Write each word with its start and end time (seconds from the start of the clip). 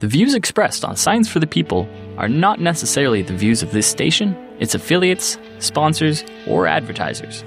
The 0.00 0.08
views 0.08 0.34
expressed 0.34 0.82
on 0.82 0.96
Science 0.96 1.28
for 1.28 1.40
the 1.40 1.46
People 1.46 1.86
are 2.16 2.26
not 2.26 2.58
necessarily 2.58 3.20
the 3.20 3.36
views 3.36 3.62
of 3.62 3.72
this 3.72 3.86
station, 3.86 4.34
its 4.58 4.74
affiliates, 4.74 5.36
sponsors, 5.58 6.24
or 6.46 6.66
advertisers. 6.66 7.44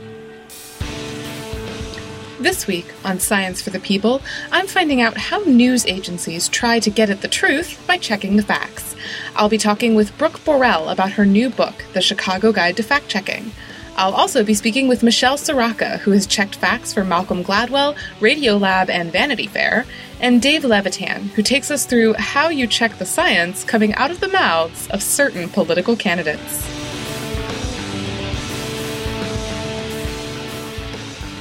This 2.40 2.68
week 2.68 2.86
on 3.04 3.18
Science 3.18 3.60
for 3.60 3.72
the 3.72 3.80
People, 3.80 4.22
I'm 4.52 4.68
finding 4.68 5.02
out 5.02 5.18
how 5.18 5.40
news 5.40 5.88
agencies 5.88 6.48
try 6.48 6.80
to 6.82 6.92
get 6.92 7.10
at 7.10 7.22
the 7.22 7.28
truth 7.28 7.84
by 7.88 7.98
checking 7.98 8.36
the 8.36 8.44
facts. 8.44 8.96
I'll 9.36 9.50
be 9.50 9.58
talking 9.58 9.96
with 9.96 10.16
Brooke 10.20 10.46
Borel 10.46 10.90
about 10.90 11.14
her 11.14 11.26
new 11.26 11.50
book, 11.50 11.84
The 11.94 12.02
Chicago 12.02 12.52
Guide 12.52 12.78
to 12.78 12.84
Fact 12.84 13.08
Checking. 13.08 13.52
I'll 13.96 14.14
also 14.14 14.44
be 14.44 14.56
speaking 14.56 14.88
with 14.88 15.04
Michelle 15.04 15.38
Soroka, 15.38 15.98
who 15.98 16.12
has 16.12 16.26
checked 16.26 16.56
facts 16.56 16.94
for 16.94 17.04
Malcolm 17.04 17.44
Gladwell, 17.44 17.96
Radiolab, 18.20 18.90
and 18.90 19.12
Vanity 19.12 19.46
Fair, 19.46 19.86
and 20.20 20.42
Dave 20.42 20.64
Levitan, 20.64 21.24
who 21.30 21.42
takes 21.42 21.72
us 21.72 21.86
through 21.86 22.14
how 22.14 22.50
you 22.50 22.68
check 22.68 22.98
the 22.98 23.06
science 23.06 23.64
coming 23.64 23.94
out 23.96 24.12
of 24.12 24.20
the 24.20 24.28
mouths 24.28 24.88
of 24.90 25.02
certain 25.02 25.50
political 25.50 25.96
candidates. 25.96 26.68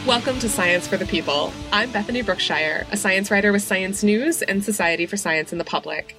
Welcome 0.07 0.41
to 0.41 0.49
Science 0.49 0.89
for 0.89 0.97
the 0.97 1.07
People. 1.07 1.53
I'm 1.73 1.93
Bethany 1.93 2.23
Brookshire, 2.23 2.87
a 2.91 2.97
science 2.97 3.31
writer 3.31 3.53
with 3.53 3.63
Science 3.63 4.03
News 4.03 4.43
and 4.43 4.65
Society 4.65 5.07
for 5.07 5.17
Science 5.17 5.53
in 5.53 5.59
the 5.59 5.65
Public. 5.65 6.17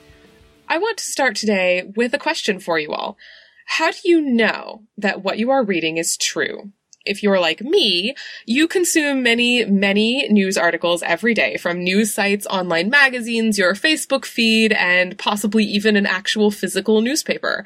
I 0.70 0.78
want 0.78 0.98
to 0.98 1.04
start 1.04 1.36
today 1.36 1.92
with 1.96 2.14
a 2.14 2.18
question 2.18 2.60
for 2.60 2.80
you 2.80 2.94
all. 2.94 3.18
How 3.66 3.92
do 3.92 3.98
you 4.06 4.22
know 4.22 4.84
that 4.98 5.24
what 5.24 5.38
you 5.38 5.52
are 5.52 5.64
reading 5.64 5.98
is 5.98 6.18
true? 6.18 6.72
If 7.06 7.22
you're 7.22 7.40
like 7.40 7.62
me, 7.62 8.16
you 8.46 8.68
consume 8.68 9.24
many, 9.24 9.66
many 9.66 10.28
news 10.30 10.58
articles 10.58 11.04
every 11.04 11.34
day 11.34 11.58
from 11.58 11.84
news 11.84 12.14
sites, 12.14 12.48
online 12.48 12.90
magazines, 12.90 13.58
your 13.58 13.74
Facebook 13.74 14.24
feed, 14.24 14.72
and 14.72 15.18
possibly 15.18 15.66
even 15.66 15.98
an 15.98 16.06
actual 16.06 16.50
physical 16.50 17.02
newspaper. 17.02 17.66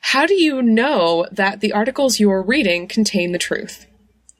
How 0.00 0.24
do 0.24 0.34
you 0.34 0.62
know 0.62 1.26
that 1.30 1.60
the 1.60 1.72
articles 1.72 2.18
you're 2.18 2.42
reading 2.42 2.88
contain 2.88 3.32
the 3.32 3.38
truth? 3.38 3.86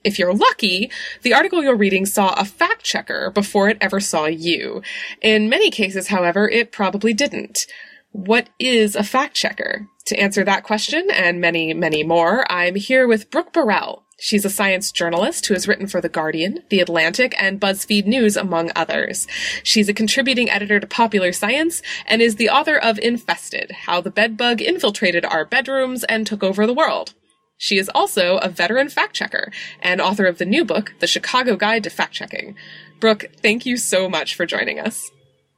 If 0.02 0.18
you're 0.18 0.34
lucky, 0.34 0.90
the 1.22 1.34
article 1.34 1.62
you're 1.62 1.76
reading 1.76 2.06
saw 2.06 2.32
a 2.34 2.46
fact 2.46 2.84
checker 2.84 3.30
before 3.30 3.68
it 3.68 3.76
ever 3.80 4.00
saw 4.00 4.26
you. 4.26 4.80
In 5.20 5.50
many 5.50 5.70
cases, 5.70 6.08
however, 6.08 6.48
it 6.48 6.72
probably 6.72 7.12
didn't. 7.12 7.66
What 8.12 8.48
is 8.58 8.96
a 8.96 9.02
fact 9.02 9.34
checker? 9.34 9.86
To 10.06 10.18
answer 10.18 10.42
that 10.44 10.64
question 10.64 11.10
and 11.10 11.40
many, 11.40 11.74
many 11.74 12.02
more, 12.02 12.50
I'm 12.50 12.76
here 12.76 13.06
with 13.06 13.30
Brooke 13.30 13.52
Borel. 13.52 14.04
She's 14.20 14.44
a 14.44 14.50
science 14.50 14.90
journalist 14.90 15.46
who 15.46 15.54
has 15.54 15.68
written 15.68 15.86
for 15.86 16.00
The 16.00 16.08
Guardian, 16.08 16.64
The 16.70 16.80
Atlantic, 16.80 17.40
and 17.40 17.60
BuzzFeed 17.60 18.04
News, 18.04 18.36
among 18.36 18.72
others. 18.74 19.28
She's 19.62 19.88
a 19.88 19.94
contributing 19.94 20.50
editor 20.50 20.80
to 20.80 20.86
Popular 20.88 21.32
Science 21.32 21.82
and 22.04 22.20
is 22.20 22.34
the 22.34 22.50
author 22.50 22.76
of 22.76 22.98
Infested 22.98 23.70
How 23.86 24.00
the 24.00 24.10
Bedbug 24.10 24.60
Infiltrated 24.60 25.24
Our 25.24 25.44
Bedrooms 25.44 26.02
and 26.04 26.26
Took 26.26 26.42
Over 26.42 26.66
the 26.66 26.74
World. 26.74 27.14
She 27.58 27.78
is 27.78 27.88
also 27.94 28.38
a 28.38 28.48
veteran 28.48 28.88
fact 28.88 29.14
checker 29.14 29.52
and 29.80 30.00
author 30.00 30.26
of 30.26 30.38
the 30.38 30.44
new 30.44 30.64
book, 30.64 30.94
The 30.98 31.06
Chicago 31.06 31.56
Guide 31.56 31.84
to 31.84 31.90
Fact 31.90 32.12
Checking. 32.12 32.56
Brooke, 32.98 33.26
thank 33.40 33.66
you 33.66 33.76
so 33.76 34.08
much 34.08 34.34
for 34.34 34.46
joining 34.46 34.80
us. 34.80 35.10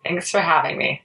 Thanks 0.05 0.31
for 0.31 0.41
having 0.41 0.77
me. 0.77 1.03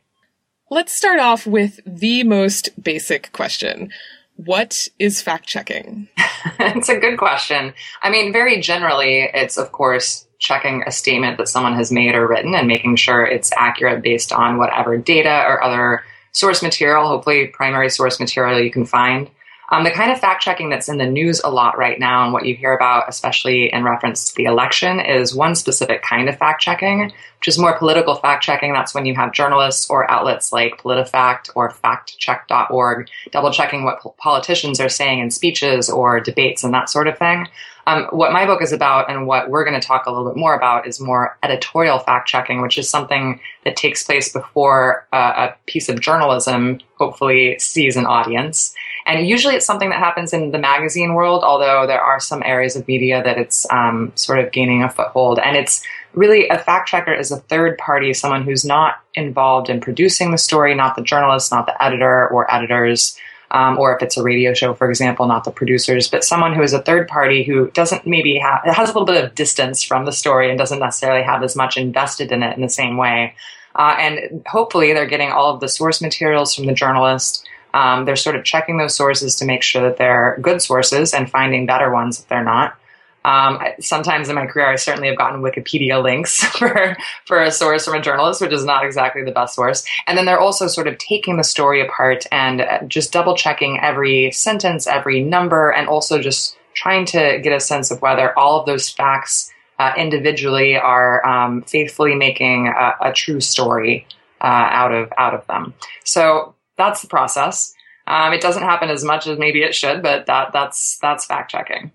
Let's 0.69 0.93
start 0.93 1.19
off 1.19 1.47
with 1.47 1.79
the 1.85 2.23
most 2.23 2.69
basic 2.81 3.31
question. 3.31 3.91
What 4.35 4.87
is 4.99 5.21
fact 5.21 5.47
checking? 5.47 6.09
it's 6.59 6.89
a 6.89 6.99
good 6.99 7.17
question. 7.17 7.73
I 8.01 8.09
mean, 8.09 8.33
very 8.33 8.59
generally, 8.59 9.29
it's 9.33 9.57
of 9.57 9.71
course 9.71 10.27
checking 10.39 10.83
a 10.85 10.91
statement 10.91 11.37
that 11.37 11.47
someone 11.47 11.73
has 11.73 11.91
made 11.91 12.15
or 12.15 12.27
written 12.27 12.53
and 12.53 12.67
making 12.67 12.97
sure 12.97 13.25
it's 13.25 13.51
accurate 13.57 14.03
based 14.03 14.31
on 14.31 14.57
whatever 14.57 14.97
data 14.97 15.43
or 15.47 15.63
other 15.63 16.03
source 16.33 16.61
material, 16.61 17.07
hopefully 17.07 17.47
primary 17.47 17.89
source 17.89 18.19
material 18.19 18.59
you 18.59 18.71
can 18.71 18.85
find. 18.85 19.29
Um, 19.69 19.83
the 19.83 19.91
kind 19.91 20.11
of 20.11 20.19
fact 20.19 20.43
checking 20.43 20.69
that's 20.69 20.89
in 20.89 20.97
the 20.97 21.05
news 21.05 21.41
a 21.43 21.49
lot 21.49 21.77
right 21.77 21.99
now, 21.99 22.23
and 22.23 22.33
what 22.33 22.45
you 22.45 22.55
hear 22.55 22.73
about, 22.73 23.05
especially 23.07 23.73
in 23.73 23.83
reference 23.83 24.29
to 24.29 24.35
the 24.35 24.43
election, 24.43 24.99
is 24.99 25.33
one 25.33 25.55
specific 25.55 26.03
kind 26.03 26.29
of 26.29 26.37
fact 26.37 26.61
checking, 26.61 27.05
which 27.39 27.47
is 27.47 27.57
more 27.57 27.77
political 27.77 28.15
fact 28.15 28.43
checking. 28.43 28.73
That's 28.73 28.93
when 28.93 29.05
you 29.05 29.15
have 29.15 29.33
journalists 29.33 29.89
or 29.89 30.09
outlets 30.09 30.53
like 30.53 30.81
PolitiFact 30.81 31.49
or 31.55 31.71
FactCheck.org 31.71 33.09
double 33.31 33.51
checking 33.51 33.83
what 33.83 34.01
politicians 34.17 34.79
are 34.79 34.89
saying 34.89 35.19
in 35.19 35.31
speeches 35.31 35.89
or 35.89 36.19
debates 36.19 36.63
and 36.63 36.73
that 36.73 36.89
sort 36.89 37.07
of 37.07 37.17
thing. 37.17 37.47
Um, 37.87 38.05
what 38.05 38.33
my 38.33 38.45
book 38.45 38.63
is 38.63 38.71
about 38.71 39.11
and 39.11 39.27
what 39.27 39.49
we're 39.49 39.63
going 39.63 39.79
to 39.79 39.85
talk 39.85 40.05
a 40.05 40.11
little 40.11 40.27
bit 40.27 40.37
more 40.37 40.55
about 40.55 40.87
is 40.87 40.99
more 40.99 41.37
editorial 41.43 41.99
fact 41.99 42.27
checking, 42.27 42.61
which 42.61 42.77
is 42.77 42.89
something 42.89 43.39
that 43.63 43.75
takes 43.75 44.03
place 44.03 44.33
before 44.33 45.07
uh, 45.13 45.49
a 45.49 45.55
piece 45.67 45.87
of 45.87 45.99
journalism 45.99 46.79
hopefully 46.97 47.59
sees 47.59 47.95
an 47.95 48.05
audience. 48.05 48.73
And 49.05 49.27
usually 49.27 49.55
it's 49.55 49.65
something 49.65 49.89
that 49.89 49.99
happens 49.99 50.33
in 50.33 50.51
the 50.51 50.57
magazine 50.57 51.13
world, 51.13 51.43
although 51.43 51.85
there 51.85 52.01
are 52.01 52.19
some 52.19 52.41
areas 52.43 52.75
of 52.75 52.87
media 52.87 53.21
that 53.23 53.37
it's 53.37 53.69
um, 53.71 54.11
sort 54.15 54.39
of 54.39 54.51
gaining 54.51 54.83
a 54.83 54.89
foothold. 54.89 55.37
And 55.37 55.55
it's 55.55 55.83
really 56.13 56.47
a 56.49 56.57
fact 56.57 56.89
checker 56.89 57.13
is 57.13 57.31
a 57.31 57.37
third 57.37 57.77
party, 57.77 58.13
someone 58.13 58.43
who's 58.43 58.65
not 58.65 58.95
involved 59.13 59.69
in 59.69 59.79
producing 59.79 60.31
the 60.31 60.37
story, 60.37 60.73
not 60.73 60.95
the 60.95 61.03
journalist, 61.03 61.51
not 61.51 61.67
the 61.67 61.83
editor 61.83 62.27
or 62.29 62.51
editors. 62.53 63.17
Um, 63.51 63.77
or 63.77 63.95
if 63.95 64.01
it's 64.01 64.17
a 64.17 64.23
radio 64.23 64.53
show, 64.55 64.73
for 64.73 64.89
example, 64.89 65.27
not 65.27 65.43
the 65.43 65.51
producers, 65.51 66.09
but 66.09 66.23
someone 66.23 66.53
who 66.53 66.63
is 66.63 66.73
a 66.73 66.81
third 66.81 67.07
party 67.07 67.43
who 67.43 67.69
doesn't 67.71 68.05
maybe 68.05 68.39
have, 68.39 68.61
has 68.65 68.89
a 68.89 68.91
little 68.91 69.05
bit 69.05 69.23
of 69.23 69.35
distance 69.35 69.83
from 69.83 70.05
the 70.05 70.11
story 70.11 70.49
and 70.49 70.57
doesn't 70.57 70.79
necessarily 70.79 71.23
have 71.23 71.43
as 71.43 71.55
much 71.55 71.77
invested 71.77 72.31
in 72.31 72.41
it 72.41 72.55
in 72.55 72.63
the 72.63 72.69
same 72.69 72.97
way. 72.97 73.35
Uh, 73.75 73.95
and 73.99 74.43
hopefully 74.47 74.93
they're 74.93 75.05
getting 75.05 75.31
all 75.31 75.53
of 75.53 75.59
the 75.59 75.69
source 75.69 76.01
materials 76.01 76.55
from 76.55 76.65
the 76.65 76.73
journalist. 76.73 77.47
Um, 77.75 78.05
they're 78.05 78.15
sort 78.15 78.37
of 78.37 78.45
checking 78.45 78.77
those 78.77 78.95
sources 78.95 79.35
to 79.35 79.45
make 79.45 79.61
sure 79.61 79.83
that 79.83 79.97
they're 79.97 80.37
good 80.41 80.61
sources 80.61 81.13
and 81.13 81.29
finding 81.29 81.65
better 81.65 81.91
ones 81.91 82.21
if 82.21 82.27
they're 82.29 82.43
not. 82.43 82.77
Um, 83.25 83.59
sometimes 83.81 84.29
in 84.29 84.35
my 84.35 84.45
career, 84.45 84.67
I 84.67 84.75
certainly 84.75 85.09
have 85.09 85.17
gotten 85.17 85.41
Wikipedia 85.41 86.01
links 86.01 86.41
for, 86.57 86.95
for 87.25 87.41
a 87.41 87.51
source 87.51 87.83
from 87.83 87.95
a 87.95 88.01
journalist, 88.01 88.39
which 88.39 88.53
is 88.53 88.63
not 88.63 88.85
exactly 88.85 89.23
the 89.23 89.31
best 89.31 89.55
source. 89.55 89.85
And 90.07 90.17
then 90.17 90.25
they're 90.25 90.39
also 90.39 90.67
sort 90.67 90.87
of 90.87 90.97
taking 90.99 91.35
the 91.35 91.43
story 91.43 91.81
apart 91.81 92.25
and 92.31 92.61
uh, 92.61 92.83
just 92.87 93.11
double 93.11 93.35
checking 93.35 93.79
every 93.81 94.31
sentence, 94.31 94.87
every 94.87 95.21
number, 95.21 95.69
and 95.69 95.89
also 95.89 96.21
just 96.21 96.55
trying 96.75 97.05
to 97.07 97.39
get 97.43 97.51
a 97.51 97.59
sense 97.59 97.91
of 97.91 98.01
whether 98.01 98.37
all 98.39 98.59
of 98.59 98.67
those 98.67 98.89
facts 98.89 99.51
uh, 99.79 99.91
individually 99.97 100.77
are 100.77 101.25
um, 101.27 101.63
faithfully 101.63 102.15
making 102.15 102.67
a, 102.67 103.09
a 103.09 103.11
true 103.11 103.41
story 103.41 104.07
uh, 104.39 104.45
out 104.71 104.93
of 104.93 105.11
out 105.17 105.33
of 105.33 105.45
them. 105.47 105.73
So 106.03 106.54
that's 106.77 107.01
the 107.01 107.07
process. 107.07 107.73
Um, 108.07 108.33
it 108.33 108.41
doesn't 108.41 108.63
happen 108.63 108.89
as 108.89 109.03
much 109.03 109.27
as 109.27 109.39
maybe 109.39 109.63
it 109.63 109.73
should, 109.73 110.03
but 110.03 110.27
that 110.27 110.53
that's 110.53 110.97
that's 111.01 111.25
fact 111.25 111.51
checking. 111.51 111.91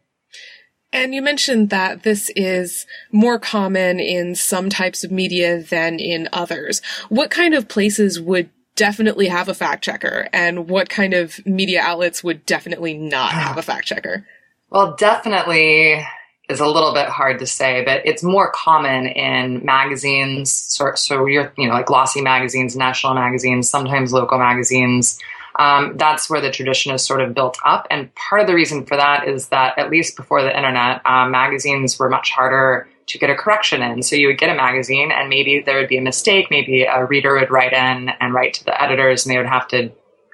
And 0.93 1.15
you 1.15 1.23
mentioned 1.23 1.71
that 1.71 2.03
this 2.03 2.33
is 2.35 2.85
more 3.13 3.39
common 3.39 4.01
in 4.01 4.35
some 4.35 4.69
types 4.69 5.05
of 5.05 5.13
media 5.13 5.63
than 5.63 6.01
in 6.01 6.29
others. 6.33 6.83
What 7.09 7.31
kind 7.31 7.55
of 7.55 7.69
places 7.69 8.21
would 8.21 8.51
definitely 8.75 9.29
have 9.29 9.49
a 9.49 9.55
fact 9.55 9.85
checker, 9.85 10.29
and 10.33 10.69
what 10.69 10.89
kind 10.89 11.15
of 11.15 11.45
media 11.47 11.81
outlets 11.81 12.25
would 12.25 12.45
definitely 12.45 12.95
not 12.95 13.31
have 13.33 13.57
a 13.57 13.63
fact 13.63 13.87
checker? 13.87 14.27
Well, 14.71 14.97
definitely 14.97 16.05
is 16.51 16.61
a 16.61 16.67
little 16.67 16.93
bit 16.93 17.09
hard 17.09 17.39
to 17.39 17.47
say, 17.47 17.85
but 17.85 18.03
it's 18.05 18.23
more 18.23 18.51
common 18.51 19.07
in 19.07 19.65
magazines. 19.65 20.51
So, 20.51 20.93
so 20.95 21.27
you're, 21.27 21.53
you 21.57 21.69
know, 21.69 21.75
like 21.75 21.87
glossy 21.87 22.21
magazines, 22.21 22.77
national 22.77 23.15
magazines, 23.15 23.71
sometimes 23.71 24.13
local 24.13 24.39
magazines. 24.39 25.19
Um, 25.59 25.97
that's 25.97 26.29
where 26.31 26.41
the 26.41 26.51
tradition 26.51 26.93
is 26.93 27.05
sort 27.05 27.21
of 27.21 27.35
built 27.35 27.59
up. 27.65 27.87
And 27.91 28.15
part 28.15 28.41
of 28.41 28.47
the 28.47 28.55
reason 28.55 28.87
for 28.87 28.97
that 28.97 29.29
is 29.29 29.49
that 29.49 29.79
at 29.79 29.91
least 29.91 30.17
before 30.17 30.43
the 30.43 30.57
internet, 30.57 31.03
uh, 31.05 31.29
magazines 31.29 31.99
were 31.99 32.09
much 32.09 32.31
harder 32.31 32.89
to 33.07 33.19
get 33.19 33.31
a 33.31 33.35
correction 33.35 33.83
in. 33.83 34.03
So 34.03 34.17
you 34.17 34.29
would 34.29 34.39
get 34.39 34.51
a 34.51 34.55
magazine 34.55 35.11
and 35.13 35.29
maybe 35.29 35.61
there 35.65 35.77
would 35.79 35.89
be 35.89 35.99
a 35.99 36.03
mistake. 36.03 36.47
Maybe 36.51 36.85
a 36.85 37.05
reader 37.05 37.35
would 37.35 37.51
write 37.51 37.73
in 37.73 38.11
and 38.21 38.33
write 38.33 38.55
to 38.55 38.65
the 38.65 38.81
editors 38.81 39.27
and 39.27 39.35
they 39.35 39.39
would 39.39 39.49
have 39.49 39.69
to 39.69 39.91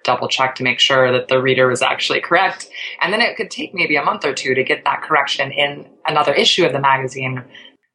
double 0.07 0.29
check 0.29 0.55
to 0.55 0.63
make 0.63 0.79
sure 0.79 1.13
that 1.13 1.29
the 1.29 1.43
reader 1.43 1.67
was 1.67 1.83
actually 1.83 2.21
correct. 2.21 2.69
And 3.03 3.13
then 3.13 3.21
it 3.21 3.37
could 3.37 3.51
take 3.51 3.75
maybe 3.75 3.97
a 3.97 4.05
month 4.05 4.25
or 4.25 4.33
two 4.33 4.55
to 4.55 4.65
get 4.65 4.85
that 4.85 5.03
correction 5.03 5.53
in 5.53 5.87
another 6.07 6.33
issue 6.33 6.65
of 6.65 6.73
the 6.73 6.81
magazine. 6.81 7.45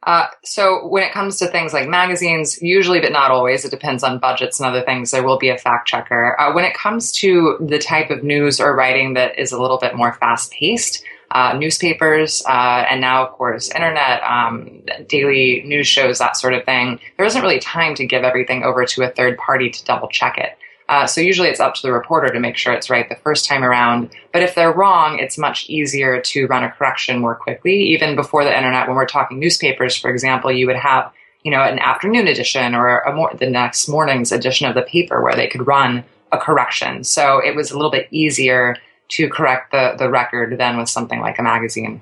Uh, 0.03 0.25
so 0.43 0.87
when 0.87 1.03
it 1.03 1.13
comes 1.13 1.37
to 1.37 1.47
things 1.47 1.73
like 1.73 1.87
magazines, 1.87 2.59
usually 2.61 2.99
but 2.99 3.11
not 3.11 3.29
always, 3.31 3.63
it 3.63 3.69
depends 3.69 4.03
on 4.03 4.17
budgets 4.17 4.59
and 4.59 4.67
other 4.67 4.83
things, 4.83 5.11
there 5.11 5.23
will 5.23 5.37
be 5.37 5.49
a 5.49 5.57
fact 5.57 5.87
checker. 5.87 6.39
Uh, 6.39 6.51
when 6.53 6.65
it 6.65 6.73
comes 6.73 7.11
to 7.11 7.57
the 7.61 7.77
type 7.77 8.09
of 8.09 8.23
news 8.23 8.59
or 8.59 8.75
writing 8.75 9.13
that 9.13 9.37
is 9.37 9.51
a 9.51 9.61
little 9.61 9.77
bit 9.77 9.95
more 9.95 10.13
fast 10.13 10.51
paced, 10.51 11.03
uh, 11.29 11.53
newspapers, 11.53 12.43
uh, 12.47 12.83
and 12.89 12.99
now, 12.99 13.25
of 13.25 13.31
course, 13.33 13.69
internet, 13.69 14.21
um, 14.23 14.81
daily 15.07 15.63
news 15.65 15.87
shows, 15.87 16.17
that 16.17 16.35
sort 16.35 16.53
of 16.53 16.65
thing, 16.65 16.99
there 17.15 17.25
isn't 17.25 17.41
really 17.41 17.59
time 17.59 17.95
to 17.95 18.05
give 18.05 18.23
everything 18.23 18.63
over 18.63 18.85
to 18.85 19.03
a 19.03 19.09
third 19.09 19.37
party 19.37 19.69
to 19.69 19.85
double 19.85 20.09
check 20.09 20.37
it. 20.37 20.57
Uh, 20.91 21.07
so 21.07 21.21
usually 21.21 21.47
it's 21.47 21.61
up 21.61 21.73
to 21.73 21.81
the 21.81 21.91
reporter 21.91 22.31
to 22.31 22.39
make 22.39 22.57
sure 22.57 22.73
it's 22.73 22.89
right 22.89 23.07
the 23.07 23.15
first 23.15 23.45
time 23.45 23.63
around. 23.63 24.11
But 24.33 24.43
if 24.43 24.55
they're 24.55 24.73
wrong, 24.73 25.19
it's 25.19 25.37
much 25.37 25.67
easier 25.69 26.21
to 26.21 26.45
run 26.47 26.65
a 26.65 26.69
correction 26.69 27.19
more 27.19 27.33
quickly. 27.33 27.81
Even 27.93 28.15
before 28.15 28.43
the 28.43 28.55
internet, 28.55 28.87
when 28.87 28.97
we're 28.97 29.05
talking 29.05 29.39
newspapers, 29.39 29.95
for 29.95 30.11
example, 30.11 30.51
you 30.51 30.67
would 30.67 30.75
have 30.75 31.11
you 31.43 31.51
know, 31.51 31.61
an 31.61 31.79
afternoon 31.79 32.27
edition 32.27 32.75
or 32.75 32.99
a 32.99 33.15
more, 33.15 33.31
the 33.33 33.49
next 33.49 33.87
morning's 33.87 34.31
edition 34.31 34.67
of 34.67 34.75
the 34.75 34.81
paper 34.81 35.21
where 35.23 35.35
they 35.35 35.47
could 35.47 35.65
run 35.65 36.03
a 36.31 36.37
correction. 36.37 37.03
So 37.03 37.39
it 37.43 37.55
was 37.55 37.71
a 37.71 37.75
little 37.75 37.91
bit 37.91 38.07
easier 38.11 38.75
to 39.09 39.29
correct 39.29 39.71
the, 39.71 39.95
the 39.97 40.09
record 40.09 40.57
than 40.57 40.77
with 40.77 40.89
something 40.89 41.19
like 41.19 41.39
a 41.39 41.43
magazine. 41.43 42.01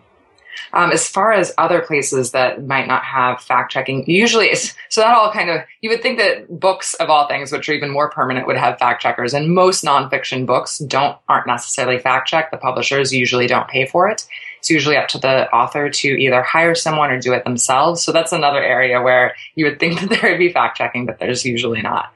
Um, 0.74 0.92
as 0.92 1.08
far 1.08 1.32
as 1.32 1.54
other 1.58 1.82
places 1.82 2.32
that 2.32 2.66
might 2.66 2.88
not 2.88 3.04
have 3.04 3.42
fact 3.42 3.72
checking, 3.72 4.10
usually 4.10 4.54
so 4.56 5.02
that 5.02 5.16
all 5.16 5.32
kind 5.32 5.50
of 5.50 5.62
you 5.82 5.90
would 5.90 6.02
think 6.02 6.20
that 6.20 6.60
books 6.60 6.94
of 6.96 7.10
all 7.10 7.28
things, 7.28 7.52
which 7.52 7.68
are 7.70 7.74
even 7.74 7.90
more 7.90 8.10
permanent, 8.10 8.48
would 8.48 8.58
have 8.58 8.78
fact 8.78 9.02
checkers, 9.02 9.34
and 9.34 9.54
most 9.54 9.84
nonfiction 9.84 10.46
books 10.46 10.80
don't 10.80 11.18
aren't 11.28 11.48
necessarily 11.48 12.00
fact 12.00 12.28
checked. 12.28 12.52
The 12.52 12.58
publishers 12.58 13.14
usually 13.14 13.48
don't 13.48 13.68
pay 13.68 13.86
for 13.86 14.10
it. 14.10 14.28
It's 14.60 14.70
usually 14.70 14.98
up 14.98 15.08
to 15.10 15.18
the 15.18 15.50
author 15.54 15.90
to 15.90 16.08
either 16.08 16.44
hire 16.44 16.76
someone 16.76 17.10
or 17.10 17.20
do 17.20 17.34
it 17.34 17.46
themselves. 17.46 18.04
So 18.04 18.12
that's 18.12 18.34
another 18.34 18.62
area 18.62 19.02
where 19.02 19.36
you 19.56 19.66
would 19.66 19.80
think 19.80 20.00
that 20.10 20.10
there 20.10 20.32
would 20.32 20.40
be 20.40 20.52
fact 20.52 20.78
checking, 20.78 21.06
but 21.06 21.20
there's 21.20 21.46
usually 21.46 21.82
not. 21.82 22.14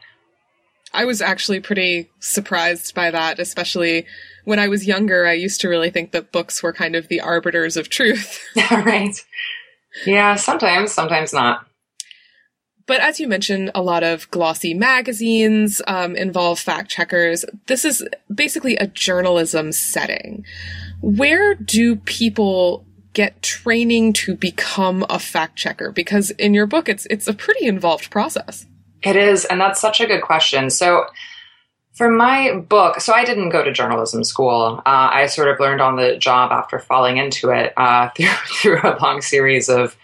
I 0.93 1.05
was 1.05 1.21
actually 1.21 1.59
pretty 1.59 2.09
surprised 2.19 2.93
by 2.93 3.09
that, 3.09 3.39
especially 3.39 4.05
when 4.43 4.59
I 4.59 4.67
was 4.67 4.87
younger. 4.87 5.25
I 5.25 5.33
used 5.33 5.61
to 5.61 5.69
really 5.69 5.89
think 5.89 6.11
that 6.11 6.31
books 6.31 6.61
were 6.61 6.73
kind 6.73 6.95
of 6.95 7.07
the 7.07 7.21
arbiters 7.21 7.77
of 7.77 7.89
truth. 7.89 8.39
right. 8.71 9.15
Yeah, 10.05 10.35
sometimes, 10.35 10.91
sometimes 10.91 11.33
not. 11.33 11.67
But 12.85 12.99
as 12.99 13.19
you 13.19 13.27
mentioned, 13.27 13.71
a 13.73 13.81
lot 13.81 14.03
of 14.03 14.29
glossy 14.29 14.73
magazines 14.73 15.81
um, 15.87 16.15
involve 16.15 16.59
fact 16.59 16.89
checkers. 16.89 17.45
This 17.67 17.85
is 17.85 18.05
basically 18.33 18.75
a 18.75 18.87
journalism 18.87 19.71
setting. 19.71 20.45
Where 21.01 21.55
do 21.55 21.95
people 21.95 22.85
get 23.13 23.41
training 23.41 24.13
to 24.13 24.35
become 24.35 25.05
a 25.09 25.19
fact 25.19 25.55
checker? 25.55 25.91
Because 25.91 26.31
in 26.31 26.53
your 26.53 26.65
book, 26.65 26.89
it's 26.89 27.05
it's 27.09 27.27
a 27.27 27.33
pretty 27.33 27.67
involved 27.67 28.11
process. 28.11 28.65
It 29.01 29.15
is, 29.15 29.45
and 29.45 29.59
that's 29.61 29.79
such 29.79 30.01
a 30.01 30.07
good 30.07 30.21
question. 30.21 30.69
So, 30.69 31.05
for 31.93 32.09
my 32.09 32.55
book, 32.55 32.99
so 32.99 33.13
I 33.13 33.23
didn't 33.23 33.49
go 33.49 33.63
to 33.63 33.71
journalism 33.71 34.23
school. 34.23 34.81
Uh, 34.85 35.09
I 35.11 35.27
sort 35.27 35.47
of 35.47 35.59
learned 35.59 35.81
on 35.81 35.95
the 35.95 36.17
job 36.17 36.51
after 36.51 36.79
falling 36.79 37.17
into 37.17 37.49
it 37.51 37.73
uh, 37.77 38.09
through, 38.15 38.25
through 38.47 38.79
a 38.83 38.97
long 39.01 39.21
series 39.21 39.69
of 39.69 39.95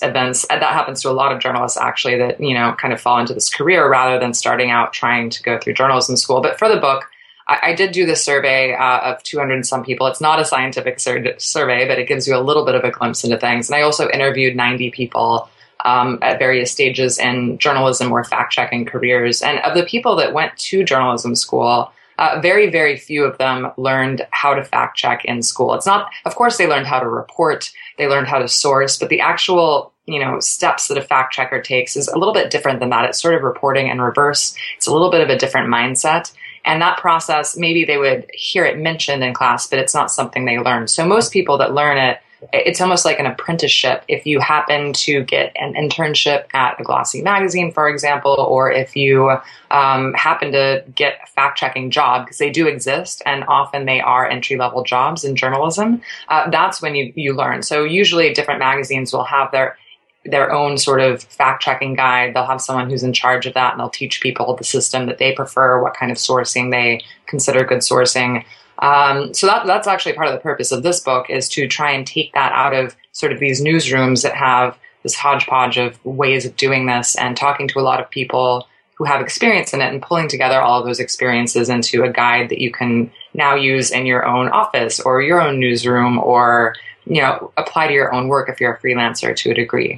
events. 0.00 0.44
And 0.44 0.62
that 0.62 0.72
happens 0.72 1.02
to 1.02 1.10
a 1.10 1.12
lot 1.12 1.32
of 1.32 1.40
journalists, 1.40 1.76
actually, 1.76 2.16
that 2.18 2.40
you 2.40 2.54
know 2.54 2.74
kind 2.78 2.94
of 2.94 3.00
fall 3.00 3.18
into 3.18 3.34
this 3.34 3.50
career 3.50 3.90
rather 3.90 4.18
than 4.18 4.34
starting 4.34 4.70
out 4.70 4.92
trying 4.92 5.30
to 5.30 5.42
go 5.42 5.58
through 5.58 5.74
journalism 5.74 6.16
school. 6.16 6.40
But 6.40 6.58
for 6.58 6.68
the 6.68 6.78
book, 6.78 7.08
I, 7.48 7.58
I 7.62 7.74
did 7.74 7.92
do 7.92 8.06
the 8.06 8.16
survey 8.16 8.74
uh, 8.74 9.12
of 9.12 9.22
200 9.24 9.54
and 9.54 9.66
some 9.66 9.84
people. 9.84 10.06
It's 10.06 10.20
not 10.20 10.40
a 10.40 10.44
scientific 10.44 11.00
sur- 11.00 11.38
survey, 11.38 11.88
but 11.88 11.98
it 11.98 12.06
gives 12.06 12.28
you 12.28 12.36
a 12.36 12.40
little 12.40 12.64
bit 12.64 12.76
of 12.76 12.84
a 12.84 12.90
glimpse 12.90 13.24
into 13.24 13.36
things. 13.36 13.68
And 13.68 13.76
I 13.76 13.82
also 13.82 14.08
interviewed 14.08 14.54
90 14.54 14.90
people 14.92 15.48
um, 15.84 16.18
at 16.22 16.38
various 16.38 16.70
stages 16.70 17.18
in 17.18 17.58
journalism 17.58 18.12
or 18.12 18.24
fact 18.24 18.52
checking 18.52 18.84
careers. 18.84 19.42
And 19.42 19.58
of 19.60 19.74
the 19.74 19.84
people 19.84 20.16
that 20.16 20.32
went 20.32 20.56
to 20.56 20.84
journalism 20.84 21.34
school, 21.34 21.92
uh, 22.18 22.40
very, 22.40 22.70
very 22.70 22.96
few 22.96 23.24
of 23.24 23.38
them 23.38 23.72
learned 23.76 24.26
how 24.30 24.54
to 24.54 24.64
fact 24.64 24.96
check 24.96 25.24
in 25.24 25.42
school. 25.42 25.74
It's 25.74 25.86
not, 25.86 26.10
of 26.24 26.34
course, 26.34 26.56
they 26.56 26.66
learned 26.66 26.86
how 26.86 27.00
to 27.00 27.08
report, 27.08 27.72
they 27.98 28.06
learned 28.06 28.28
how 28.28 28.38
to 28.38 28.48
source, 28.48 28.98
but 28.98 29.08
the 29.08 29.20
actual 29.20 29.92
you 30.06 30.18
know 30.18 30.40
steps 30.40 30.88
that 30.88 30.98
a 30.98 31.02
fact 31.02 31.32
checker 31.32 31.60
takes 31.62 31.96
is 31.96 32.08
a 32.08 32.18
little 32.18 32.34
bit 32.34 32.50
different 32.50 32.80
than 32.80 32.90
that. 32.90 33.04
It's 33.04 33.22
sort 33.22 33.34
of 33.34 33.42
reporting 33.42 33.88
in 33.88 34.00
reverse. 34.00 34.56
It's 34.76 34.86
a 34.86 34.92
little 34.92 35.10
bit 35.10 35.20
of 35.20 35.30
a 35.30 35.38
different 35.38 35.68
mindset. 35.68 36.32
And 36.64 36.80
that 36.80 36.98
process, 36.98 37.56
maybe 37.56 37.84
they 37.84 37.98
would 37.98 38.30
hear 38.32 38.64
it 38.64 38.78
mentioned 38.78 39.24
in 39.24 39.34
class, 39.34 39.66
but 39.66 39.78
it's 39.78 39.94
not 39.94 40.12
something 40.12 40.44
they 40.44 40.58
learn. 40.58 40.86
So 40.86 41.04
most 41.04 41.32
people 41.32 41.58
that 41.58 41.74
learn 41.74 41.98
it 41.98 42.20
it's 42.52 42.80
almost 42.80 43.04
like 43.04 43.18
an 43.18 43.26
apprenticeship. 43.26 44.04
If 44.08 44.26
you 44.26 44.40
happen 44.40 44.92
to 44.94 45.22
get 45.24 45.52
an 45.56 45.74
internship 45.74 46.46
at 46.54 46.80
a 46.80 46.84
glossy 46.84 47.22
magazine, 47.22 47.72
for 47.72 47.88
example, 47.88 48.32
or 48.32 48.70
if 48.70 48.96
you 48.96 49.36
um, 49.70 50.12
happen 50.14 50.52
to 50.52 50.84
get 50.94 51.18
a 51.22 51.26
fact 51.26 51.58
checking 51.58 51.90
job, 51.90 52.24
because 52.24 52.38
they 52.38 52.50
do 52.50 52.66
exist 52.66 53.22
and 53.24 53.44
often 53.48 53.86
they 53.86 54.00
are 54.00 54.28
entry 54.28 54.56
level 54.56 54.82
jobs 54.82 55.24
in 55.24 55.36
journalism, 55.36 56.02
uh, 56.28 56.50
that's 56.50 56.82
when 56.82 56.94
you, 56.94 57.12
you 57.16 57.34
learn. 57.34 57.62
So 57.62 57.84
usually 57.84 58.32
different 58.32 58.60
magazines 58.60 59.12
will 59.12 59.24
have 59.24 59.52
their 59.52 59.76
their 60.24 60.52
own 60.52 60.78
sort 60.78 61.00
of 61.00 61.22
fact 61.22 61.62
checking 61.62 61.94
guide. 61.94 62.34
They'll 62.34 62.46
have 62.46 62.60
someone 62.60 62.88
who's 62.88 63.02
in 63.02 63.12
charge 63.12 63.46
of 63.46 63.54
that 63.54 63.72
and 63.72 63.80
they'll 63.80 63.90
teach 63.90 64.20
people 64.20 64.54
the 64.54 64.62
system 64.62 65.06
that 65.06 65.18
they 65.18 65.32
prefer, 65.32 65.82
what 65.82 65.94
kind 65.94 66.12
of 66.12 66.18
sourcing 66.18 66.70
they 66.70 67.02
consider 67.26 67.64
good 67.64 67.78
sourcing. 67.78 68.44
Um, 68.82 69.32
so 69.32 69.46
that, 69.46 69.64
that's 69.64 69.86
actually 69.86 70.14
part 70.14 70.26
of 70.26 70.34
the 70.34 70.40
purpose 70.40 70.72
of 70.72 70.82
this 70.82 71.00
book 71.00 71.30
is 71.30 71.48
to 71.50 71.68
try 71.68 71.92
and 71.92 72.04
take 72.04 72.34
that 72.34 72.52
out 72.52 72.74
of 72.74 72.96
sort 73.12 73.32
of 73.32 73.38
these 73.38 73.62
newsrooms 73.62 74.22
that 74.24 74.34
have 74.34 74.76
this 75.04 75.14
hodgepodge 75.14 75.78
of 75.78 76.04
ways 76.04 76.44
of 76.44 76.56
doing 76.56 76.86
this 76.86 77.16
and 77.16 77.36
talking 77.36 77.68
to 77.68 77.78
a 77.78 77.82
lot 77.82 78.00
of 78.00 78.10
people 78.10 78.66
who 78.94 79.04
have 79.04 79.20
experience 79.20 79.72
in 79.72 79.80
it 79.80 79.92
and 79.92 80.02
pulling 80.02 80.28
together 80.28 80.60
all 80.60 80.80
of 80.80 80.86
those 80.86 81.00
experiences 81.00 81.68
into 81.68 82.02
a 82.02 82.12
guide 82.12 82.48
that 82.48 82.60
you 82.60 82.72
can 82.72 83.10
now 83.34 83.54
use 83.54 83.90
in 83.90 84.04
your 84.04 84.26
own 84.26 84.48
office 84.48 85.00
or 85.00 85.22
your 85.22 85.40
own 85.40 85.58
newsroom 85.58 86.18
or 86.18 86.74
you 87.06 87.20
know 87.20 87.52
apply 87.56 87.86
to 87.86 87.94
your 87.94 88.12
own 88.12 88.28
work 88.28 88.48
if 88.48 88.60
you're 88.60 88.74
a 88.74 88.80
freelancer 88.80 89.34
to 89.34 89.50
a 89.50 89.54
degree 89.54 89.96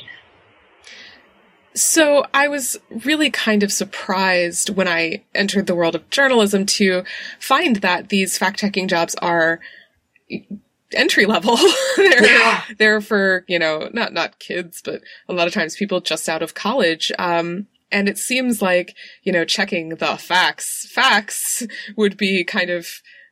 so 1.75 2.25
I 2.33 2.49
was 2.49 2.79
really 3.05 3.31
kind 3.31 3.63
of 3.63 3.73
surprised 3.73 4.71
when 4.71 4.87
I 4.87 5.25
entered 5.35 5.67
the 5.67 5.75
world 5.75 5.95
of 5.95 6.09
journalism 6.11 6.67
to 6.67 7.03
find 7.41 7.77
that 7.77 8.11
these 8.11 8.39
fact 8.39 8.61
checking 8.61 8.87
jobs 8.87 9.15
are 9.17 9.61
entry 10.93 11.27
level. 11.27 11.57
they're 11.97 12.25
yeah. 12.25 12.63
they're 12.79 13.01
for, 13.01 13.45
you 13.49 13.59
know, 13.59 13.91
not 13.93 14.13
not 14.13 14.39
kids, 14.39 14.83
but 14.85 15.03
a 15.29 15.33
lot 15.33 15.49
of 15.49 15.53
times 15.53 15.77
people 15.77 16.01
just 16.01 16.29
out 16.29 16.43
of 16.43 16.55
college. 16.55 17.11
Um 17.19 17.67
and 17.91 18.09
it 18.09 18.19
seems 18.19 18.63
like, 18.63 18.97
you 19.23 19.33
know, 19.33 19.45
checking 19.45 19.91
the 19.91 20.17
facts 20.17 20.89
facts 20.91 21.67
would 21.97 22.17
be 22.17 22.45
kind 22.45 22.71
of 22.71 22.87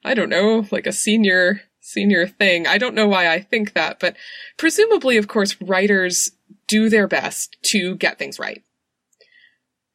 I 0.05 0.15
don't 0.15 0.31
know, 0.31 0.67
like 0.73 0.89
a 0.89 0.93
senior 0.93 1.63
senior 1.81 2.27
thing. 2.27 2.67
I 2.67 2.79
don't 2.79 2.95
know 2.95 3.09
why 3.09 3.29
I 3.29 3.41
think 3.41 3.75
that, 3.75 4.01
but 4.01 4.17
presumably 4.57 5.17
of 5.17 5.29
course 5.29 5.61
writers 5.61 6.33
do 6.73 6.89
their 6.89 7.07
best 7.07 7.59
to 7.61 7.97
get 7.97 8.19
things 8.19 8.39
right. 8.39 8.63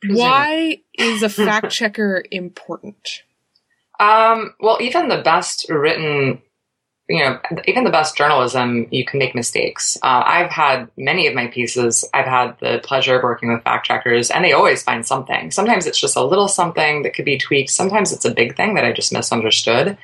Why 0.07 0.77
is 0.93 1.23
a 1.23 1.29
fact 1.29 1.71
checker 1.71 2.23
important? 2.29 3.23
Um, 3.99 4.53
well, 4.59 4.77
even 4.79 5.07
the 5.07 5.23
best 5.23 5.65
written, 5.69 6.39
you 7.09 7.23
know, 7.23 7.39
even 7.65 7.83
the 7.83 7.89
best 7.89 8.15
journalism, 8.15 8.85
you 8.91 9.03
can 9.05 9.17
make 9.17 9.33
mistakes. 9.33 9.97
Uh, 10.03 10.21
I've 10.23 10.51
had 10.51 10.87
many 10.97 11.25
of 11.25 11.33
my 11.33 11.47
pieces, 11.47 12.07
I've 12.13 12.27
had 12.27 12.55
the 12.59 12.79
pleasure 12.83 13.17
of 13.17 13.23
working 13.23 13.51
with 13.51 13.63
fact 13.63 13.87
checkers, 13.87 14.29
and 14.29 14.45
they 14.45 14.53
always 14.53 14.83
find 14.83 15.03
something. 15.03 15.49
Sometimes 15.49 15.87
it's 15.87 15.99
just 15.99 16.15
a 16.15 16.23
little 16.23 16.47
something 16.47 17.01
that 17.01 17.15
could 17.15 17.25
be 17.25 17.39
tweaked. 17.39 17.71
Sometimes 17.71 18.13
it's 18.13 18.25
a 18.25 18.31
big 18.31 18.55
thing 18.55 18.75
that 18.75 18.85
I 18.85 18.93
just 18.93 19.11
misunderstood 19.11 19.97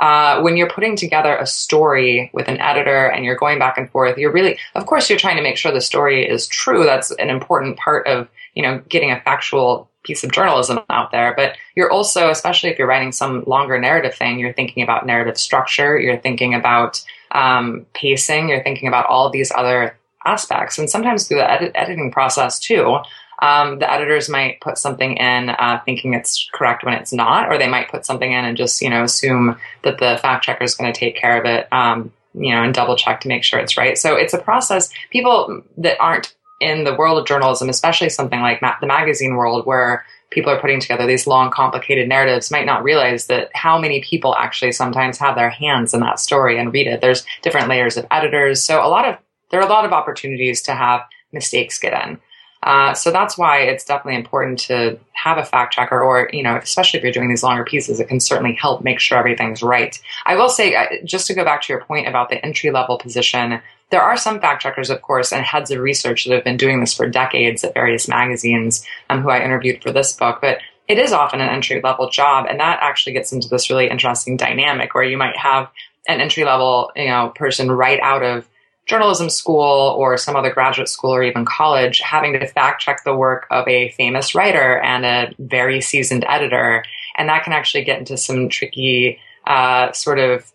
uh, 0.00 0.40
when 0.40 0.56
you're 0.56 0.70
putting 0.70 0.96
together 0.96 1.36
a 1.36 1.46
story 1.46 2.30
with 2.32 2.48
an 2.48 2.58
editor 2.60 3.06
and 3.06 3.24
you're 3.24 3.36
going 3.36 3.58
back 3.58 3.76
and 3.76 3.90
forth, 3.90 4.16
you're 4.16 4.32
really, 4.32 4.58
of 4.74 4.86
course, 4.86 5.10
you're 5.10 5.18
trying 5.18 5.36
to 5.36 5.42
make 5.42 5.58
sure 5.58 5.70
the 5.70 5.80
story 5.80 6.26
is 6.26 6.48
true. 6.48 6.84
That's 6.84 7.10
an 7.12 7.28
important 7.28 7.78
part 7.78 8.06
of, 8.06 8.28
you 8.54 8.62
know, 8.62 8.82
getting 8.88 9.10
a 9.10 9.20
factual 9.20 9.90
piece 10.02 10.24
of 10.24 10.32
journalism 10.32 10.80
out 10.88 11.10
there. 11.10 11.34
But 11.36 11.56
you're 11.76 11.90
also, 11.90 12.30
especially 12.30 12.70
if 12.70 12.78
you're 12.78 12.88
writing 12.88 13.12
some 13.12 13.44
longer 13.46 13.78
narrative 13.78 14.14
thing, 14.14 14.38
you're 14.38 14.54
thinking 14.54 14.82
about 14.82 15.04
narrative 15.04 15.36
structure, 15.36 15.98
you're 15.98 16.16
thinking 16.16 16.54
about 16.54 17.02
um, 17.32 17.84
pacing, 17.92 18.48
you're 18.48 18.62
thinking 18.62 18.88
about 18.88 19.06
all 19.06 19.28
these 19.28 19.52
other 19.54 19.98
aspects. 20.24 20.78
And 20.78 20.88
sometimes 20.88 21.28
through 21.28 21.38
the 21.38 21.50
edit- 21.50 21.72
editing 21.74 22.10
process 22.10 22.58
too, 22.58 22.98
um, 23.42 23.78
the 23.78 23.90
editors 23.90 24.28
might 24.28 24.60
put 24.60 24.78
something 24.78 25.16
in 25.16 25.50
uh, 25.50 25.80
thinking 25.84 26.14
it's 26.14 26.48
correct 26.52 26.84
when 26.84 26.94
it's 26.94 27.12
not, 27.12 27.48
or 27.48 27.58
they 27.58 27.68
might 27.68 27.90
put 27.90 28.04
something 28.04 28.30
in 28.30 28.44
and 28.44 28.56
just 28.56 28.82
you 28.82 28.90
know 28.90 29.04
assume 29.04 29.56
that 29.82 29.98
the 29.98 30.18
fact 30.20 30.44
checker 30.44 30.64
is 30.64 30.74
going 30.74 30.92
to 30.92 30.98
take 30.98 31.16
care 31.16 31.38
of 31.38 31.46
it, 31.46 31.68
um, 31.72 32.12
you 32.34 32.54
know, 32.54 32.62
and 32.62 32.74
double 32.74 32.96
check 32.96 33.20
to 33.20 33.28
make 33.28 33.44
sure 33.44 33.58
it's 33.58 33.76
right. 33.76 33.96
So 33.96 34.16
it's 34.16 34.34
a 34.34 34.38
process. 34.38 34.90
People 35.10 35.62
that 35.78 35.98
aren't 36.00 36.34
in 36.60 36.84
the 36.84 36.94
world 36.94 37.18
of 37.18 37.26
journalism, 37.26 37.68
especially 37.68 38.10
something 38.10 38.40
like 38.40 38.60
ma- 38.60 38.76
the 38.80 38.86
magazine 38.86 39.36
world, 39.36 39.66
where 39.66 40.04
people 40.30 40.52
are 40.52 40.60
putting 40.60 40.80
together 40.80 41.06
these 41.06 41.26
long, 41.26 41.50
complicated 41.50 42.08
narratives, 42.08 42.50
might 42.50 42.66
not 42.66 42.84
realize 42.84 43.26
that 43.26 43.50
how 43.54 43.78
many 43.78 44.00
people 44.02 44.34
actually 44.36 44.72
sometimes 44.72 45.18
have 45.18 45.34
their 45.34 45.50
hands 45.50 45.92
in 45.92 46.00
that 46.00 46.20
story 46.20 46.58
and 46.58 46.72
read 46.72 46.86
it. 46.86 47.00
There's 47.00 47.24
different 47.42 47.68
layers 47.68 47.96
of 47.96 48.06
editors, 48.10 48.62
so 48.62 48.84
a 48.84 48.88
lot 48.88 49.08
of 49.08 49.16
there 49.50 49.60
are 49.60 49.66
a 49.66 49.70
lot 49.70 49.84
of 49.84 49.92
opportunities 49.92 50.62
to 50.62 50.74
have 50.74 51.00
mistakes 51.32 51.78
get 51.78 52.06
in. 52.06 52.18
Uh, 52.62 52.92
so 52.92 53.10
that's 53.10 53.38
why 53.38 53.58
it's 53.58 53.84
definitely 53.84 54.16
important 54.16 54.58
to 54.58 54.98
have 55.12 55.38
a 55.38 55.44
fact 55.44 55.72
checker, 55.72 56.00
or 56.00 56.28
you 56.32 56.42
know, 56.42 56.56
especially 56.56 56.98
if 56.98 57.04
you're 57.04 57.12
doing 57.12 57.28
these 57.28 57.42
longer 57.42 57.64
pieces, 57.64 58.00
it 58.00 58.08
can 58.08 58.20
certainly 58.20 58.52
help 58.52 58.82
make 58.82 59.00
sure 59.00 59.18
everything's 59.18 59.62
right. 59.62 59.98
I 60.26 60.36
will 60.36 60.50
say, 60.50 60.74
uh, 60.74 60.86
just 61.04 61.26
to 61.28 61.34
go 61.34 61.44
back 61.44 61.62
to 61.62 61.72
your 61.72 61.82
point 61.82 62.06
about 62.06 62.28
the 62.28 62.44
entry 62.44 62.70
level 62.70 62.98
position, 62.98 63.60
there 63.90 64.02
are 64.02 64.16
some 64.16 64.40
fact 64.40 64.62
checkers, 64.62 64.90
of 64.90 65.00
course, 65.00 65.32
and 65.32 65.44
heads 65.44 65.70
of 65.70 65.80
research 65.80 66.24
that 66.24 66.34
have 66.34 66.44
been 66.44 66.58
doing 66.58 66.80
this 66.80 66.94
for 66.94 67.08
decades 67.08 67.64
at 67.64 67.74
various 67.74 68.08
magazines, 68.08 68.86
um, 69.08 69.22
who 69.22 69.30
I 69.30 69.42
interviewed 69.42 69.82
for 69.82 69.92
this 69.92 70.12
book, 70.12 70.38
but. 70.40 70.58
It 70.88 70.98
is 70.98 71.12
often 71.12 71.40
an 71.40 71.48
entry 71.48 71.80
level 71.80 72.10
job, 72.10 72.46
and 72.50 72.58
that 72.58 72.80
actually 72.82 73.12
gets 73.12 73.32
into 73.32 73.46
this 73.48 73.70
really 73.70 73.88
interesting 73.88 74.36
dynamic 74.36 74.92
where 74.92 75.04
you 75.04 75.16
might 75.16 75.36
have 75.36 75.70
an 76.08 76.20
entry 76.20 76.44
level, 76.44 76.90
you 76.96 77.06
know, 77.06 77.32
person 77.36 77.70
right 77.70 78.00
out 78.00 78.24
of 78.24 78.48
journalism 78.86 79.30
school 79.30 79.94
or 79.98 80.16
some 80.16 80.36
other 80.36 80.50
graduate 80.50 80.88
school 80.88 81.14
or 81.14 81.22
even 81.22 81.44
college 81.44 82.00
having 82.00 82.32
to 82.32 82.46
fact 82.46 82.82
check 82.82 83.04
the 83.04 83.14
work 83.14 83.46
of 83.50 83.66
a 83.68 83.90
famous 83.92 84.34
writer 84.34 84.78
and 84.80 85.04
a 85.04 85.32
very 85.38 85.80
seasoned 85.80 86.24
editor. 86.28 86.84
And 87.16 87.28
that 87.28 87.44
can 87.44 87.52
actually 87.52 87.84
get 87.84 87.98
into 87.98 88.16
some 88.16 88.48
tricky 88.48 89.20
uh, 89.46 89.92
sort 89.92 90.18
of 90.18 90.50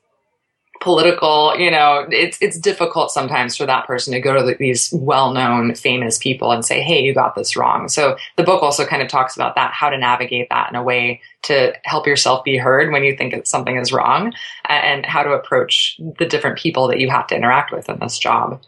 political, 0.85 1.57
you 1.57 1.71
know, 1.71 2.05
it's 2.11 2.37
it's 2.41 2.59
difficult 2.59 3.09
sometimes 3.09 3.57
for 3.57 3.65
that 3.65 3.87
person 3.87 4.13
to 4.13 4.19
go 4.19 4.35
to 4.35 4.55
these 4.59 4.93
well-known 4.93 5.73
famous 5.73 6.19
people 6.19 6.51
and 6.51 6.63
say, 6.63 6.79
"Hey, 6.79 7.01
you 7.01 7.11
got 7.11 7.33
this 7.33 7.57
wrong." 7.57 7.89
So 7.89 8.15
the 8.35 8.43
book 8.43 8.61
also 8.61 8.85
kind 8.85 9.01
of 9.01 9.07
talks 9.07 9.35
about 9.35 9.55
that, 9.55 9.73
how 9.73 9.89
to 9.89 9.97
navigate 9.97 10.47
that 10.51 10.69
in 10.69 10.75
a 10.75 10.83
way 10.83 11.21
to 11.45 11.73
help 11.85 12.05
yourself 12.05 12.43
be 12.43 12.55
heard 12.55 12.91
when 12.91 13.03
you 13.03 13.17
think 13.17 13.33
that 13.33 13.47
something 13.47 13.77
is 13.77 13.91
wrong 13.91 14.31
and 14.69 15.07
how 15.07 15.23
to 15.23 15.31
approach 15.31 15.99
the 16.19 16.25
different 16.27 16.59
people 16.59 16.87
that 16.87 16.99
you 16.99 17.09
have 17.09 17.25
to 17.27 17.35
interact 17.35 17.71
with 17.71 17.89
in 17.89 17.97
this 17.99 18.19
job. 18.19 18.61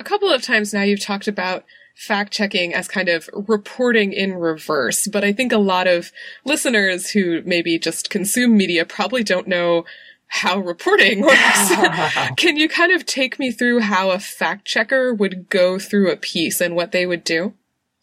A 0.00 0.04
couple 0.04 0.28
of 0.28 0.42
times 0.42 0.74
now 0.74 0.82
you've 0.82 1.04
talked 1.04 1.28
about 1.28 1.62
fact 1.94 2.32
checking 2.32 2.74
as 2.74 2.88
kind 2.88 3.08
of 3.08 3.30
reporting 3.32 4.12
in 4.12 4.34
reverse, 4.34 5.06
but 5.06 5.22
I 5.22 5.32
think 5.32 5.52
a 5.52 5.58
lot 5.58 5.86
of 5.86 6.10
listeners 6.44 7.10
who 7.10 7.42
maybe 7.44 7.78
just 7.78 8.10
consume 8.10 8.56
media 8.56 8.84
probably 8.84 9.22
don't 9.22 9.46
know 9.46 9.84
how 10.32 10.58
reporting 10.58 11.20
works. 11.26 11.72
Can 12.36 12.56
you 12.56 12.66
kind 12.66 12.90
of 12.90 13.04
take 13.04 13.38
me 13.38 13.52
through 13.52 13.80
how 13.80 14.10
a 14.10 14.18
fact 14.18 14.64
checker 14.64 15.12
would 15.12 15.50
go 15.50 15.78
through 15.78 16.10
a 16.10 16.16
piece 16.16 16.60
and 16.60 16.74
what 16.74 16.90
they 16.90 17.04
would 17.04 17.22
do? 17.22 17.52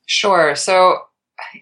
Sure. 0.06 0.56
So 0.56 1.00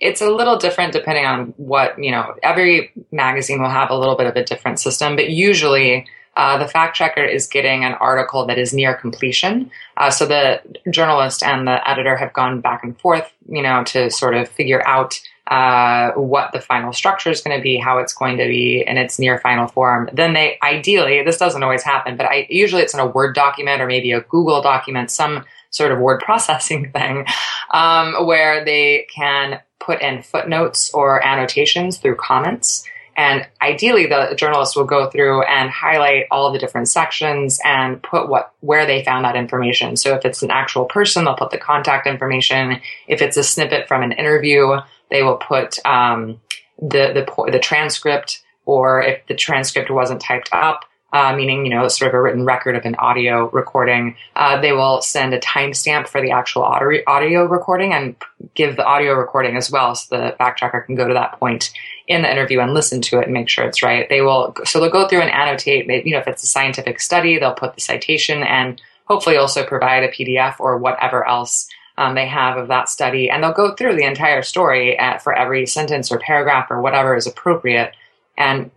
it's 0.02 0.22
a 0.22 0.30
little 0.30 0.58
different 0.58 0.92
depending 0.92 1.26
on 1.26 1.54
what, 1.56 1.98
you 1.98 2.12
know, 2.12 2.36
every 2.44 2.92
magazine 3.14 3.62
will 3.62 3.70
have 3.70 3.90
a 3.90 3.98
little 3.98 4.18
bit 4.18 4.28
of 4.28 4.36
a 4.36 4.44
different 4.44 4.80
system, 4.80 5.16
but 5.16 5.30
usually 5.30 6.06
uh, 6.36 6.58
the 6.58 6.68
fact 6.68 6.98
checker 6.98 7.24
is 7.24 7.48
getting 7.48 7.86
an 7.86 7.94
article 7.94 8.46
that 8.46 8.58
is 8.58 8.74
near 8.74 8.94
completion. 8.94 9.72
Uh, 9.96 10.12
so 10.12 10.26
the 10.26 10.62
journalist 10.92 11.44
and 11.44 11.66
the 11.66 11.90
editor 11.90 12.18
have 12.18 12.34
gone 12.34 12.60
back 12.60 12.84
and 12.84 13.00
forth, 13.00 13.32
you 13.48 13.64
know, 13.64 13.86
to 13.86 14.12
sort 14.12 14.36
of 14.36 14.50
figure 14.50 14.86
out 14.86 15.22
uh, 15.48 16.12
what 16.14 16.52
the 16.52 16.60
final 16.60 16.92
structure 16.92 17.30
is 17.30 17.42
going 17.42 17.58
to 17.58 17.64
be, 17.64 17.78
how 17.78 18.00
it's 18.00 18.14
going 18.14 18.38
to 18.38 18.46
be 18.46 18.84
in 18.86 18.98
its 18.98 19.18
near 19.18 19.40
final 19.40 19.68
form. 19.68 20.10
Then 20.14 20.34
they 20.34 20.58
ideally, 20.62 21.24
this 21.24 21.38
doesn't 21.38 21.64
always 21.64 21.84
happen, 21.84 22.18
but 22.18 22.26
I, 22.26 22.48
usually 22.50 22.82
it's 22.82 22.94
in 22.94 23.00
a 23.00 23.08
Word 23.08 23.34
document 23.34 23.82
or 23.82 23.88
maybe 23.88 24.12
a 24.12 24.22
Google 24.22 24.62
document, 24.62 25.10
some 25.10 25.46
sort 25.70 25.92
of 25.92 26.00
word 26.00 26.22
processing 26.26 26.92
thing, 26.92 27.26
um, 27.72 28.26
where 28.26 28.66
they 28.66 29.08
can 29.14 29.62
put 29.80 30.02
in 30.02 30.22
footnotes 30.22 30.94
or 30.94 31.26
annotations 31.26 31.98
through 31.98 32.16
comments. 32.16 32.84
And 33.16 33.48
ideally, 33.64 34.06
the 34.06 34.36
journalist 34.38 34.76
will 34.76 34.86
go 34.86 35.10
through 35.10 35.42
and 35.44 35.72
highlight 35.72 36.26
all 36.30 36.52
the 36.52 36.60
different 36.60 36.88
sections 36.88 37.60
and 37.66 38.02
put 38.04 38.30
what 38.30 38.54
where 38.60 38.86
they 38.86 39.04
found 39.04 39.26
that 39.26 39.36
information. 39.36 39.96
So 39.96 40.14
if 40.14 40.24
it's 40.24 40.44
an 40.44 40.52
actual 40.52 40.86
person, 40.86 41.26
they'll 41.26 41.36
put 41.36 41.50
the 41.50 41.58
contact 41.58 42.06
information. 42.06 42.80
If 43.08 43.24
it's 43.24 43.36
a 43.36 43.44
snippet 43.44 43.88
from 43.88 44.04
an 44.04 44.12
interview, 44.12 44.78
they 45.10 45.24
will 45.24 45.38
put 45.38 45.84
um, 45.86 46.40
the, 46.80 47.12
the 47.14 47.52
the 47.52 47.60
transcript, 47.60 48.44
or 48.66 49.02
if 49.02 49.26
the 49.28 49.36
transcript 49.36 49.90
wasn't 49.90 50.22
typed 50.22 50.50
up, 50.52 50.86
uh, 51.14 51.36
meaning 51.36 51.66
you 51.66 51.72
know 51.72 51.88
sort 51.88 52.10
of 52.10 52.16
a 52.16 52.22
written 52.22 52.46
record 52.46 52.76
of 52.76 52.86
an 52.86 52.96
audio 52.96 53.50
recording, 53.52 54.16
uh, 54.36 54.60
they 54.60 54.74
will 54.74 55.02
send 55.02 55.34
a 55.34 55.40
timestamp 55.40 56.08
for 56.08 56.22
the 56.22 56.32
actual 56.32 56.64
audio, 56.64 57.02
audio 57.08 57.46
recording 57.46 57.94
and 57.94 58.16
give 58.54 58.76
the 58.76 58.86
audio 58.86 59.14
recording 59.14 59.56
as 59.56 59.72
well, 59.72 59.96
so 59.96 60.18
the 60.18 60.36
fact 60.38 60.60
checker 60.60 60.82
can 60.82 60.96
go 60.96 61.08
to 61.08 61.14
that 61.14 61.40
point 61.40 61.72
in 62.08 62.22
the 62.22 62.32
interview 62.32 62.60
and 62.60 62.74
listen 62.74 63.02
to 63.02 63.20
it 63.20 63.26
and 63.26 63.34
make 63.34 63.50
sure 63.50 63.66
it's 63.66 63.84
right. 63.84 64.08
They 64.10 64.22
will 64.22 64.54
so 64.66 64.80
they'll 64.80 64.90
go 64.90 65.08
through 65.08 65.22
and 65.22 65.32
annotate. 65.32 65.88
you 66.06 66.12
know, 66.12 66.20
if 66.20 66.28
it's 66.28 66.44
a 66.44 66.48
scientific 66.48 67.00
study, 67.00 67.40
they'll 67.40 67.54
put 67.54 67.76
the 67.76 67.82
citation 67.82 68.44
and 68.44 68.82
hopefully 69.06 69.38
also 69.38 69.66
provide 69.66 70.04
a 70.04 70.12
PDF 70.12 70.60
or 70.60 70.78
whatever 70.78 71.28
else 71.28 71.68
um, 71.98 72.16
they 72.16 72.28
have 72.28 72.58
of 72.58 72.68
that 72.68 72.90
study, 72.90 73.30
and 73.30 73.44
they'll 73.44 73.54
go 73.54 73.74
through 73.74 73.96
the 73.96 74.06
entire 74.06 74.44
story 74.44 74.98
at, 74.98 75.22
for 75.22 75.34
every 75.34 75.66
sentence 75.66 76.12
or 76.12 76.20
paragraph 76.20 76.70
or 76.70 76.82
whatever 76.82 77.16
is 77.16 77.28
appropriate, 77.28 77.96
and 78.38 78.70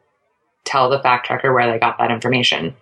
tell 0.64 0.88
the 0.88 1.00
fact 1.00 1.26
checker 1.26 1.52
where 1.52 1.70
they 1.70 1.78
got 1.78 1.98
that 1.98 2.10
information. 2.10 2.74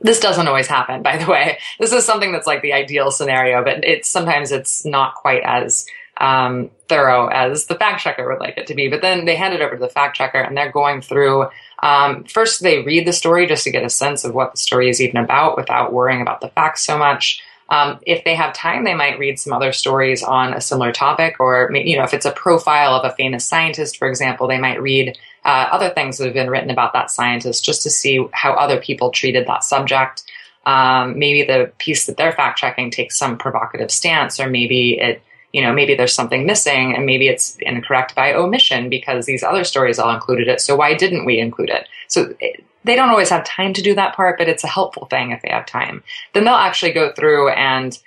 This 0.00 0.20
doesn't 0.20 0.48
always 0.48 0.66
happen, 0.66 1.02
by 1.02 1.16
the 1.16 1.30
way. 1.30 1.58
This 1.78 1.92
is 1.92 2.04
something 2.04 2.32
that's 2.32 2.46
like 2.46 2.62
the 2.62 2.72
ideal 2.72 3.10
scenario, 3.10 3.62
but 3.62 3.84
it's 3.84 4.08
sometimes 4.08 4.52
it's 4.52 4.84
not 4.84 5.14
quite 5.14 5.42
as 5.44 5.86
um, 6.18 6.70
thorough 6.88 7.26
as 7.28 7.66
the 7.66 7.74
fact 7.74 8.02
checker 8.02 8.28
would 8.28 8.40
like 8.40 8.56
it 8.56 8.66
to 8.68 8.74
be. 8.74 8.88
But 8.88 9.02
then 9.02 9.24
they 9.24 9.36
hand 9.36 9.54
it 9.54 9.60
over 9.60 9.74
to 9.74 9.80
the 9.80 9.88
fact 9.88 10.16
checker, 10.16 10.40
and 10.40 10.56
they're 10.56 10.72
going 10.72 11.00
through. 11.00 11.48
Um, 11.82 12.24
first, 12.24 12.62
they 12.62 12.82
read 12.82 13.06
the 13.06 13.12
story 13.12 13.46
just 13.46 13.64
to 13.64 13.70
get 13.70 13.84
a 13.84 13.90
sense 13.90 14.24
of 14.24 14.34
what 14.34 14.52
the 14.52 14.58
story 14.58 14.88
is 14.88 15.00
even 15.00 15.16
about, 15.16 15.56
without 15.56 15.92
worrying 15.92 16.22
about 16.22 16.40
the 16.40 16.48
facts 16.48 16.82
so 16.82 16.96
much. 16.96 17.42
Um, 17.70 17.98
if 18.06 18.24
they 18.24 18.34
have 18.34 18.52
time, 18.52 18.84
they 18.84 18.94
might 18.94 19.18
read 19.18 19.38
some 19.38 19.52
other 19.52 19.72
stories 19.72 20.22
on 20.22 20.52
a 20.52 20.60
similar 20.60 20.92
topic, 20.92 21.36
or 21.40 21.70
you 21.74 21.96
know, 21.96 22.04
if 22.04 22.12
it's 22.12 22.26
a 22.26 22.32
profile 22.32 22.94
of 22.94 23.10
a 23.10 23.14
famous 23.16 23.44
scientist, 23.44 23.96
for 23.96 24.06
example, 24.06 24.46
they 24.46 24.58
might 24.58 24.82
read 24.82 25.16
uh, 25.44 25.68
other 25.70 25.90
things 25.90 26.18
that 26.18 26.24
have 26.24 26.34
been 26.34 26.50
written 26.50 26.70
about 26.70 26.92
that 26.92 27.10
scientist 27.10 27.64
just 27.64 27.82
to 27.82 27.90
see 27.90 28.26
how 28.32 28.52
other 28.52 28.80
people 28.80 29.10
treated 29.10 29.46
that 29.46 29.64
subject. 29.64 30.24
Um, 30.66 31.18
maybe 31.18 31.42
the 31.42 31.72
piece 31.78 32.06
that 32.06 32.16
they're 32.16 32.32
fact 32.32 32.58
checking 32.58 32.90
takes 32.90 33.18
some 33.18 33.36
provocative 33.38 33.90
stance, 33.90 34.40
or 34.40 34.48
maybe 34.48 34.98
it, 34.98 35.22
you 35.52 35.62
know, 35.62 35.72
maybe 35.72 35.94
there's 35.94 36.12
something 36.12 36.46
missing, 36.46 36.94
and 36.94 37.06
maybe 37.06 37.28
it's 37.28 37.56
incorrect 37.60 38.14
by 38.14 38.32
omission 38.32 38.88
because 38.88 39.26
these 39.26 39.42
other 39.42 39.64
stories 39.64 39.98
all 39.98 40.14
included 40.14 40.48
it. 40.48 40.60
So 40.60 40.76
why 40.76 40.94
didn't 40.94 41.26
we 41.26 41.38
include 41.38 41.70
it? 41.70 41.86
So 42.08 42.34
it, 42.40 42.64
they 42.84 42.96
don't 42.96 43.10
always 43.10 43.30
have 43.30 43.44
time 43.44 43.72
to 43.72 43.82
do 43.82 43.94
that 43.94 44.14
part, 44.14 44.38
but 44.38 44.48
it's 44.48 44.64
a 44.64 44.68
helpful 44.68 45.06
thing 45.06 45.30
if 45.30 45.42
they 45.42 45.50
have 45.50 45.66
time. 45.66 46.02
Then 46.32 46.44
they'll 46.44 46.54
actually 46.54 46.92
go 46.92 47.12
through 47.12 47.50
and 47.50 47.98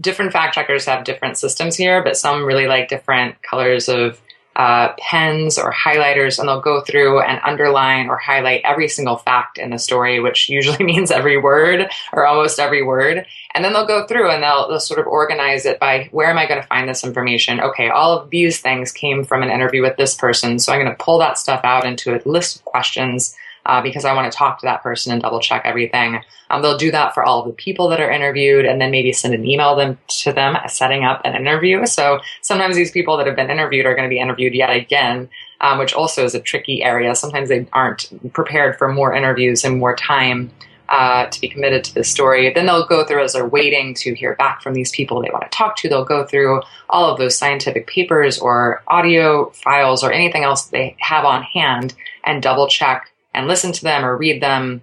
different 0.00 0.32
fact 0.32 0.54
checkers 0.54 0.86
have 0.86 1.04
different 1.04 1.38
systems 1.38 1.76
here, 1.76 2.02
but 2.02 2.16
some 2.16 2.44
really 2.44 2.66
like 2.66 2.88
different 2.88 3.40
colors 3.42 3.88
of 3.88 4.20
uh, 4.56 4.92
pens 4.98 5.58
or 5.58 5.72
highlighters, 5.72 6.38
and 6.38 6.48
they'll 6.48 6.60
go 6.60 6.80
through 6.80 7.20
and 7.20 7.40
underline 7.44 8.08
or 8.08 8.16
highlight 8.16 8.60
every 8.64 8.86
single 8.88 9.16
fact 9.16 9.58
in 9.58 9.70
the 9.70 9.78
story, 9.78 10.20
which 10.20 10.48
usually 10.48 10.84
means 10.84 11.10
every 11.10 11.36
word 11.36 11.88
or 12.12 12.26
almost 12.26 12.58
every 12.58 12.82
word. 12.82 13.26
And 13.54 13.64
then 13.64 13.72
they'll 13.72 13.86
go 13.86 14.06
through 14.06 14.30
and 14.30 14.42
they'll, 14.42 14.68
they'll 14.68 14.80
sort 14.80 15.00
of 15.00 15.06
organize 15.06 15.64
it 15.66 15.80
by 15.80 16.08
where 16.12 16.28
am 16.28 16.38
I 16.38 16.46
going 16.46 16.60
to 16.60 16.66
find 16.66 16.88
this 16.88 17.04
information? 17.04 17.60
Okay, 17.60 17.88
all 17.88 18.18
of 18.18 18.30
these 18.30 18.60
things 18.60 18.92
came 18.92 19.24
from 19.24 19.42
an 19.42 19.50
interview 19.50 19.82
with 19.82 19.96
this 19.96 20.14
person, 20.14 20.58
so 20.58 20.72
I'm 20.72 20.80
going 20.80 20.96
to 20.96 21.04
pull 21.04 21.18
that 21.18 21.38
stuff 21.38 21.60
out 21.64 21.84
into 21.84 22.14
a 22.14 22.20
list 22.28 22.56
of 22.56 22.64
questions 22.64 23.34
uh, 23.66 23.82
because 23.82 24.04
I 24.04 24.14
want 24.14 24.30
to 24.30 24.36
talk 24.36 24.58
to 24.60 24.66
that 24.66 24.82
person 24.82 25.12
and 25.12 25.22
double 25.22 25.40
check 25.40 25.62
everything. 25.64 26.20
Um, 26.50 26.62
they'll 26.62 26.76
do 26.76 26.90
that 26.90 27.14
for 27.14 27.24
all 27.24 27.40
of 27.40 27.46
the 27.46 27.54
people 27.54 27.88
that 27.88 28.00
are 28.00 28.10
interviewed 28.10 28.66
and 28.66 28.80
then 28.80 28.90
maybe 28.90 29.12
send 29.12 29.34
an 29.34 29.46
email 29.46 29.74
them 29.74 29.98
to 30.20 30.32
them 30.32 30.56
setting 30.68 31.04
up 31.04 31.22
an 31.24 31.34
interview. 31.34 31.86
So 31.86 32.20
sometimes 32.42 32.76
these 32.76 32.90
people 32.90 33.16
that 33.16 33.26
have 33.26 33.36
been 33.36 33.50
interviewed 33.50 33.86
are 33.86 33.94
going 33.94 34.08
to 34.08 34.14
be 34.14 34.20
interviewed 34.20 34.54
yet 34.54 34.70
again, 34.70 35.28
um, 35.60 35.78
which 35.78 35.94
also 35.94 36.24
is 36.24 36.34
a 36.34 36.40
tricky 36.40 36.82
area. 36.82 37.14
Sometimes 37.14 37.48
they 37.48 37.66
aren't 37.72 38.12
prepared 38.32 38.76
for 38.76 38.92
more 38.92 39.14
interviews 39.14 39.64
and 39.64 39.78
more 39.78 39.96
time. 39.96 40.50
Uh, 40.90 41.24
to 41.30 41.40
be 41.40 41.48
committed 41.48 41.82
to 41.82 41.94
the 41.94 42.04
story. 42.04 42.52
Then 42.52 42.66
they'll 42.66 42.86
go 42.86 43.06
through 43.06 43.24
as 43.24 43.32
they're 43.32 43.48
waiting 43.48 43.94
to 43.94 44.14
hear 44.14 44.36
back 44.36 44.60
from 44.60 44.74
these 44.74 44.90
people 44.90 45.22
they 45.22 45.30
want 45.32 45.42
to 45.44 45.48
talk 45.48 45.76
to. 45.76 45.88
They'll 45.88 46.04
go 46.04 46.26
through 46.26 46.60
all 46.90 47.10
of 47.10 47.18
those 47.18 47.38
scientific 47.38 47.86
papers 47.86 48.38
or 48.38 48.82
audio 48.86 49.48
files 49.64 50.04
or 50.04 50.12
anything 50.12 50.44
else 50.44 50.66
they 50.66 50.94
have 51.00 51.24
on 51.24 51.42
hand 51.42 51.94
and 52.24 52.42
double 52.42 52.68
check 52.68 53.13
and 53.34 53.46
listen 53.46 53.72
to 53.72 53.82
them 53.82 54.04
or 54.04 54.16
read 54.16 54.42
them. 54.42 54.82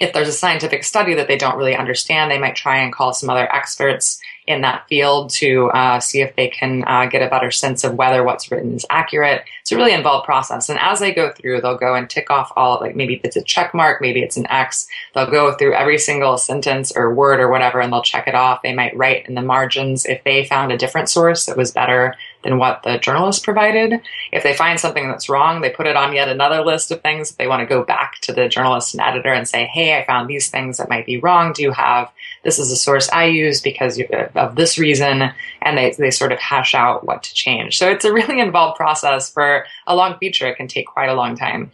If 0.00 0.12
there's 0.12 0.28
a 0.28 0.32
scientific 0.32 0.84
study 0.84 1.14
that 1.14 1.28
they 1.28 1.36
don't 1.36 1.56
really 1.56 1.76
understand, 1.76 2.30
they 2.30 2.38
might 2.38 2.56
try 2.56 2.78
and 2.78 2.92
call 2.92 3.12
some 3.12 3.30
other 3.30 3.52
experts 3.54 4.20
in 4.46 4.60
that 4.60 4.86
field 4.88 5.30
to 5.30 5.70
uh, 5.70 6.00
see 6.00 6.20
if 6.20 6.36
they 6.36 6.48
can 6.48 6.84
uh, 6.86 7.06
get 7.06 7.22
a 7.22 7.30
better 7.30 7.50
sense 7.50 7.84
of 7.84 7.94
whether 7.94 8.22
what's 8.22 8.50
written 8.50 8.74
is 8.74 8.84
accurate. 8.90 9.42
It's 9.62 9.72
a 9.72 9.76
really 9.76 9.94
involved 9.94 10.26
process. 10.26 10.68
And 10.68 10.78
as 10.78 11.00
they 11.00 11.14
go 11.14 11.32
through, 11.32 11.60
they'll 11.60 11.78
go 11.78 11.94
and 11.94 12.08
tick 12.08 12.30
off 12.30 12.52
all, 12.54 12.78
like 12.80 12.94
maybe 12.94 13.20
it's 13.24 13.36
a 13.36 13.42
check 13.42 13.72
mark, 13.72 14.02
maybe 14.02 14.20
it's 14.20 14.36
an 14.36 14.46
X. 14.50 14.86
They'll 15.14 15.30
go 15.30 15.54
through 15.54 15.74
every 15.74 15.98
single 15.98 16.36
sentence 16.36 16.92
or 16.94 17.14
word 17.14 17.40
or 17.40 17.48
whatever, 17.48 17.80
and 17.80 17.92
they'll 17.92 18.02
check 18.02 18.28
it 18.28 18.34
off. 18.34 18.62
They 18.62 18.74
might 18.74 18.96
write 18.96 19.26
in 19.26 19.34
the 19.34 19.42
margins 19.42 20.04
if 20.04 20.22
they 20.24 20.44
found 20.44 20.72
a 20.72 20.78
different 20.78 21.08
source 21.08 21.46
that 21.46 21.56
was 21.56 21.72
better 21.72 22.14
than 22.42 22.58
what 22.58 22.82
the 22.82 22.98
journalist 22.98 23.42
provided. 23.42 24.00
If 24.30 24.42
they 24.42 24.54
find 24.54 24.78
something 24.78 25.08
that's 25.08 25.30
wrong, 25.30 25.62
they 25.62 25.70
put 25.70 25.86
it 25.86 25.96
on 25.96 26.14
yet 26.14 26.28
another 26.28 26.62
list 26.62 26.90
of 26.90 27.00
things. 27.00 27.32
They 27.32 27.46
want 27.46 27.60
to 27.60 27.74
go 27.74 27.82
back 27.82 28.20
to 28.22 28.34
the 28.34 28.48
journalist 28.48 28.92
and 28.92 29.00
editor 29.00 29.32
and 29.32 29.48
say, 29.48 29.64
hey, 29.64 29.98
I 29.98 30.04
found 30.04 30.28
these 30.28 30.50
things 30.50 30.76
that 30.76 30.90
might 30.90 31.06
be 31.06 31.18
wrong. 31.18 31.54
Do 31.54 31.62
you 31.62 31.72
have 31.72 32.12
this 32.44 32.58
is 32.58 32.70
a 32.70 32.76
source 32.76 33.08
I 33.10 33.26
use 33.26 33.60
because 33.60 34.00
of 34.34 34.54
this 34.54 34.78
reason, 34.78 35.30
and 35.62 35.78
they, 35.78 35.94
they 35.98 36.10
sort 36.10 36.32
of 36.32 36.38
hash 36.38 36.74
out 36.74 37.06
what 37.06 37.22
to 37.24 37.34
change. 37.34 37.78
So 37.78 37.90
it's 37.90 38.04
a 38.04 38.12
really 38.12 38.40
involved 38.46 38.76
process 38.76 39.30
for 39.30 39.66
a 39.86 39.96
long 39.96 40.18
feature. 40.18 40.46
It 40.46 40.56
can 40.56 40.68
take 40.68 40.86
quite 40.86 41.08
a 41.08 41.14
long 41.14 41.36
time. 41.36 41.72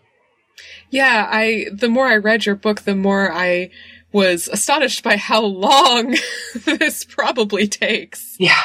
Yeah, 0.90 1.28
I 1.30 1.66
the 1.72 1.88
more 1.88 2.06
I 2.06 2.16
read 2.16 2.46
your 2.46 2.56
book, 2.56 2.82
the 2.82 2.96
more 2.96 3.32
I 3.32 3.70
was 4.12 4.48
astonished 4.48 5.04
by 5.04 5.16
how 5.16 5.42
long 5.42 6.16
this 6.64 7.04
probably 7.04 7.68
takes. 7.68 8.36
Yeah. 8.38 8.60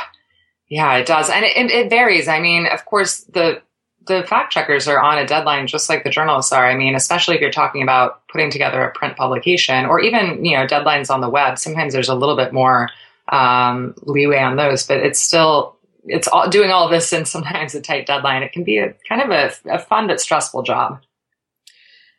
Yeah, 0.68 0.96
it 0.96 1.06
does. 1.06 1.30
And 1.30 1.46
it, 1.46 1.56
it 1.56 1.90
varies. 1.90 2.28
I 2.28 2.40
mean, 2.40 2.66
of 2.66 2.86
course, 2.86 3.20
the 3.26 3.62
the 4.08 4.24
fact 4.24 4.52
checkers 4.52 4.88
are 4.88 5.00
on 5.00 5.18
a 5.18 5.26
deadline 5.26 5.68
just 5.68 5.90
like 5.90 6.04
the 6.04 6.10
journalists 6.10 6.52
are. 6.52 6.66
I 6.66 6.76
mean, 6.76 6.96
especially 6.96 7.36
if 7.36 7.42
you're 7.42 7.52
talking 7.52 7.82
about 7.82 8.28
putting 8.28 8.50
together 8.50 8.82
a 8.82 8.92
print 8.92 9.18
publication 9.18 9.86
or 9.86 10.00
even, 10.00 10.44
you 10.44 10.58
know, 10.58 10.66
deadlines 10.66 11.10
on 11.10 11.22
the 11.22 11.30
web. 11.30 11.58
Sometimes 11.58 11.94
there's 11.94 12.10
a 12.10 12.16
little 12.16 12.36
bit 12.36 12.54
more 12.54 12.90
um, 13.30 13.96
leeway 14.04 14.40
on 14.40 14.56
those, 14.56 14.86
but 14.86 14.98
it's 14.98 15.20
still, 15.20 15.78
it's 16.06 16.28
all, 16.28 16.50
doing 16.50 16.72
all 16.72 16.90
this 16.90 17.12
in 17.14 17.26
sometimes 17.26 17.76
a 17.76 17.82
tight 17.82 18.06
deadline. 18.06 18.44
It 18.44 18.52
can 18.52 18.64
be 18.64 18.78
a 18.78 18.94
kind 19.08 19.22
of 19.22 19.30
a, 19.30 19.52
a 19.70 19.80
fun 19.80 20.08
but 20.08 20.22
stressful 20.22 20.64
job. 20.64 21.00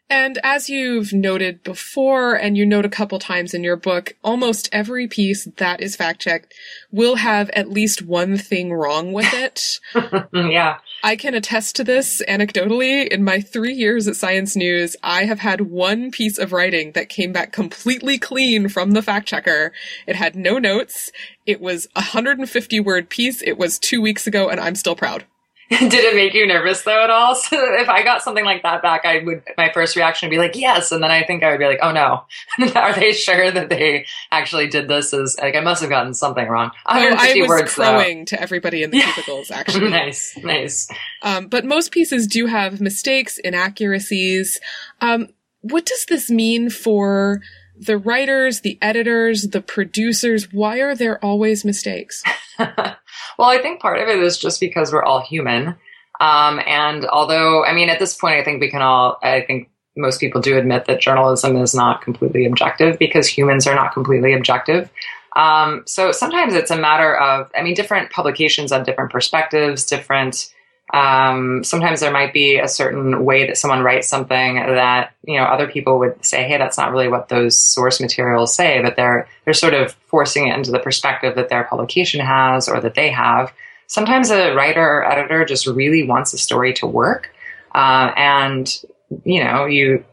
And 0.08 0.38
as 0.44 0.68
you've 0.70 1.12
noted 1.12 1.64
before, 1.64 2.34
and 2.34 2.56
you 2.56 2.64
note 2.64 2.84
a 2.84 2.90
couple 2.90 3.18
times 3.18 3.54
in 3.54 3.64
your 3.64 3.76
book, 3.76 4.16
almost 4.22 4.68
every 4.70 5.08
piece 5.08 5.48
that 5.56 5.80
is 5.80 5.96
fact 5.96 6.20
checked 6.20 6.54
will 6.92 7.16
have 7.16 7.50
at 7.50 7.70
least 7.70 8.02
one 8.02 8.38
thing 8.38 8.72
wrong 8.72 9.12
with 9.12 9.32
it. 9.34 9.80
yeah. 10.32 10.78
I 11.02 11.16
can 11.16 11.34
attest 11.34 11.76
to 11.76 11.84
this 11.84 12.22
anecdotally. 12.28 13.06
In 13.08 13.22
my 13.22 13.40
three 13.40 13.74
years 13.74 14.08
at 14.08 14.16
Science 14.16 14.56
News, 14.56 14.96
I 15.02 15.24
have 15.24 15.38
had 15.38 15.60
one 15.62 16.10
piece 16.10 16.38
of 16.38 16.52
writing 16.52 16.92
that 16.92 17.08
came 17.08 17.32
back 17.32 17.52
completely 17.52 18.18
clean 18.18 18.68
from 18.68 18.92
the 18.92 19.02
fact 19.02 19.28
checker. 19.28 19.72
It 20.06 20.16
had 20.16 20.34
no 20.34 20.58
notes. 20.58 21.10
It 21.44 21.60
was 21.60 21.86
a 21.94 22.00
150 22.00 22.80
word 22.80 23.08
piece. 23.08 23.42
It 23.42 23.58
was 23.58 23.78
two 23.78 24.00
weeks 24.00 24.26
ago, 24.26 24.48
and 24.48 24.58
I'm 24.58 24.74
still 24.74 24.96
proud. 24.96 25.24
Did 25.70 25.92
it 25.92 26.14
make 26.14 26.32
you 26.32 26.46
nervous 26.46 26.82
though 26.82 27.02
at 27.02 27.10
all? 27.10 27.34
So 27.46 27.56
if 27.74 27.88
I 27.88 28.02
got 28.02 28.22
something 28.22 28.44
like 28.44 28.62
that 28.62 28.82
back, 28.82 29.04
I 29.04 29.22
would 29.24 29.42
my 29.56 29.70
first 29.72 29.94
reaction 29.94 30.28
would 30.28 30.34
be 30.34 30.38
like, 30.38 30.56
yes, 30.56 30.90
and 30.90 31.02
then 31.02 31.10
I 31.10 31.24
think 31.24 31.42
I 31.42 31.50
would 31.50 31.58
be 31.58 31.66
like, 31.66 31.78
oh 31.82 31.92
no, 31.92 32.24
are 32.74 32.92
they 32.92 33.12
sure 33.12 33.50
that 33.50 33.68
they 33.68 34.06
actually 34.30 34.68
did 34.68 34.88
this? 34.88 35.12
Is 35.12 35.36
like 35.40 35.54
I 35.54 35.60
must 35.60 35.80
have 35.80 35.90
gotten 35.90 36.14
something 36.14 36.46
wrong. 36.46 36.70
150 36.84 37.40
oh, 37.40 37.42
I 37.42 37.42
was 37.42 37.48
words 37.48 37.74
crowing 37.74 38.18
though. 38.20 38.24
to 38.26 38.40
everybody 38.40 38.82
in 38.82 38.90
the 38.90 39.00
cubicles. 39.00 39.50
Actually, 39.50 39.90
nice, 39.90 40.36
nice. 40.38 40.88
Um, 41.22 41.46
but 41.48 41.64
most 41.64 41.92
pieces 41.92 42.26
do 42.26 42.46
have 42.46 42.80
mistakes, 42.80 43.38
inaccuracies. 43.38 44.60
Um, 45.00 45.28
what 45.62 45.86
does 45.86 46.04
this 46.06 46.30
mean 46.30 46.70
for 46.70 47.40
the 47.78 47.98
writers, 47.98 48.60
the 48.60 48.78
editors, 48.80 49.48
the 49.48 49.60
producers? 49.60 50.52
Why 50.52 50.78
are 50.78 50.94
there 50.94 51.22
always 51.24 51.64
mistakes? 51.64 52.22
well, 52.58 52.96
I 53.40 53.58
think 53.58 53.80
part 53.80 54.00
of 54.00 54.08
it 54.08 54.18
is 54.18 54.38
just 54.38 54.60
because 54.60 54.92
we're 54.92 55.04
all 55.04 55.20
human. 55.20 55.76
Um, 56.20 56.60
and 56.66 57.04
although, 57.06 57.64
I 57.64 57.74
mean, 57.74 57.90
at 57.90 57.98
this 57.98 58.16
point, 58.16 58.36
I 58.36 58.44
think 58.44 58.60
we 58.60 58.70
can 58.70 58.82
all, 58.82 59.18
I 59.22 59.42
think 59.42 59.70
most 59.96 60.20
people 60.20 60.40
do 60.40 60.56
admit 60.56 60.86
that 60.86 61.00
journalism 61.00 61.56
is 61.56 61.74
not 61.74 62.02
completely 62.02 62.46
objective 62.46 62.98
because 62.98 63.26
humans 63.26 63.66
are 63.66 63.74
not 63.74 63.92
completely 63.92 64.34
objective. 64.34 64.90
Um, 65.34 65.82
so 65.86 66.12
sometimes 66.12 66.54
it's 66.54 66.70
a 66.70 66.78
matter 66.78 67.16
of, 67.16 67.50
I 67.54 67.62
mean, 67.62 67.74
different 67.74 68.10
publications 68.10 68.72
have 68.72 68.86
different 68.86 69.10
perspectives, 69.10 69.84
different 69.84 70.50
um, 70.92 71.64
sometimes 71.64 72.00
there 72.00 72.12
might 72.12 72.32
be 72.32 72.58
a 72.58 72.68
certain 72.68 73.24
way 73.24 73.46
that 73.46 73.56
someone 73.56 73.82
writes 73.82 74.08
something 74.08 74.54
that 74.54 75.12
you 75.24 75.36
know 75.36 75.44
other 75.44 75.66
people 75.66 75.98
would 75.98 76.24
say, 76.24 76.44
"Hey, 76.44 76.58
that's 76.58 76.78
not 76.78 76.92
really 76.92 77.08
what 77.08 77.28
those 77.28 77.56
source 77.56 78.00
materials 78.00 78.54
say," 78.54 78.80
but 78.82 78.94
they're 78.94 79.28
they're 79.44 79.54
sort 79.54 79.74
of 79.74 79.92
forcing 80.06 80.46
it 80.46 80.54
into 80.54 80.70
the 80.70 80.78
perspective 80.78 81.34
that 81.34 81.48
their 81.48 81.64
publication 81.64 82.20
has 82.20 82.68
or 82.68 82.80
that 82.80 82.94
they 82.94 83.10
have. 83.10 83.52
Sometimes 83.88 84.30
a 84.30 84.54
writer 84.54 84.82
or 84.82 85.10
editor 85.10 85.44
just 85.44 85.66
really 85.66 86.04
wants 86.04 86.32
a 86.32 86.38
story 86.38 86.72
to 86.74 86.86
work, 86.86 87.30
uh, 87.74 88.12
and 88.16 88.82
you 89.24 89.42
know 89.42 89.66
you 89.66 90.04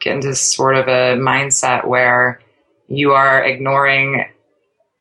get 0.00 0.14
into 0.14 0.34
sort 0.36 0.76
of 0.76 0.86
a 0.86 1.16
mindset 1.18 1.84
where 1.84 2.40
you 2.86 3.12
are 3.12 3.42
ignoring 3.44 4.24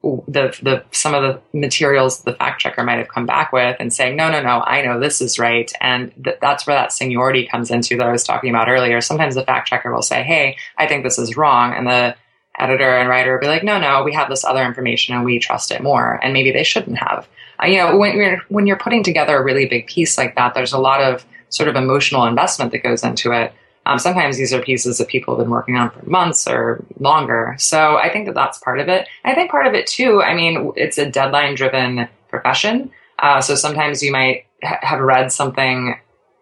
the 0.03 0.57
the 0.63 0.83
some 0.91 1.13
of 1.13 1.21
the 1.21 1.57
materials 1.57 2.23
the 2.23 2.33
fact 2.33 2.61
checker 2.61 2.83
might 2.83 2.97
have 2.97 3.07
come 3.07 3.27
back 3.27 3.53
with 3.53 3.75
and 3.79 3.93
saying 3.93 4.15
no 4.15 4.31
no 4.31 4.41
no 4.41 4.61
I 4.61 4.81
know 4.81 4.99
this 4.99 5.21
is 5.21 5.37
right 5.37 5.71
and 5.79 6.11
th- 6.23 6.37
that's 6.41 6.65
where 6.65 6.75
that 6.75 6.91
seniority 6.91 7.47
comes 7.47 7.69
into 7.69 7.97
that 7.97 8.07
I 8.07 8.11
was 8.11 8.23
talking 8.23 8.49
about 8.49 8.67
earlier. 8.67 8.99
Sometimes 8.99 9.35
the 9.35 9.45
fact 9.45 9.67
checker 9.67 9.93
will 9.93 10.01
say 10.01 10.23
hey 10.23 10.57
I 10.77 10.87
think 10.87 11.03
this 11.03 11.19
is 11.19 11.37
wrong 11.37 11.73
and 11.73 11.85
the 11.85 12.15
editor 12.57 12.97
and 12.97 13.09
writer 13.09 13.33
will 13.33 13.41
be 13.41 13.47
like 13.47 13.63
no 13.63 13.79
no 13.79 14.03
we 14.03 14.13
have 14.13 14.29
this 14.29 14.43
other 14.43 14.65
information 14.65 15.15
and 15.15 15.23
we 15.23 15.37
trust 15.37 15.71
it 15.71 15.83
more 15.83 16.19
and 16.23 16.33
maybe 16.33 16.51
they 16.51 16.63
shouldn't 16.63 16.97
have. 16.97 17.27
Uh, 17.61 17.67
you 17.67 17.77
know 17.77 17.95
when 17.95 18.17
you're 18.17 18.41
when 18.49 18.65
you're 18.65 18.77
putting 18.77 19.03
together 19.03 19.37
a 19.37 19.43
really 19.43 19.67
big 19.67 19.85
piece 19.85 20.17
like 20.17 20.35
that 20.35 20.55
there's 20.55 20.73
a 20.73 20.79
lot 20.79 21.01
of 21.01 21.23
sort 21.49 21.69
of 21.69 21.75
emotional 21.75 22.25
investment 22.25 22.71
that 22.71 22.81
goes 22.81 23.03
into 23.03 23.31
it 23.31 23.53
um, 23.85 23.97
sometimes 23.97 24.37
these 24.37 24.53
are 24.53 24.61
pieces 24.61 24.99
that 24.99 25.07
people 25.07 25.35
have 25.35 25.43
been 25.43 25.51
working 25.51 25.75
on 25.75 25.89
for 25.89 26.07
months 26.07 26.47
or 26.47 26.85
longer. 26.99 27.55
So 27.57 27.97
I 27.97 28.11
think 28.11 28.27
that 28.27 28.35
that's 28.35 28.59
part 28.59 28.79
of 28.79 28.87
it. 28.87 29.07
I 29.25 29.33
think 29.33 29.49
part 29.49 29.65
of 29.65 29.73
it 29.73 29.87
too, 29.87 30.21
I 30.21 30.35
mean, 30.35 30.71
it's 30.75 30.97
a 30.97 31.09
deadline 31.09 31.55
driven 31.55 32.07
profession. 32.29 32.91
Uh, 33.17 33.41
so 33.41 33.55
sometimes 33.55 34.03
you 34.03 34.11
might 34.11 34.45
ha- 34.63 34.79
have 34.81 34.99
read 34.99 35.31
something 35.31 35.95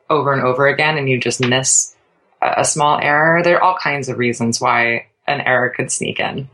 over 0.10 0.34
and 0.34 0.41
over 0.41 0.67
again 0.67 0.97
and 0.97 1.10
you 1.10 1.19
just 1.19 1.39
miss 1.39 1.95
a, 2.41 2.56
a 2.58 2.65
small 2.65 2.99
error. 2.99 3.41
There 3.41 3.58
are 3.58 3.63
all 3.63 3.78
kinds 3.78 4.10
of 4.10 4.17
reasons 4.17 4.60
why 4.60 5.08
an 5.28 5.41
error 5.41 5.69
could 5.69 5.91
sneak 5.91 6.19
in. 6.19 6.49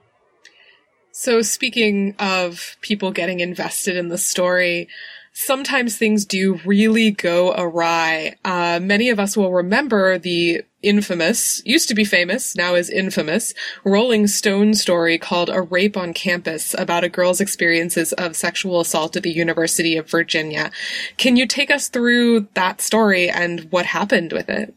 So, 1.11 1.41
speaking 1.41 2.13
of 2.19 2.75
people 2.81 3.11
getting 3.13 3.39
invested 3.39 3.95
in 3.95 4.09
the 4.09 4.17
story, 4.17 4.89
sometimes 5.35 5.97
things 5.97 6.25
do 6.25 6.61
really 6.65 7.11
go 7.11 7.53
awry. 7.57 8.35
Uh, 8.45 8.79
many 8.81 9.09
of 9.09 9.19
us 9.19 9.35
will 9.35 9.51
remember 9.51 10.17
the 10.17 10.63
infamous, 10.81 11.61
used 11.65 11.89
to 11.89 11.93
be 11.93 12.05
famous, 12.05 12.55
now 12.55 12.73
is 12.73 12.89
infamous, 12.89 13.53
Rolling 13.83 14.27
Stone 14.27 14.75
story 14.75 15.17
called 15.17 15.49
A 15.49 15.61
Rape 15.61 15.97
on 15.97 16.13
Campus 16.13 16.73
about 16.77 17.03
a 17.03 17.09
girl's 17.09 17.41
experiences 17.41 18.13
of 18.13 18.37
sexual 18.37 18.79
assault 18.79 19.17
at 19.17 19.23
the 19.23 19.31
University 19.31 19.97
of 19.97 20.09
Virginia. 20.09 20.71
Can 21.17 21.35
you 21.35 21.45
take 21.45 21.69
us 21.69 21.89
through 21.89 22.47
that 22.53 22.79
story 22.79 23.29
and 23.29 23.69
what 23.71 23.87
happened 23.87 24.31
with 24.31 24.49
it? 24.49 24.73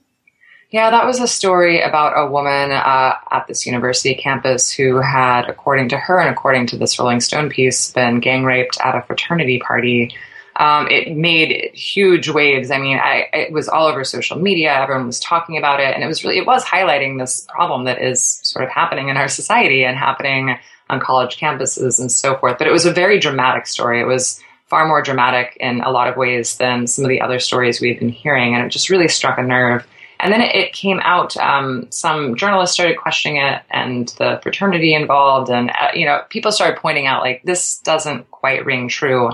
Yeah, 0.70 0.90
that 0.90 1.06
was 1.06 1.20
a 1.20 1.28
story 1.28 1.80
about 1.80 2.18
a 2.18 2.30
woman 2.30 2.72
uh, 2.72 3.14
at 3.30 3.46
this 3.46 3.64
university 3.64 4.14
campus 4.16 4.72
who 4.72 5.00
had, 5.00 5.48
according 5.48 5.88
to 5.90 5.96
her 5.96 6.18
and 6.18 6.28
according 6.28 6.66
to 6.66 6.76
this 6.76 6.98
Rolling 6.98 7.20
Stone 7.20 7.48
piece, 7.48 7.92
been 7.92 8.18
gang 8.18 8.42
raped 8.42 8.76
at 8.84 8.96
a 8.96 9.02
fraternity 9.02 9.60
party 9.60 10.14
um, 10.58 10.88
it 10.88 11.16
made 11.16 11.70
huge 11.72 12.28
waves. 12.28 12.72
I 12.72 12.78
mean, 12.78 12.98
I, 12.98 13.28
it 13.32 13.52
was 13.52 13.68
all 13.68 13.86
over 13.86 14.02
social 14.02 14.38
media. 14.38 14.74
Everyone 14.74 15.06
was 15.06 15.20
talking 15.20 15.56
about 15.56 15.78
it, 15.78 15.94
and 15.94 16.02
it 16.02 16.06
was 16.06 16.24
really 16.24 16.38
it 16.38 16.46
was 16.46 16.64
highlighting 16.64 17.18
this 17.18 17.46
problem 17.48 17.84
that 17.84 18.02
is 18.02 18.40
sort 18.42 18.64
of 18.64 18.70
happening 18.70 19.08
in 19.08 19.16
our 19.16 19.28
society 19.28 19.84
and 19.84 19.96
happening 19.96 20.58
on 20.90 21.00
college 21.00 21.38
campuses 21.38 22.00
and 22.00 22.10
so 22.10 22.36
forth. 22.36 22.58
But 22.58 22.66
it 22.66 22.72
was 22.72 22.86
a 22.86 22.92
very 22.92 23.20
dramatic 23.20 23.66
story. 23.66 24.00
It 24.00 24.06
was 24.06 24.40
far 24.66 24.86
more 24.86 25.00
dramatic 25.00 25.56
in 25.60 25.80
a 25.80 25.90
lot 25.90 26.08
of 26.08 26.16
ways 26.16 26.56
than 26.58 26.86
some 26.86 27.04
of 27.04 27.08
the 27.08 27.20
other 27.20 27.38
stories 27.38 27.80
we've 27.80 27.98
been 27.98 28.08
hearing, 28.08 28.54
and 28.54 28.66
it 28.66 28.70
just 28.70 28.90
really 28.90 29.08
struck 29.08 29.38
a 29.38 29.42
nerve. 29.42 29.86
And 30.20 30.32
then 30.32 30.40
it, 30.40 30.72
came 30.72 30.98
out. 31.04 31.36
Um, 31.36 31.86
some 31.90 32.34
journalists 32.34 32.74
started 32.74 32.96
questioning 32.98 33.40
it, 33.40 33.62
and 33.70 34.08
the 34.18 34.40
fraternity 34.42 34.92
involved, 34.92 35.50
and 35.50 35.70
uh, 35.70 35.90
you 35.94 36.04
know, 36.04 36.22
people 36.30 36.50
started 36.50 36.80
pointing 36.80 37.06
out 37.06 37.22
like 37.22 37.42
this 37.44 37.78
doesn't 37.78 38.28
quite 38.32 38.66
ring 38.66 38.88
true. 38.88 39.30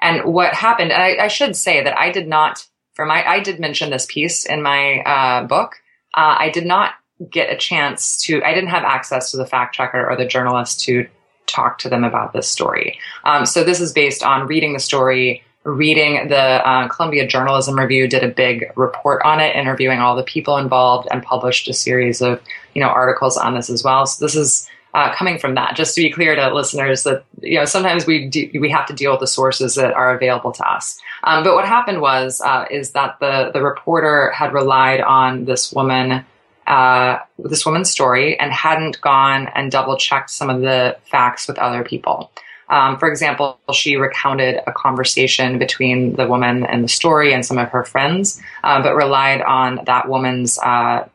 And 0.00 0.32
what 0.32 0.54
happened, 0.54 0.92
and 0.92 1.02
I, 1.02 1.24
I, 1.24 1.28
should 1.28 1.56
say 1.56 1.82
that 1.82 1.98
I 1.98 2.10
did 2.10 2.28
not, 2.28 2.66
for 2.94 3.04
my, 3.04 3.26
I 3.26 3.40
did 3.40 3.60
mention 3.60 3.90
this 3.90 4.06
piece 4.06 4.46
in 4.46 4.62
my 4.62 5.00
uh, 5.00 5.46
book. 5.46 5.76
Uh, 6.14 6.36
I 6.38 6.50
did 6.50 6.66
not 6.66 6.94
get 7.30 7.52
a 7.52 7.56
chance 7.56 8.16
to, 8.24 8.42
I 8.44 8.54
didn't 8.54 8.70
have 8.70 8.84
access 8.84 9.30
to 9.32 9.36
the 9.36 9.46
fact 9.46 9.74
checker 9.74 10.08
or 10.08 10.16
the 10.16 10.26
journalist 10.26 10.80
to 10.84 11.08
talk 11.46 11.78
to 11.78 11.88
them 11.88 12.04
about 12.04 12.32
this 12.32 12.48
story. 12.48 12.98
Um, 13.24 13.46
so 13.46 13.64
this 13.64 13.80
is 13.80 13.92
based 13.92 14.22
on 14.22 14.46
reading 14.46 14.72
the 14.72 14.78
story, 14.78 15.42
reading 15.64 16.28
the 16.28 16.36
uh, 16.36 16.88
Columbia 16.88 17.26
Journalism 17.26 17.78
Review 17.78 18.06
did 18.06 18.22
a 18.22 18.28
big 18.28 18.70
report 18.76 19.22
on 19.24 19.40
it, 19.40 19.56
interviewing 19.56 19.98
all 19.98 20.14
the 20.14 20.22
people 20.22 20.56
involved, 20.56 21.08
and 21.10 21.22
published 21.22 21.68
a 21.68 21.72
series 21.72 22.20
of 22.20 22.40
you 22.74 22.82
know 22.82 22.88
articles 22.88 23.36
on 23.36 23.54
this 23.54 23.70
as 23.70 23.82
well. 23.82 24.06
So 24.06 24.24
this 24.24 24.36
is 24.36 24.68
uh, 24.94 25.14
coming 25.14 25.38
from 25.38 25.54
that. 25.54 25.76
Just 25.76 25.94
to 25.94 26.02
be 26.02 26.10
clear 26.10 26.34
to 26.34 26.54
listeners 26.54 27.02
that 27.04 27.24
you 27.40 27.58
know 27.58 27.64
sometimes 27.64 28.06
we 28.06 28.30
we 28.60 28.70
have 28.70 28.86
to 28.86 28.94
deal 28.94 29.12
with 29.12 29.20
the 29.20 29.26
sources 29.26 29.74
that 29.74 29.92
are 29.94 30.14
available 30.14 30.52
to 30.52 30.68
us. 30.68 30.98
Um, 31.24 31.44
but 31.44 31.54
what 31.54 31.66
happened 31.66 32.00
was 32.00 32.40
uh, 32.40 32.66
is 32.70 32.92
that 32.92 33.18
the 33.20 33.50
the 33.52 33.62
reporter 33.62 34.30
had 34.30 34.52
relied 34.52 35.00
on 35.00 35.44
this 35.44 35.72
woman. 35.72 36.24
Uh, 36.66 37.18
this 37.38 37.64
woman's 37.64 37.90
story 37.90 38.38
and 38.38 38.52
hadn't 38.52 39.00
gone 39.00 39.48
and 39.54 39.72
double 39.72 39.96
checked 39.96 40.28
some 40.28 40.50
of 40.50 40.60
the 40.60 40.94
facts 41.10 41.48
with 41.48 41.58
other 41.58 41.82
people. 41.82 42.30
Um, 42.68 42.98
for 42.98 43.08
example, 43.08 43.58
she 43.72 43.96
recounted 43.96 44.60
a 44.66 44.72
conversation 44.72 45.58
between 45.58 46.16
the 46.16 46.26
woman 46.26 46.66
and 46.66 46.84
the 46.84 46.88
story 46.88 47.32
and 47.32 47.44
some 47.44 47.56
of 47.56 47.70
her 47.70 47.84
friends, 47.84 48.40
uh, 48.62 48.82
but 48.82 48.94
relied 48.94 49.40
on 49.40 49.80
that 49.86 50.08
woman's 50.08 50.58
uh, 50.58 51.08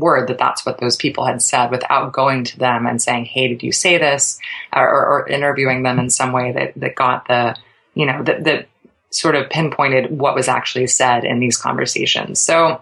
word 0.00 0.28
that 0.28 0.38
that's 0.38 0.66
what 0.66 0.78
those 0.78 0.96
people 0.96 1.24
had 1.24 1.42
said 1.42 1.70
without 1.70 2.12
going 2.12 2.44
to 2.44 2.58
them 2.58 2.86
and 2.86 3.00
saying, 3.00 3.26
Hey, 3.26 3.48
did 3.48 3.62
you 3.62 3.72
say 3.72 3.98
this? 3.98 4.38
Or, 4.72 4.88
or 4.88 5.28
interviewing 5.28 5.82
them 5.82 5.98
in 5.98 6.10
some 6.10 6.32
way 6.32 6.52
that, 6.52 6.72
that 6.76 6.94
got 6.94 7.28
the, 7.28 7.56
you 7.94 8.06
know, 8.06 8.22
that, 8.24 8.44
that 8.44 8.68
sort 9.10 9.34
of 9.34 9.50
pinpointed 9.50 10.18
what 10.18 10.34
was 10.34 10.48
actually 10.48 10.86
said 10.86 11.24
in 11.24 11.40
these 11.40 11.56
conversations. 11.56 12.40
So, 12.40 12.80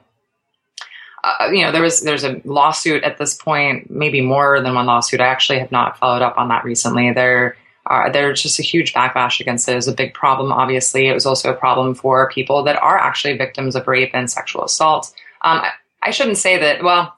uh, 1.25 1.49
you 1.51 1.63
know, 1.63 1.73
there 1.73 1.83
was 1.83 2.01
there's 2.01 2.25
a 2.25 2.41
lawsuit 2.45 3.03
at 3.03 3.19
this 3.19 3.35
point, 3.35 3.91
maybe 3.91 4.21
more 4.21 4.61
than 4.61 4.75
one 4.75 4.87
lawsuit. 4.87 5.21
I 5.21 5.27
actually 5.27 5.59
have 5.59 5.73
not 5.73 5.99
followed 5.99 6.23
up 6.23 6.39
on 6.39 6.49
that 6.49 6.65
recently. 6.65 7.13
There 7.13 7.57
uh, 7.89 8.11
there's 8.11 8.43
just 8.43 8.59
a 8.59 8.63
huge 8.63 8.93
backlash 8.93 9.41
against 9.41 9.69
it. 9.69 9.73
It 9.73 9.77
was 9.77 9.89
a 9.89 9.95
big 9.95 10.15
problem, 10.15 10.53
obviously. 10.53 11.09
It 11.09 11.15
was 11.15 11.27
also 11.27 11.51
a 11.51 11.57
problem 11.57 11.95
for 11.95 12.31
people 12.31 12.63
that 12.65 12.77
are 12.77 12.99
actually 12.99 13.37
victims 13.37 13.75
of 13.75 13.89
rape 13.89 14.11
and 14.13 14.31
sexual 14.31 14.65
assault. 14.65 15.13
Um, 15.43 15.63
I, 16.03 16.11
shouldn't 16.11 16.39
say 16.39 16.59
that, 16.59 16.83
well, 16.83 17.15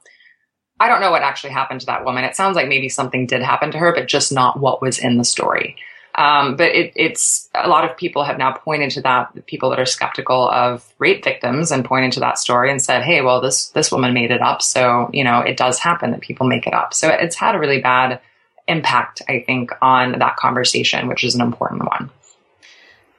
I 0.79 0.87
don't 0.87 1.01
know 1.01 1.11
what 1.11 1.21
actually 1.21 1.51
happened 1.51 1.81
to 1.81 1.85
that 1.87 2.05
woman. 2.05 2.23
It 2.23 2.35
sounds 2.35 2.55
like 2.55 2.67
maybe 2.67 2.89
something 2.89 3.27
did 3.27 3.41
happen 3.41 3.71
to 3.71 3.77
her, 3.77 3.93
but 3.93 4.07
just 4.07 4.31
not 4.31 4.59
what 4.59 4.81
was 4.81 4.99
in 4.99 5.17
the 5.17 5.23
story. 5.23 5.77
Um, 6.15 6.55
but 6.55 6.75
it, 6.75 6.91
it's 6.95 7.49
a 7.55 7.69
lot 7.69 7.89
of 7.89 7.95
people 7.95 8.23
have 8.23 8.37
now 8.37 8.51
pointed 8.51 8.91
to 8.91 9.01
that. 9.01 9.45
People 9.45 9.69
that 9.69 9.79
are 9.79 9.85
skeptical 9.85 10.49
of 10.49 10.85
rape 10.99 11.23
victims 11.23 11.71
and 11.71 11.85
pointed 11.85 12.11
to 12.13 12.19
that 12.19 12.37
story 12.37 12.69
and 12.69 12.81
said, 12.81 13.03
"Hey, 13.03 13.21
well, 13.21 13.39
this 13.39 13.69
this 13.69 13.91
woman 13.91 14.13
made 14.13 14.31
it 14.31 14.41
up, 14.41 14.61
so 14.61 15.09
you 15.13 15.23
know 15.23 15.39
it 15.39 15.55
does 15.55 15.79
happen 15.79 16.11
that 16.11 16.19
people 16.19 16.47
make 16.47 16.67
it 16.67 16.73
up." 16.73 16.93
So 16.93 17.07
it's 17.07 17.37
had 17.37 17.55
a 17.55 17.59
really 17.59 17.79
bad 17.79 18.19
impact, 18.67 19.21
I 19.29 19.43
think, 19.45 19.71
on 19.81 20.19
that 20.19 20.35
conversation, 20.35 21.07
which 21.07 21.23
is 21.23 21.33
an 21.33 21.41
important 21.41 21.85
one. 21.85 22.09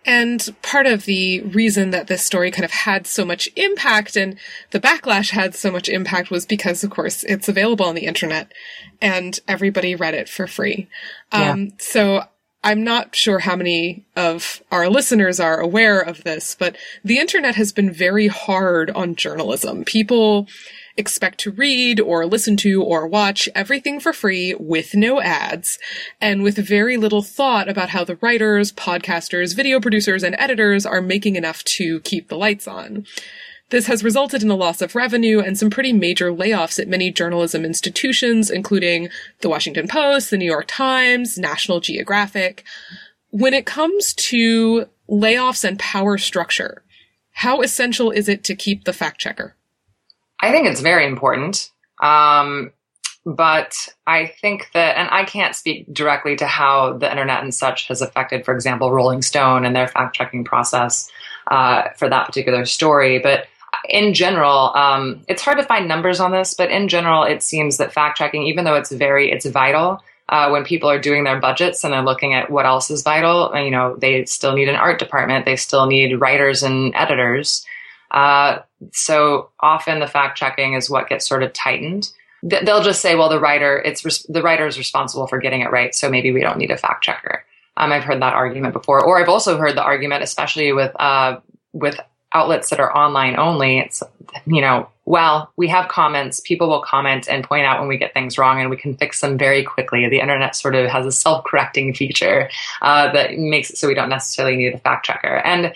And 0.04 0.54
part 0.62 0.86
of 0.86 1.04
the 1.04 1.42
reason 1.42 1.90
that 1.90 2.08
this 2.08 2.24
story 2.24 2.50
kind 2.50 2.64
of 2.64 2.72
had 2.72 3.06
so 3.06 3.24
much 3.24 3.48
impact 3.54 4.16
and 4.16 4.36
the 4.70 4.80
backlash 4.80 5.30
had 5.30 5.54
so 5.54 5.70
much 5.70 5.88
impact 5.88 6.30
was 6.30 6.44
because, 6.44 6.82
of 6.82 6.90
course, 6.90 7.22
it's 7.24 7.48
available 7.48 7.86
on 7.86 7.94
the 7.94 8.06
internet 8.06 8.52
and 9.00 9.38
everybody 9.46 9.94
read 9.94 10.14
it 10.14 10.28
for 10.28 10.46
free. 10.46 10.88
Yeah. 11.32 11.52
Um, 11.52 11.72
so 11.78 12.24
I'm 12.64 12.84
not 12.84 13.14
sure 13.14 13.40
how 13.40 13.56
many 13.56 14.06
of 14.16 14.62
our 14.70 14.88
listeners 14.88 15.40
are 15.40 15.58
aware 15.58 16.00
of 16.00 16.22
this, 16.24 16.56
but 16.58 16.76
the 17.04 17.18
internet 17.18 17.56
has 17.56 17.72
been 17.72 17.92
very 17.92 18.28
hard 18.28 18.90
on 18.90 19.16
journalism. 19.16 19.84
People 19.84 20.48
expect 20.96 21.38
to 21.40 21.50
read 21.50 22.00
or 22.00 22.26
listen 22.26 22.56
to 22.58 22.82
or 22.82 23.06
watch 23.06 23.48
everything 23.54 24.00
for 24.00 24.12
free 24.12 24.54
with 24.54 24.94
no 24.94 25.20
ads 25.20 25.78
and 26.20 26.42
with 26.42 26.56
very 26.56 26.96
little 26.96 27.22
thought 27.22 27.68
about 27.68 27.90
how 27.90 28.04
the 28.04 28.16
writers, 28.16 28.72
podcasters, 28.72 29.56
video 29.56 29.80
producers, 29.80 30.22
and 30.22 30.36
editors 30.38 30.84
are 30.84 31.00
making 31.00 31.36
enough 31.36 31.64
to 31.64 32.00
keep 32.00 32.28
the 32.28 32.36
lights 32.36 32.68
on. 32.68 33.06
This 33.70 33.86
has 33.86 34.04
resulted 34.04 34.42
in 34.42 34.50
a 34.50 34.54
loss 34.54 34.82
of 34.82 34.94
revenue 34.94 35.40
and 35.40 35.56
some 35.56 35.70
pretty 35.70 35.94
major 35.94 36.30
layoffs 36.30 36.78
at 36.78 36.88
many 36.88 37.10
journalism 37.10 37.64
institutions, 37.64 38.50
including 38.50 39.08
the 39.40 39.48
Washington 39.48 39.88
Post, 39.88 40.30
the 40.30 40.36
New 40.36 40.44
York 40.44 40.66
Times, 40.68 41.38
National 41.38 41.80
Geographic. 41.80 42.64
When 43.30 43.54
it 43.54 43.64
comes 43.64 44.12
to 44.12 44.88
layoffs 45.08 45.64
and 45.64 45.78
power 45.78 46.18
structure, 46.18 46.84
how 47.32 47.62
essential 47.62 48.10
is 48.10 48.28
it 48.28 48.44
to 48.44 48.54
keep 48.54 48.84
the 48.84 48.92
fact 48.92 49.18
checker? 49.18 49.56
I 50.42 50.50
think 50.50 50.66
it's 50.66 50.80
very 50.80 51.06
important. 51.06 51.70
Um, 52.02 52.72
but 53.24 53.74
I 54.06 54.26
think 54.40 54.68
that, 54.74 54.98
and 54.98 55.08
I 55.10 55.24
can't 55.24 55.54
speak 55.54 55.92
directly 55.94 56.34
to 56.36 56.46
how 56.46 56.98
the 56.98 57.08
internet 57.08 57.42
and 57.42 57.54
such 57.54 57.86
has 57.86 58.02
affected, 58.02 58.44
for 58.44 58.52
example, 58.52 58.90
Rolling 58.90 59.22
Stone 59.22 59.64
and 59.64 59.76
their 59.76 59.86
fact 59.86 60.16
checking 60.16 60.44
process 60.44 61.08
uh, 61.46 61.90
for 61.96 62.08
that 62.08 62.26
particular 62.26 62.64
story. 62.64 63.20
But 63.20 63.46
in 63.88 64.12
general, 64.12 64.72
um, 64.74 65.24
it's 65.28 65.42
hard 65.42 65.58
to 65.58 65.64
find 65.64 65.86
numbers 65.86 66.18
on 66.18 66.32
this, 66.32 66.54
but 66.54 66.70
in 66.70 66.88
general, 66.88 67.22
it 67.22 67.42
seems 67.44 67.76
that 67.76 67.92
fact 67.92 68.18
checking, 68.18 68.42
even 68.42 68.64
though 68.64 68.74
it's 68.74 68.90
very, 68.90 69.30
it's 69.30 69.46
vital, 69.46 70.02
uh, 70.28 70.48
when 70.48 70.64
people 70.64 70.90
are 70.90 71.00
doing 71.00 71.24
their 71.24 71.40
budgets 71.40 71.84
and 71.84 71.92
they're 71.92 72.02
looking 72.02 72.34
at 72.34 72.50
what 72.50 72.66
else 72.66 72.90
is 72.90 73.02
vital, 73.02 73.52
you 73.54 73.70
know, 73.70 73.96
they 73.96 74.24
still 74.24 74.54
need 74.54 74.68
an 74.68 74.76
art 74.76 74.98
department, 74.98 75.44
they 75.44 75.56
still 75.56 75.86
need 75.86 76.20
writers 76.20 76.62
and 76.62 76.94
editors. 76.96 77.64
Uh, 78.10 78.58
so 78.92 79.50
often 79.60 80.00
the 80.00 80.06
fact 80.06 80.38
checking 80.38 80.74
is 80.74 80.90
what 80.90 81.08
gets 81.08 81.26
sort 81.26 81.42
of 81.42 81.52
tightened. 81.52 82.10
They'll 82.42 82.82
just 82.82 83.00
say, 83.00 83.14
well, 83.14 83.28
the 83.28 83.38
writer, 83.38 83.80
it's 83.80 84.04
res- 84.04 84.26
the 84.28 84.42
writer 84.42 84.66
is 84.66 84.76
responsible 84.76 85.28
for 85.28 85.38
getting 85.38 85.60
it 85.60 85.70
right, 85.70 85.94
so 85.94 86.10
maybe 86.10 86.32
we 86.32 86.40
don't 86.40 86.58
need 86.58 86.72
a 86.72 86.76
fact 86.76 87.04
checker. 87.04 87.44
Um, 87.76 87.92
I've 87.92 88.04
heard 88.04 88.20
that 88.20 88.34
argument 88.34 88.72
before, 88.74 89.04
or 89.04 89.20
I've 89.20 89.28
also 89.28 89.56
heard 89.56 89.76
the 89.76 89.82
argument, 89.82 90.22
especially 90.22 90.72
with 90.72 90.92
uh, 91.00 91.38
with 91.72 91.98
outlets 92.34 92.70
that 92.70 92.80
are 92.80 92.94
online 92.94 93.38
only. 93.38 93.78
It's 93.78 94.02
you 94.46 94.60
know, 94.60 94.88
well, 95.04 95.52
we 95.56 95.68
have 95.68 95.88
comments. 95.88 96.40
People 96.40 96.68
will 96.68 96.82
comment 96.82 97.28
and 97.28 97.44
point 97.44 97.64
out 97.64 97.78
when 97.78 97.88
we 97.88 97.96
get 97.96 98.12
things 98.12 98.38
wrong, 98.38 98.60
and 98.60 98.70
we 98.70 98.76
can 98.76 98.96
fix 98.96 99.20
them 99.20 99.38
very 99.38 99.62
quickly. 99.62 100.08
The 100.08 100.20
internet 100.20 100.56
sort 100.56 100.74
of 100.74 100.90
has 100.90 101.06
a 101.06 101.12
self 101.12 101.44
correcting 101.44 101.94
feature 101.94 102.50
uh, 102.82 103.12
that 103.12 103.38
makes 103.38 103.70
it 103.70 103.78
so 103.78 103.88
we 103.88 103.94
don't 103.94 104.08
necessarily 104.08 104.56
need 104.56 104.74
a 104.74 104.78
fact 104.78 105.06
checker. 105.06 105.36
And 105.38 105.72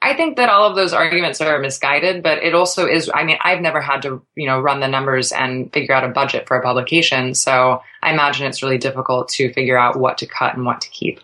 I 0.00 0.14
think 0.14 0.36
that 0.36 0.48
all 0.48 0.68
of 0.68 0.74
those 0.74 0.92
arguments 0.92 1.40
are 1.40 1.58
misguided, 1.58 2.22
but 2.22 2.38
it 2.42 2.54
also 2.54 2.86
is. 2.86 3.10
I 3.12 3.24
mean, 3.24 3.38
I've 3.40 3.60
never 3.60 3.80
had 3.80 4.02
to, 4.02 4.22
you 4.34 4.46
know, 4.46 4.60
run 4.60 4.80
the 4.80 4.88
numbers 4.88 5.32
and 5.32 5.72
figure 5.72 5.94
out 5.94 6.04
a 6.04 6.08
budget 6.08 6.46
for 6.48 6.56
a 6.56 6.62
publication. 6.62 7.34
So 7.34 7.82
I 8.02 8.12
imagine 8.12 8.46
it's 8.46 8.62
really 8.62 8.78
difficult 8.78 9.28
to 9.30 9.52
figure 9.52 9.78
out 9.78 9.98
what 9.98 10.18
to 10.18 10.26
cut 10.26 10.54
and 10.54 10.64
what 10.64 10.80
to 10.82 10.90
keep. 10.90 11.20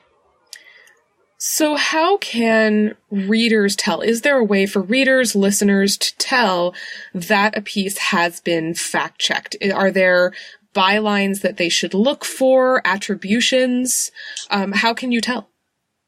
So, 1.40 1.76
how 1.76 2.16
can 2.18 2.96
readers 3.10 3.76
tell? 3.76 4.00
Is 4.00 4.22
there 4.22 4.38
a 4.38 4.44
way 4.44 4.66
for 4.66 4.82
readers, 4.82 5.36
listeners 5.36 5.96
to 5.96 6.16
tell 6.18 6.74
that 7.14 7.56
a 7.56 7.62
piece 7.62 7.96
has 7.98 8.40
been 8.40 8.74
fact 8.74 9.20
checked? 9.20 9.54
Are 9.72 9.92
there 9.92 10.32
bylines 10.74 11.42
that 11.42 11.56
they 11.56 11.68
should 11.68 11.94
look 11.94 12.24
for, 12.24 12.82
attributions? 12.84 14.10
Um, 14.50 14.72
how 14.72 14.94
can 14.94 15.12
you 15.12 15.20
tell? 15.20 15.48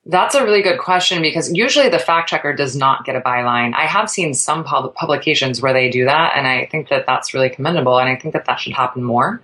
That's 0.07 0.35
a 0.35 0.43
really 0.43 0.63
good 0.63 0.79
question 0.79 1.21
because 1.21 1.53
usually 1.53 1.91
the 1.91 1.99
fact 1.99 2.31
checker 2.31 2.55
does 2.55 2.75
not 2.75 3.05
get 3.05 3.17
a 3.17 3.21
byline. 3.21 3.75
I 3.75 3.85
have 3.85 4.09
seen 4.09 4.33
some 4.33 4.65
pub- 4.65 4.95
publications 4.95 5.61
where 5.61 5.75
they 5.75 5.91
do 5.91 6.07
that, 6.07 6.33
and 6.35 6.47
I 6.47 6.67
think 6.67 6.89
that 6.89 7.05
that's 7.07 7.35
really 7.35 7.51
commendable, 7.51 7.99
and 7.99 8.09
I 8.09 8.17
think 8.17 8.33
that 8.33 8.47
that 8.47 8.61
should 8.61 8.73
happen 8.73 9.05
more. 9.05 9.43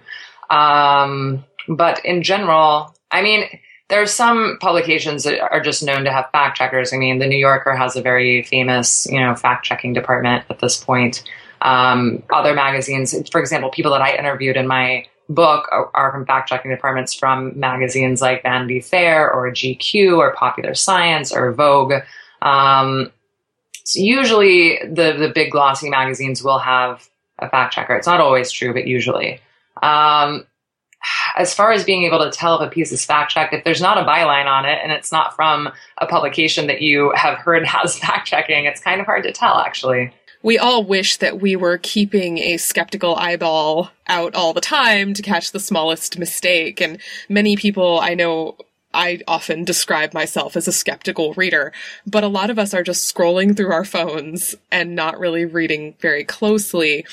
Um, 0.49 1.45
but 1.69 2.03
in 2.05 2.23
general, 2.23 2.95
I 3.11 3.21
mean, 3.21 3.45
there 3.89 4.01
are 4.01 4.07
some 4.07 4.57
publications 4.61 5.25
that 5.25 5.41
are 5.41 5.61
just 5.61 5.83
known 5.83 6.05
to 6.05 6.13
have 6.13 6.31
fact 6.31 6.57
checkers. 6.57 6.93
I 6.93 6.97
mean, 6.97 7.19
the 7.19 7.27
New 7.27 7.39
Yorker 7.39 7.77
has 7.77 7.95
a 7.95 8.03
very 8.03 8.43
famous, 8.43 9.07
you 9.11 9.21
know, 9.21 9.35
fact 9.35 9.65
checking 9.65 9.93
department 9.93 10.45
at 10.49 10.59
this 10.59 10.83
point. 10.83 11.23
Um, 11.61 12.23
other 12.33 12.55
magazines, 12.55 13.15
for 13.31 13.41
example, 13.41 13.71
people 13.71 13.93
that 13.93 14.03
I 14.03 14.17
interviewed 14.17 14.57
in 14.57 14.67
my 14.67 15.07
book 15.29 15.69
are 15.73 16.13
from 16.13 16.25
fact 16.25 16.49
checking 16.49 16.71
departments 16.71 17.15
from 17.15 17.59
magazines 17.59 18.21
like 18.21 18.43
Vanity 18.43 18.81
Fair 18.81 19.31
or 19.33 19.51
GQ 19.51 20.19
or 20.19 20.35
Popular 20.35 20.75
Science 20.75 21.33
or 21.33 21.53
Vogue. 21.53 21.95
Um, 22.43 23.13
so 23.85 24.01
usually 24.01 24.79
the, 24.83 25.17
the 25.19 25.33
big 25.35 25.51
glossy 25.51 25.91
magazines 25.91 26.43
will 26.43 26.59
have 26.59 27.09
a 27.39 27.49
fact 27.49 27.75
checker. 27.75 27.95
It's 27.95 28.07
not 28.07 28.21
always 28.21 28.51
true, 28.51 28.73
but 28.73 28.87
usually. 28.87 29.41
Um, 29.83 30.47
as 31.37 31.55
far 31.55 31.73
as 31.73 31.85
being 31.85 32.05
able 32.05 32.19
to 32.19 32.31
tell 32.31 32.61
if 32.61 32.67
a 32.67 32.71
piece 32.71 32.93
is 32.93 33.05
fact 33.05 33.31
checked, 33.31 33.53
if 33.53 33.65
there's 33.65 33.81
not 33.81 33.99
a 33.99 34.03
byline 34.03 34.47
on 34.47 34.65
it 34.65 34.79
and 34.83 34.91
it's 34.91 35.13
not 35.13 35.37
from 35.37 35.69
a 35.99 36.07
publication 36.07 36.67
that 36.67 36.83
you 36.83 37.13
have 37.15 37.39
heard 37.39 37.67
has 37.67 37.99
fact 37.99 38.29
checking, 38.29 38.65
it's 38.65 38.81
kind 38.81 39.01
of 39.01 39.07
hard 39.07 39.23
to 39.25 39.33
tell 39.33 39.59
actually 39.59 40.13
we 40.47 40.59
all 40.59 40.85
wish 40.85 41.17
that 41.17 41.41
we 41.41 41.57
were 41.57 41.77
keeping 41.77 42.39
a 42.39 42.57
skeptical 42.57 43.17
eyeball 43.17 43.91
out 44.07 44.33
all 44.37 44.53
the 44.53 44.61
time 44.61 45.13
to 45.13 45.21
catch 45.21 45.51
the 45.51 45.59
smallest 45.59 46.21
mistake. 46.21 46.81
And 46.81 46.99
many 47.29 47.57
people 47.57 47.99
I 47.99 48.15
know 48.15 48.55
I 48.95 49.23
often 49.27 49.65
describe 49.65 50.15
myself 50.15 50.57
as 50.57 50.69
a 50.69 50.73
skeptical 50.73 51.35
reader, 51.35 51.73
but 52.07 52.23
a 52.23 52.29
lot 52.29 52.49
of 52.49 52.61
us 52.61 52.75
are 52.75 52.85
just 52.85 53.13
scrolling 53.13 53.57
through 53.57 53.73
our 53.73 53.85
phones 53.85 54.55
and 54.71 54.95
not 54.95 55.19
really 55.19 55.45
reading 55.45 55.97
very 55.99 56.23
closely. 56.23 57.05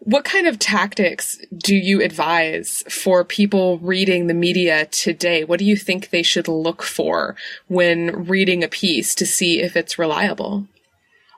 What 0.00 0.24
kind 0.24 0.48
of 0.48 0.58
tactics 0.58 1.38
do 1.56 1.76
you 1.76 2.02
advise 2.02 2.82
for 2.90 3.24
people 3.24 3.78
reading 3.78 4.26
the 4.26 4.34
media 4.34 4.86
today? 4.86 5.44
What 5.44 5.60
do 5.60 5.64
you 5.64 5.76
think 5.76 6.10
they 6.10 6.24
should 6.24 6.48
look 6.48 6.82
for 6.82 7.36
when 7.68 8.24
reading 8.24 8.64
a 8.64 8.68
piece 8.68 9.14
to 9.14 9.26
see 9.26 9.62
if 9.62 9.76
it's 9.76 9.96
reliable? 9.96 10.66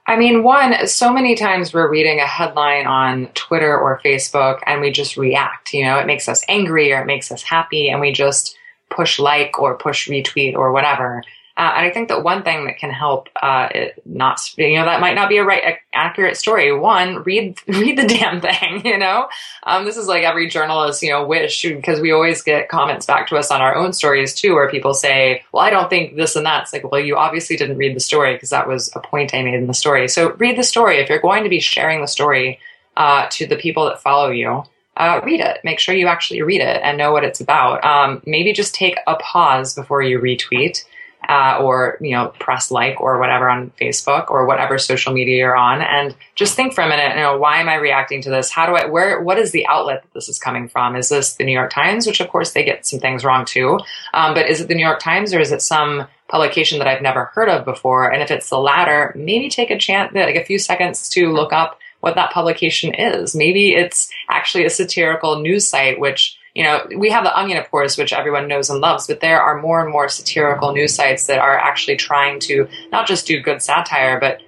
I 0.08 0.16
mean, 0.16 0.44
one, 0.44 0.86
so 0.86 1.12
many 1.12 1.34
times 1.34 1.74
we're 1.74 1.90
reading 1.90 2.20
a 2.20 2.26
headline 2.26 2.86
on 2.86 3.26
Twitter 3.34 3.76
or 3.76 4.00
Facebook 4.04 4.60
and 4.64 4.80
we 4.80 4.92
just 4.92 5.16
react. 5.16 5.74
You 5.74 5.84
know, 5.84 5.98
it 5.98 6.06
makes 6.06 6.28
us 6.28 6.44
angry 6.48 6.92
or 6.92 7.02
it 7.02 7.06
makes 7.06 7.32
us 7.32 7.42
happy 7.42 7.88
and 7.88 8.00
we 8.00 8.12
just 8.12 8.56
push 8.88 9.18
like 9.18 9.58
or 9.58 9.76
push 9.76 10.08
retweet 10.08 10.54
or 10.54 10.70
whatever. 10.70 11.24
Uh, 11.56 11.72
and 11.76 11.86
I 11.86 11.90
think 11.90 12.08
that 12.08 12.22
one 12.22 12.42
thing 12.42 12.66
that 12.66 12.78
can 12.78 12.90
help, 12.90 13.28
uh, 13.42 13.68
not, 14.04 14.40
you 14.58 14.76
know, 14.76 14.84
that 14.84 15.00
might 15.00 15.14
not 15.14 15.28
be 15.28 15.38
a 15.38 15.44
right, 15.44 15.78
accurate 15.92 16.36
story. 16.36 16.76
One, 16.76 17.22
read, 17.22 17.58
read 17.66 17.96
the 17.96 18.06
damn 18.06 18.40
thing, 18.40 18.82
you 18.84 18.98
know? 18.98 19.28
Um, 19.62 19.84
this 19.84 19.96
is 19.96 20.06
like 20.06 20.22
every 20.22 20.48
journalist, 20.48 21.02
you 21.02 21.10
know, 21.10 21.26
wish, 21.26 21.62
because 21.62 22.00
we 22.00 22.12
always 22.12 22.42
get 22.42 22.68
comments 22.68 23.06
back 23.06 23.28
to 23.28 23.36
us 23.36 23.50
on 23.50 23.62
our 23.62 23.74
own 23.74 23.92
stories 23.92 24.34
too, 24.34 24.54
where 24.54 24.70
people 24.70 24.92
say, 24.92 25.44
well, 25.52 25.64
I 25.64 25.70
don't 25.70 25.88
think 25.88 26.16
this 26.16 26.36
and 26.36 26.44
that. 26.44 26.64
It's 26.64 26.72
like, 26.72 26.90
well, 26.90 27.00
you 27.00 27.16
obviously 27.16 27.56
didn't 27.56 27.78
read 27.78 27.96
the 27.96 28.00
story 28.00 28.34
because 28.34 28.50
that 28.50 28.68
was 28.68 28.90
a 28.94 29.00
point 29.00 29.34
I 29.34 29.42
made 29.42 29.54
in 29.54 29.66
the 29.66 29.74
story. 29.74 30.08
So 30.08 30.32
read 30.32 30.58
the 30.58 30.62
story. 30.62 30.98
If 30.98 31.08
you're 31.08 31.20
going 31.20 31.44
to 31.44 31.50
be 31.50 31.60
sharing 31.60 32.00
the 32.00 32.08
story, 32.08 32.60
uh, 32.96 33.26
to 33.30 33.46
the 33.46 33.56
people 33.56 33.84
that 33.86 34.00
follow 34.00 34.30
you, 34.30 34.64
uh, 34.96 35.20
read 35.24 35.40
it. 35.40 35.60
Make 35.64 35.78
sure 35.78 35.94
you 35.94 36.06
actually 36.06 36.42
read 36.42 36.60
it 36.60 36.80
and 36.82 36.96
know 36.96 37.12
what 37.12 37.24
it's 37.24 37.40
about. 37.40 37.84
Um, 37.84 38.22
maybe 38.26 38.52
just 38.52 38.74
take 38.74 38.96
a 39.06 39.16
pause 39.16 39.74
before 39.74 40.02
you 40.02 40.18
retweet 40.18 40.84
uh, 41.28 41.58
or 41.60 41.98
you 42.00 42.12
know 42.12 42.28
press 42.38 42.70
like 42.70 43.00
or 43.00 43.18
whatever 43.18 43.48
on 43.48 43.72
Facebook 43.80 44.30
or 44.30 44.46
whatever 44.46 44.78
social 44.78 45.12
media 45.12 45.36
you're 45.36 45.56
on, 45.56 45.82
and 45.82 46.14
just 46.34 46.54
think 46.54 46.74
for 46.74 46.82
a 46.82 46.88
minute. 46.88 47.16
You 47.16 47.22
know, 47.22 47.38
why 47.38 47.60
am 47.60 47.68
I 47.68 47.76
reacting 47.76 48.22
to 48.22 48.30
this? 48.30 48.50
How 48.50 48.66
do 48.66 48.74
I? 48.74 48.86
Where? 48.86 49.20
What 49.20 49.38
is 49.38 49.52
the 49.52 49.66
outlet 49.66 50.02
that 50.02 50.14
this 50.14 50.28
is 50.28 50.38
coming 50.38 50.68
from? 50.68 50.96
Is 50.96 51.08
this 51.08 51.34
the 51.34 51.44
New 51.44 51.52
York 51.52 51.72
Times, 51.72 52.06
which 52.06 52.20
of 52.20 52.28
course 52.28 52.52
they 52.52 52.64
get 52.64 52.86
some 52.86 53.00
things 53.00 53.24
wrong 53.24 53.44
too, 53.44 53.78
um, 54.14 54.34
but 54.34 54.48
is 54.48 54.60
it 54.60 54.68
the 54.68 54.74
New 54.74 54.84
York 54.84 55.00
Times 55.00 55.34
or 55.34 55.40
is 55.40 55.52
it 55.52 55.62
some 55.62 56.06
publication 56.28 56.78
that 56.78 56.88
I've 56.88 57.02
never 57.02 57.26
heard 57.26 57.48
of 57.48 57.64
before? 57.64 58.12
And 58.12 58.22
if 58.22 58.30
it's 58.30 58.50
the 58.50 58.58
latter, 58.58 59.12
maybe 59.16 59.48
take 59.48 59.70
a 59.70 59.78
chance, 59.78 60.12
like 60.14 60.36
a 60.36 60.44
few 60.44 60.58
seconds 60.58 61.08
to 61.10 61.32
look 61.32 61.52
up 61.52 61.78
what 62.00 62.14
that 62.16 62.32
publication 62.32 62.94
is. 62.94 63.34
Maybe 63.34 63.74
it's 63.74 64.10
actually 64.28 64.64
a 64.64 64.70
satirical 64.70 65.40
news 65.40 65.66
site, 65.66 65.98
which 65.98 66.36
you 66.56 66.62
know, 66.62 66.86
we 66.96 67.10
have 67.10 67.22
the 67.22 67.38
Onion, 67.38 67.58
of 67.58 67.70
course, 67.70 67.98
which 67.98 68.14
everyone 68.14 68.48
knows 68.48 68.70
and 68.70 68.80
loves, 68.80 69.06
but 69.06 69.20
there 69.20 69.42
are 69.42 69.60
more 69.60 69.82
and 69.82 69.92
more 69.92 70.08
satirical 70.08 70.72
news 70.72 70.94
sites 70.94 71.26
that 71.26 71.38
are 71.38 71.58
actually 71.58 71.96
trying 71.96 72.40
to 72.40 72.66
not 72.90 73.06
just 73.06 73.26
do 73.26 73.42
good 73.42 73.60
satire, 73.60 74.18
but 74.18 74.40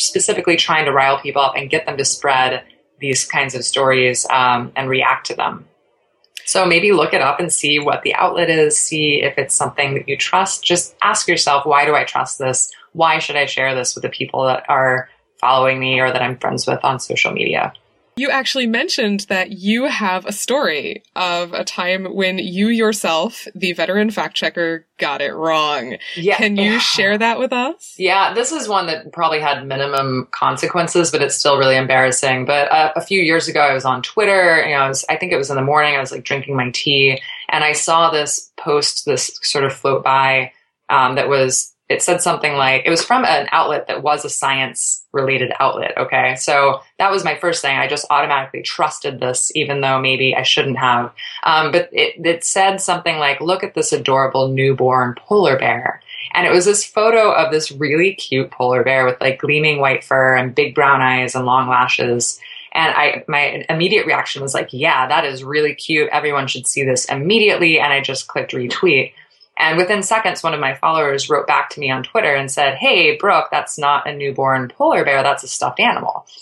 specifically 0.00 0.56
trying 0.56 0.86
to 0.86 0.92
rile 0.92 1.20
people 1.20 1.42
up 1.42 1.54
and 1.54 1.70
get 1.70 1.86
them 1.86 1.96
to 1.96 2.04
spread 2.04 2.64
these 2.98 3.24
kinds 3.24 3.54
of 3.54 3.64
stories 3.64 4.26
um, 4.30 4.72
and 4.74 4.90
react 4.90 5.26
to 5.26 5.36
them. 5.36 5.64
So 6.44 6.66
maybe 6.66 6.90
look 6.90 7.14
it 7.14 7.22
up 7.22 7.38
and 7.38 7.52
see 7.52 7.78
what 7.78 8.02
the 8.02 8.16
outlet 8.16 8.50
is, 8.50 8.76
see 8.76 9.22
if 9.22 9.38
it's 9.38 9.54
something 9.54 9.94
that 9.94 10.08
you 10.08 10.16
trust. 10.16 10.64
Just 10.64 10.96
ask 11.04 11.28
yourself, 11.28 11.66
why 11.66 11.84
do 11.84 11.94
I 11.94 12.02
trust 12.02 12.40
this? 12.40 12.68
Why 12.94 13.20
should 13.20 13.36
I 13.36 13.46
share 13.46 13.76
this 13.76 13.94
with 13.94 14.02
the 14.02 14.08
people 14.08 14.44
that 14.46 14.64
are 14.68 15.08
following 15.38 15.78
me 15.78 16.00
or 16.00 16.10
that 16.10 16.20
I'm 16.20 16.36
friends 16.36 16.66
with 16.66 16.84
on 16.84 16.98
social 16.98 17.30
media? 17.30 17.74
You 18.20 18.28
actually 18.28 18.66
mentioned 18.66 19.20
that 19.30 19.52
you 19.52 19.84
have 19.84 20.26
a 20.26 20.32
story 20.32 21.02
of 21.16 21.54
a 21.54 21.64
time 21.64 22.04
when 22.04 22.36
you 22.36 22.68
yourself, 22.68 23.48
the 23.54 23.72
veteran 23.72 24.10
fact 24.10 24.36
checker, 24.36 24.86
got 24.98 25.22
it 25.22 25.32
wrong. 25.32 25.96
Yeah. 26.16 26.36
Can 26.36 26.56
you 26.56 26.78
share 26.80 27.16
that 27.16 27.38
with 27.38 27.50
us? 27.50 27.94
Yeah, 27.96 28.34
this 28.34 28.52
is 28.52 28.68
one 28.68 28.88
that 28.88 29.10
probably 29.14 29.40
had 29.40 29.66
minimum 29.66 30.28
consequences, 30.32 31.10
but 31.10 31.22
it's 31.22 31.34
still 31.34 31.56
really 31.56 31.78
embarrassing. 31.78 32.44
But 32.44 32.70
uh, 32.70 32.92
a 32.94 33.00
few 33.00 33.22
years 33.22 33.48
ago, 33.48 33.60
I 33.60 33.72
was 33.72 33.86
on 33.86 34.02
Twitter. 34.02 34.66
You 34.66 34.74
know, 34.74 34.82
I, 34.82 34.88
was, 34.88 35.02
I 35.08 35.16
think 35.16 35.32
it 35.32 35.38
was 35.38 35.48
in 35.48 35.56
the 35.56 35.62
morning. 35.62 35.96
I 35.96 36.00
was 36.00 36.12
like 36.12 36.24
drinking 36.24 36.56
my 36.56 36.70
tea, 36.74 37.22
and 37.48 37.64
I 37.64 37.72
saw 37.72 38.10
this 38.10 38.52
post, 38.58 39.06
this 39.06 39.30
sort 39.40 39.64
of 39.64 39.72
float 39.72 40.04
by 40.04 40.52
um, 40.90 41.14
that 41.14 41.30
was 41.30 41.72
it 41.90 42.00
said 42.00 42.22
something 42.22 42.54
like 42.54 42.82
it 42.86 42.90
was 42.90 43.04
from 43.04 43.24
an 43.24 43.48
outlet 43.50 43.88
that 43.88 44.02
was 44.02 44.24
a 44.24 44.30
science 44.30 45.04
related 45.12 45.52
outlet 45.58 45.92
okay 45.98 46.36
so 46.36 46.80
that 46.98 47.10
was 47.10 47.24
my 47.24 47.34
first 47.34 47.60
thing 47.60 47.76
i 47.76 47.86
just 47.86 48.06
automatically 48.08 48.62
trusted 48.62 49.20
this 49.20 49.54
even 49.54 49.80
though 49.80 50.00
maybe 50.00 50.34
i 50.34 50.42
shouldn't 50.42 50.78
have 50.78 51.12
um, 51.42 51.72
but 51.72 51.90
it, 51.92 52.14
it 52.24 52.44
said 52.44 52.80
something 52.80 53.18
like 53.18 53.40
look 53.40 53.64
at 53.64 53.74
this 53.74 53.92
adorable 53.92 54.48
newborn 54.48 55.14
polar 55.18 55.58
bear 55.58 56.00
and 56.32 56.46
it 56.46 56.52
was 56.52 56.64
this 56.64 56.84
photo 56.84 57.32
of 57.32 57.50
this 57.50 57.72
really 57.72 58.14
cute 58.14 58.50
polar 58.52 58.84
bear 58.84 59.04
with 59.04 59.20
like 59.20 59.40
gleaming 59.40 59.80
white 59.80 60.04
fur 60.04 60.36
and 60.36 60.54
big 60.54 60.74
brown 60.74 61.02
eyes 61.02 61.34
and 61.34 61.44
long 61.44 61.68
lashes 61.68 62.40
and 62.72 62.94
I, 62.94 63.24
my 63.26 63.64
immediate 63.68 64.06
reaction 64.06 64.42
was 64.42 64.54
like, 64.54 64.68
yeah, 64.70 65.08
that 65.08 65.24
is 65.24 65.42
really 65.42 65.74
cute. 65.74 66.08
Everyone 66.12 66.46
should 66.46 66.68
see 66.68 66.84
this 66.84 67.04
immediately. 67.06 67.80
And 67.80 67.92
I 67.92 68.00
just 68.00 68.28
clicked 68.28 68.52
retweet. 68.52 69.12
And 69.60 69.76
within 69.76 70.02
seconds, 70.02 70.42
one 70.42 70.54
of 70.54 70.60
my 70.60 70.74
followers 70.74 71.28
wrote 71.28 71.46
back 71.46 71.70
to 71.70 71.80
me 71.80 71.90
on 71.90 72.02
Twitter 72.02 72.34
and 72.34 72.50
said, 72.50 72.76
Hey, 72.76 73.16
Brooke, 73.16 73.48
that's 73.50 73.78
not 73.78 74.08
a 74.08 74.16
newborn 74.16 74.68
polar 74.68 75.04
bear. 75.04 75.22
That's 75.22 75.44
a 75.44 75.48
stuffed 75.48 75.80
animal. 75.80 76.26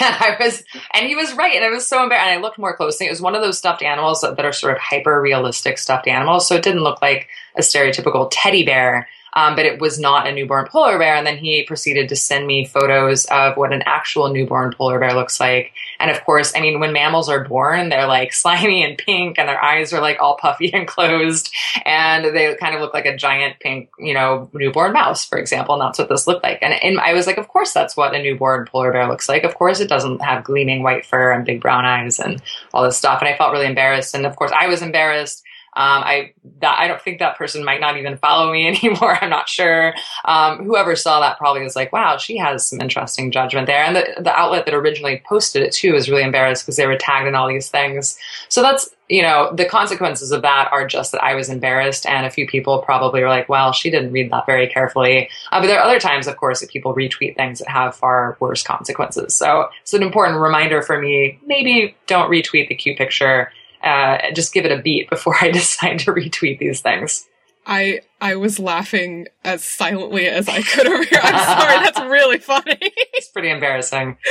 And 0.00 0.14
I 0.14 0.36
was, 0.40 0.62
and 0.94 1.06
he 1.06 1.16
was 1.16 1.34
right. 1.34 1.54
And 1.54 1.64
I 1.64 1.68
was 1.68 1.86
so 1.86 2.02
embarrassed. 2.02 2.26
And 2.26 2.38
I 2.38 2.42
looked 2.42 2.58
more 2.58 2.74
closely. 2.74 3.06
It 3.06 3.10
was 3.10 3.20
one 3.20 3.34
of 3.34 3.42
those 3.42 3.58
stuffed 3.58 3.82
animals 3.82 4.20
that, 4.22 4.36
that 4.36 4.44
are 4.44 4.52
sort 4.52 4.74
of 4.74 4.80
hyper 4.80 5.20
realistic 5.20 5.76
stuffed 5.76 6.06
animals. 6.06 6.46
So 6.46 6.54
it 6.54 6.62
didn't 6.62 6.84
look 6.84 7.02
like 7.02 7.28
a 7.56 7.60
stereotypical 7.60 8.28
teddy 8.30 8.64
bear 8.64 9.08
um, 9.34 9.56
but 9.56 9.64
it 9.64 9.80
was 9.80 9.98
not 9.98 10.26
a 10.26 10.32
newborn 10.32 10.66
polar 10.66 10.98
bear. 10.98 11.14
And 11.14 11.26
then 11.26 11.38
he 11.38 11.62
proceeded 11.64 12.08
to 12.08 12.16
send 12.16 12.46
me 12.46 12.66
photos 12.66 13.24
of 13.26 13.56
what 13.56 13.72
an 13.72 13.82
actual 13.86 14.32
newborn 14.32 14.74
polar 14.76 14.98
bear 14.98 15.14
looks 15.14 15.40
like. 15.40 15.72
And 15.98 16.10
of 16.10 16.22
course, 16.24 16.52
I 16.54 16.60
mean, 16.60 16.80
when 16.80 16.92
mammals 16.92 17.28
are 17.28 17.44
born, 17.44 17.88
they're 17.88 18.06
like 18.06 18.32
slimy 18.42 18.84
and 18.84 18.98
pink, 18.98 19.38
and 19.38 19.48
their 19.48 19.62
eyes 19.62 19.92
are 19.92 20.00
like 20.00 20.18
all 20.20 20.36
puffy 20.36 20.70
and 20.74 20.86
closed, 20.86 21.52
and 21.84 22.24
they 22.24 22.54
kind 22.56 22.74
of 22.74 22.80
look 22.80 22.94
like 22.94 23.06
a 23.06 23.16
giant 23.16 23.58
pink, 23.60 23.90
you 23.98 24.14
know, 24.14 24.50
newborn 24.52 24.92
mouse, 24.92 25.24
for 25.24 25.38
example. 25.38 25.74
And 25.74 25.82
that's 25.82 25.98
what 25.98 26.08
this 26.08 26.26
looked 26.26 26.42
like. 26.42 26.58
And, 26.62 26.74
and 26.82 27.00
I 27.00 27.14
was 27.14 27.26
like, 27.26 27.38
of 27.38 27.48
course, 27.48 27.72
that's 27.72 27.96
what 27.96 28.14
a 28.14 28.22
newborn 28.22 28.66
polar 28.66 28.92
bear 28.92 29.08
looks 29.08 29.28
like. 29.28 29.44
Of 29.44 29.54
course, 29.54 29.80
it 29.80 29.88
doesn't 29.88 30.22
have 30.22 30.44
gleaming 30.44 30.82
white 30.82 31.06
fur 31.06 31.32
and 31.32 31.44
big 31.44 31.60
brown 31.60 31.84
eyes 31.84 32.18
and 32.18 32.42
all 32.74 32.82
this 32.82 32.96
stuff. 32.96 33.20
And 33.20 33.28
I 33.28 33.36
felt 33.36 33.52
really 33.52 33.66
embarrassed. 33.66 34.14
And 34.14 34.26
of 34.26 34.36
course, 34.36 34.52
I 34.54 34.66
was 34.66 34.82
embarrassed. 34.82 35.42
Um, 35.74 36.02
I 36.04 36.32
that 36.60 36.78
I 36.78 36.86
don't 36.86 37.00
think 37.00 37.18
that 37.20 37.38
person 37.38 37.64
might 37.64 37.80
not 37.80 37.96
even 37.96 38.18
follow 38.18 38.52
me 38.52 38.66
anymore. 38.84 39.16
I'm 39.20 39.30
not 39.30 39.48
sure. 39.48 39.94
Um, 40.24 40.64
whoever 40.64 40.94
saw 40.96 41.20
that 41.20 41.38
probably 41.38 41.62
was 41.62 41.74
like, 41.74 41.92
"Wow, 41.92 42.18
she 42.18 42.36
has 42.36 42.66
some 42.66 42.80
interesting 42.80 43.30
judgment 43.30 43.66
there." 43.66 43.82
And 43.82 43.96
the 43.96 44.06
the 44.20 44.34
outlet 44.38 44.66
that 44.66 44.74
originally 44.74 45.22
posted 45.26 45.62
it 45.62 45.72
too 45.72 45.94
was 45.94 46.10
really 46.10 46.24
embarrassed 46.24 46.64
because 46.64 46.76
they 46.76 46.86
were 46.86 46.98
tagged 46.98 47.26
in 47.26 47.34
all 47.34 47.48
these 47.48 47.70
things. 47.70 48.18
So 48.48 48.60
that's 48.60 48.90
you 49.08 49.22
know 49.22 49.50
the 49.54 49.64
consequences 49.64 50.30
of 50.30 50.42
that 50.42 50.68
are 50.72 50.86
just 50.86 51.12
that 51.12 51.24
I 51.24 51.34
was 51.34 51.48
embarrassed, 51.48 52.04
and 52.04 52.26
a 52.26 52.30
few 52.30 52.46
people 52.46 52.82
probably 52.82 53.22
were 53.22 53.28
like, 53.30 53.48
"Well, 53.48 53.72
she 53.72 53.90
didn't 53.90 54.12
read 54.12 54.30
that 54.30 54.44
very 54.44 54.68
carefully." 54.68 55.30
Uh, 55.50 55.60
but 55.60 55.68
there 55.68 55.78
are 55.78 55.84
other 55.84 56.00
times, 56.00 56.26
of 56.26 56.36
course, 56.36 56.60
that 56.60 56.68
people 56.68 56.94
retweet 56.94 57.34
things 57.34 57.60
that 57.60 57.68
have 57.68 57.96
far 57.96 58.36
worse 58.40 58.62
consequences. 58.62 59.34
So 59.34 59.68
it's 59.80 59.94
an 59.94 60.02
important 60.02 60.38
reminder 60.38 60.82
for 60.82 61.00
me. 61.00 61.40
Maybe 61.46 61.96
don't 62.06 62.30
retweet 62.30 62.68
the 62.68 62.74
cute 62.74 62.98
picture 62.98 63.50
uh, 63.82 64.30
just 64.32 64.52
give 64.52 64.64
it 64.64 64.72
a 64.72 64.80
beat 64.80 65.10
before 65.10 65.36
I 65.40 65.50
decide 65.50 66.00
to 66.00 66.12
retweet 66.12 66.58
these 66.58 66.80
things. 66.80 67.28
I 67.66 68.00
I 68.22 68.36
was 68.36 68.60
laughing 68.60 69.26
as 69.42 69.64
silently 69.64 70.28
as 70.28 70.48
I 70.48 70.62
could 70.62 70.86
over 70.86 71.02
here. 71.02 71.18
I'm 71.20 71.58
sorry, 71.58 71.84
that's 71.84 72.00
really 72.02 72.38
funny. 72.38 72.78
it's 72.80 73.28
pretty 73.28 73.50
embarrassing. 73.50 74.16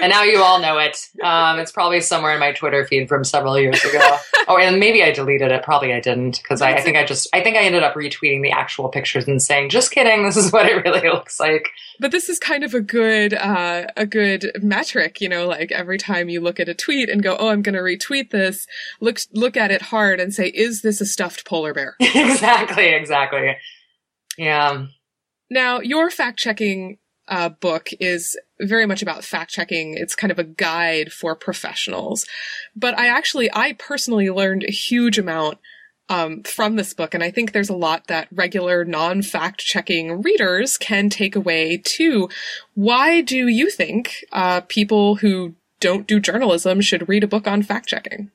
And 0.00 0.10
now 0.10 0.24
you 0.24 0.42
all 0.42 0.58
know 0.58 0.78
it. 0.78 0.96
Um, 1.22 1.60
it's 1.60 1.70
probably 1.70 2.00
somewhere 2.00 2.34
in 2.34 2.40
my 2.40 2.50
Twitter 2.50 2.84
feed 2.84 3.08
from 3.08 3.22
several 3.22 3.56
years 3.56 3.84
ago. 3.84 4.16
oh, 4.48 4.58
and 4.58 4.80
maybe 4.80 5.04
I 5.04 5.12
deleted 5.12 5.52
it. 5.52 5.62
Probably 5.62 5.92
I 5.92 6.00
didn't 6.00 6.38
because 6.42 6.60
I, 6.60 6.72
I, 6.72 6.80
think 6.80 6.96
I 6.96 7.04
just 7.04 7.28
I 7.32 7.40
think 7.40 7.56
I 7.56 7.62
ended 7.62 7.84
up 7.84 7.94
retweeting 7.94 8.42
the 8.42 8.50
actual 8.50 8.88
pictures 8.88 9.28
and 9.28 9.40
saying, 9.40 9.68
"Just 9.68 9.92
kidding. 9.92 10.24
This 10.24 10.36
is 10.36 10.52
what 10.52 10.66
it 10.66 10.84
really 10.84 11.08
looks 11.08 11.38
like." 11.38 11.68
But 12.00 12.10
this 12.10 12.28
is 12.28 12.40
kind 12.40 12.64
of 12.64 12.74
a 12.74 12.80
good 12.80 13.32
uh, 13.32 13.84
a 13.96 14.06
good 14.06 14.50
metric, 14.60 15.20
you 15.20 15.28
know. 15.28 15.46
Like 15.46 15.70
every 15.70 15.98
time 15.98 16.28
you 16.28 16.40
look 16.40 16.58
at 16.58 16.68
a 16.68 16.74
tweet 16.74 17.08
and 17.08 17.22
go, 17.22 17.36
"Oh, 17.38 17.48
I'm 17.50 17.62
going 17.62 17.76
to 17.76 17.80
retweet 17.80 18.30
this," 18.30 18.66
look 19.00 19.20
look 19.32 19.56
at 19.56 19.70
it 19.70 19.82
hard 19.82 20.18
and 20.18 20.34
say, 20.34 20.48
"Is 20.48 20.82
this 20.82 21.00
a 21.00 21.06
stuffed 21.06 21.44
polar 21.44 21.74
bear?" 21.74 21.94
exactly. 22.00 22.88
Exactly 22.88 23.31
exactly. 23.32 23.56
Yeah. 24.38 24.86
Now, 25.50 25.80
your 25.80 26.10
fact 26.10 26.38
checking 26.38 26.98
uh, 27.28 27.50
book 27.50 27.90
is 28.00 28.38
very 28.60 28.86
much 28.86 29.02
about 29.02 29.24
fact 29.24 29.50
checking. 29.50 29.94
It's 29.94 30.14
kind 30.14 30.30
of 30.30 30.38
a 30.38 30.44
guide 30.44 31.12
for 31.12 31.34
professionals. 31.36 32.26
But 32.74 32.98
I 32.98 33.08
actually, 33.08 33.50
I 33.52 33.74
personally 33.74 34.30
learned 34.30 34.64
a 34.64 34.72
huge 34.72 35.18
amount 35.18 35.58
um, 36.08 36.42
from 36.42 36.76
this 36.76 36.92
book, 36.92 37.14
and 37.14 37.22
I 37.22 37.30
think 37.30 37.52
there's 37.52 37.70
a 37.70 37.76
lot 37.76 38.08
that 38.08 38.28
regular 38.32 38.84
non 38.84 39.22
fact 39.22 39.60
checking 39.60 40.20
readers 40.20 40.76
can 40.76 41.08
take 41.08 41.36
away 41.36 41.78
too. 41.78 42.28
Why 42.74 43.20
do 43.20 43.48
you 43.48 43.70
think 43.70 44.24
uh, 44.32 44.62
people 44.62 45.16
who 45.16 45.54
don't 45.80 46.06
do 46.06 46.20
journalism 46.20 46.80
should 46.80 47.08
read 47.08 47.24
a 47.24 47.28
book 47.28 47.46
on 47.46 47.62
fact 47.62 47.88
checking? 47.88 48.30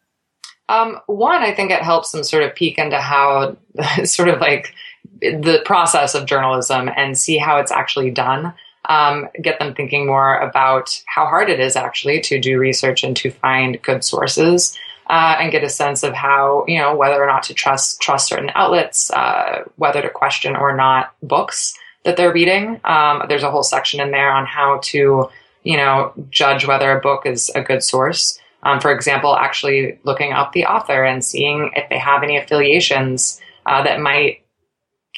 Um, 0.69 0.99
one, 1.07 1.43
I 1.43 1.53
think 1.53 1.71
it 1.71 1.81
helps 1.81 2.11
them 2.11 2.23
sort 2.23 2.43
of 2.43 2.55
peek 2.55 2.77
into 2.77 2.99
how 2.99 3.57
sort 4.03 4.29
of 4.29 4.39
like 4.41 4.73
the 5.21 5.61
process 5.65 6.15
of 6.15 6.25
journalism 6.25 6.89
and 6.95 7.17
see 7.17 7.37
how 7.37 7.57
it's 7.57 7.71
actually 7.71 8.11
done. 8.11 8.53
Um, 8.89 9.27
get 9.41 9.59
them 9.59 9.75
thinking 9.75 10.07
more 10.07 10.37
about 10.37 11.01
how 11.07 11.25
hard 11.25 11.49
it 11.49 11.59
is 11.59 11.75
actually 11.75 12.21
to 12.21 12.39
do 12.39 12.57
research 12.57 13.03
and 13.03 13.17
to 13.17 13.31
find 13.31 13.81
good 13.81 14.03
sources, 14.03 14.77
uh, 15.09 15.35
and 15.39 15.51
get 15.51 15.63
a 15.63 15.69
sense 15.69 16.03
of 16.03 16.13
how 16.13 16.63
you 16.67 16.77
know 16.77 16.95
whether 16.95 17.21
or 17.21 17.27
not 17.27 17.43
to 17.43 17.53
trust 17.53 18.01
trust 18.01 18.29
certain 18.29 18.51
outlets, 18.55 19.11
uh, 19.11 19.63
whether 19.75 20.01
to 20.01 20.09
question 20.09 20.55
or 20.55 20.75
not 20.75 21.13
books 21.21 21.77
that 22.03 22.15
they're 22.15 22.33
reading. 22.33 22.79
Um, 22.85 23.23
there's 23.27 23.43
a 23.43 23.51
whole 23.51 23.63
section 23.63 23.99
in 23.99 24.11
there 24.11 24.31
on 24.31 24.45
how 24.45 24.79
to 24.83 25.29
you 25.63 25.77
know 25.77 26.13
judge 26.29 26.65
whether 26.65 26.91
a 26.91 27.01
book 27.01 27.25
is 27.25 27.49
a 27.55 27.61
good 27.61 27.83
source. 27.83 28.39
Um, 28.63 28.79
for 28.79 28.91
example, 28.91 29.35
actually 29.35 29.99
looking 30.03 30.33
up 30.33 30.53
the 30.53 30.65
author 30.65 31.03
and 31.03 31.23
seeing 31.23 31.71
if 31.75 31.89
they 31.89 31.97
have 31.97 32.23
any 32.23 32.37
affiliations 32.37 33.39
uh, 33.65 33.83
that 33.83 33.99
might 33.99 34.41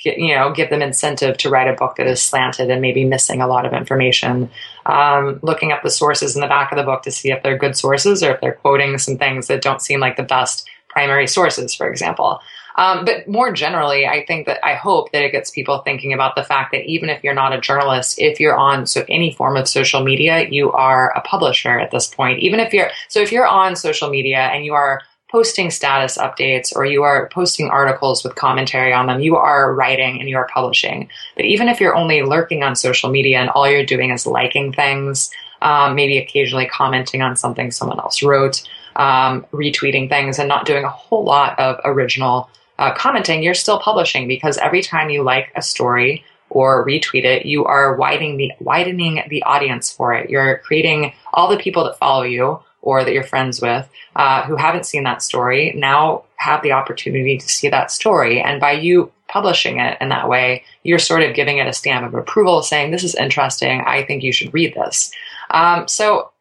you 0.04 0.36
know, 0.36 0.52
give 0.52 0.70
them 0.70 0.82
incentive 0.82 1.38
to 1.38 1.50
write 1.50 1.68
a 1.68 1.74
book 1.74 1.96
that 1.98 2.08
is 2.08 2.22
slanted 2.22 2.70
and 2.70 2.82
maybe 2.82 3.06
missing 3.06 3.42
a 3.42 3.48
lot 3.48 3.66
of 3.66 3.74
information. 3.74 4.50
Um, 4.86 5.40
looking 5.42 5.72
up 5.72 5.84
the 5.84 5.90
sources 5.90 6.36
in 6.36 6.42
the 6.42 6.48
back 6.48 6.72
of 6.72 6.78
the 6.78 6.84
book 6.84 7.04
to 7.04 7.12
see 7.12 7.32
if 7.32 7.44
they're 7.44 7.58
good 7.58 7.76
sources 7.76 8.24
or 8.24 8.34
if 8.34 8.42
they're 8.42 8.54
quoting 8.54 8.98
some 8.98 9.18
things 9.18 9.48
that 9.48 9.62
don't 9.62 9.82
seem 9.82 10.00
like 10.00 10.18
the 10.18 10.24
best 10.24 10.68
primary 10.88 11.28
sources, 11.28 11.74
for 11.74 11.90
example. 11.90 12.42
Um, 12.76 13.04
but 13.04 13.28
more 13.28 13.52
generally, 13.52 14.06
I 14.06 14.26
think 14.26 14.46
that 14.46 14.66
I 14.66 14.76
hope 14.76 15.12
that 15.12 15.22
it 15.22 15.34
gets 15.34 15.52
people 15.52 15.80
thinking 15.80 16.14
about 16.14 16.36
the 16.36 16.44
fact 16.44 16.72
that 16.72 16.86
even 16.86 17.10
if 17.10 17.24
you're 17.24 17.34
not 17.34 17.52
a 17.52 17.60
journalist, 17.60 18.20
if 18.20 18.40
you're 18.40 18.56
on 18.56 18.86
so 18.86 19.04
any 19.10 19.34
form 19.34 19.58
of 19.58 19.68
social 19.68 20.02
media, 20.02 20.48
you 20.50 20.72
are 20.72 21.12
a 21.16 21.20
publisher 21.22 21.78
at 21.78 21.92
this 21.92 22.08
point. 22.08 22.40
Even 22.40 22.62
if 22.62 22.74
you're 22.74 22.90
so 23.10 23.20
if 23.20 23.34
you're 23.34 23.46
on 23.48 23.76
social 23.76 24.10
media 24.10 24.38
and 24.38 24.64
you 24.64 24.74
are 24.74 25.02
posting 25.32 25.70
status 25.70 26.18
updates 26.18 26.76
or 26.76 26.86
you 26.86 27.04
are 27.04 27.30
posting 27.30 27.70
articles 27.70 28.24
with 28.24 28.36
commentary 28.36 28.92
on 28.92 29.08
them, 29.08 29.20
you 29.20 29.36
are 29.36 29.74
writing 29.74 30.20
and 30.20 30.28
you 30.28 30.38
are 30.38 30.48
publishing. 30.48 31.10
But 31.36 31.46
even 31.46 31.68
if 31.70 31.80
you're 31.80 31.96
only 31.96 32.24
lurking 32.24 32.64
on 32.64 32.76
social 32.76 33.10
media 33.10 33.40
and 33.40 33.50
all 33.52 33.70
you're 33.70 33.86
doing 33.86 34.10
is 34.10 34.26
liking 34.26 34.74
things, 34.74 35.30
um, 35.62 35.96
maybe 35.96 36.18
occasionally 36.18 36.68
commenting 36.68 37.22
on 37.22 37.36
something 37.36 37.72
someone 37.72 38.00
else 38.00 38.24
wrote, 38.24 38.68
um, 38.96 39.46
retweeting 39.52 40.10
things, 40.10 40.40
and 40.40 40.48
not 40.48 40.66
doing 40.66 40.84
a 40.84 40.90
whole 40.90 41.24
lot 41.24 41.58
of 41.60 41.80
original 41.86 42.50
uh, 42.80 42.94
commenting, 42.94 43.44
you're 43.44 43.54
still 43.54 43.80
publishing 43.80 44.28
because 44.28 44.58
every 44.58 44.82
time 44.82 45.10
you 45.10 45.22
like 45.22 45.52
a 45.56 45.62
story 45.62 46.24
or 46.50 46.86
retweet 46.86 47.26
it, 47.26 47.46
you 47.46 47.66
are 47.66 47.96
widening 47.96 48.38
the 48.38 48.52
widening 48.60 49.22
the 49.30 49.44
audience 49.44 49.92
for 49.92 50.14
it. 50.14 50.30
You're 50.30 50.60
creating 50.60 51.14
all 51.34 51.50
the 51.50 51.58
people 51.58 51.84
that 51.84 51.98
follow 52.00 52.24
you 52.24 52.60
or 52.82 53.04
that 53.04 53.14
you're 53.14 53.24
friends 53.24 53.62
with 53.62 53.88
uh, 54.16 54.44
who 54.44 54.56
haven't 54.56 54.86
seen 54.86 55.04
that 55.04 55.22
story 55.22 55.74
now 55.76 56.24
have 56.38 56.62
the 56.64 56.72
opportunity 56.72 57.38
to 57.38 57.50
see 57.50 57.70
that 57.70 57.92
story. 57.92 58.42
And 58.42 58.60
by 58.60 58.72
you 58.72 59.12
publishing 59.28 59.80
it 59.80 59.98
in 60.02 60.10
that 60.10 60.28
way, 60.28 60.64
you're 60.84 61.00
sort 61.00 61.24
of 61.24 61.36
giving 61.36 61.58
it 61.58 61.68
a 61.68 61.74
stamp 61.74 62.06
of 62.06 62.14
approval, 62.14 62.62
saying, 62.62 62.92
This 62.92 63.04
is 63.04 63.16
interesting. 63.16 63.82
I 63.82 64.04
think 64.04 64.24
you 64.24 64.32
should 64.32 64.54
read 64.54 64.74
this. 64.74 65.12
Um, 65.52 65.88
so, 65.88 66.32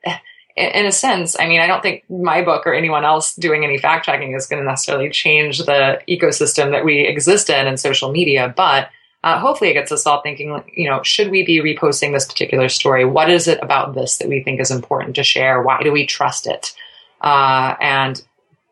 in 0.57 0.87
a 0.87 0.93
sense, 0.93 1.37
I 1.39 1.47
mean, 1.47 1.61
I 1.61 1.69
don't 1.69 1.83
think 1.83 2.03
my 2.11 2.43
book 2.43 2.67
or 2.67 2.75
anyone 2.75 3.05
else 3.05 3.35
doing 3.37 3.65
any 3.65 3.79
fact 3.79 4.07
checking 4.07 4.35
is 4.35 4.47
going 4.47 4.61
to 4.61 4.69
necessarily 4.69 5.09
change 5.09 5.59
the 5.59 6.01
ecosystem 6.09 6.73
that 6.73 6.85
we 6.85 7.07
exist 7.07 7.49
in 7.49 7.69
in 7.69 7.77
social 7.77 8.11
media, 8.11 8.53
but 8.57 8.91
uh, 9.25 9.39
hopefully 9.39 9.71
it 9.71 9.75
gets 9.75 9.91
us 9.91 10.07
all 10.07 10.23
thinking, 10.23 10.63
you 10.73 10.89
know, 10.89 11.03
should 11.03 11.31
we 11.31 11.45
be 11.45 11.61
reposting 11.61 12.13
this 12.13 12.27
particular 12.27 12.69
story? 12.69 13.05
What 13.05 13.31
is 13.31 13.49
it 13.49 13.59
about 13.63 13.95
this 13.95 14.19
that 14.19 14.29
we 14.29 14.43
think 14.43 14.61
is 14.61 14.71
important 14.71 15.17
to 15.17 15.25
share? 15.25 15.63
Why 15.63 15.83
do 15.83 15.91
we 15.93 16.07
trust 16.07 16.47
it? 16.47 16.73
Uh, 17.21 17.75
and 17.81 18.23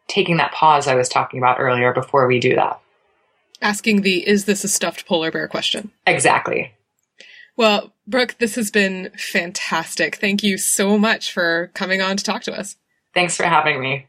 taking 0.07 0.37
that 0.37 0.53
pause 0.53 0.87
I 0.87 0.95
was 0.95 1.09
talking 1.09 1.39
about 1.39 1.59
earlier 1.59 1.93
before 1.93 2.29
we 2.29 2.39
do 2.39 2.55
that. 2.55 2.81
Asking 3.61 4.03
the, 4.03 4.27
is 4.27 4.45
this 4.45 4.63
a 4.63 4.69
stuffed 4.69 5.07
polar 5.07 5.33
bear 5.33 5.49
question? 5.49 5.91
Exactly. 6.07 6.73
Well, 7.57 7.93
Brooke, 8.07 8.37
this 8.39 8.55
has 8.55 8.71
been 8.71 9.11
fantastic. 9.17 10.17
Thank 10.17 10.43
you 10.43 10.59
so 10.59 10.99
much 10.99 11.33
for 11.33 11.71
coming 11.75 12.03
on 12.03 12.17
to 12.17 12.23
talk 12.23 12.43
to 12.43 12.57
us. 12.57 12.77
Thanks 13.15 13.37
for 13.37 13.45
having 13.45 13.81
me. 13.81 14.07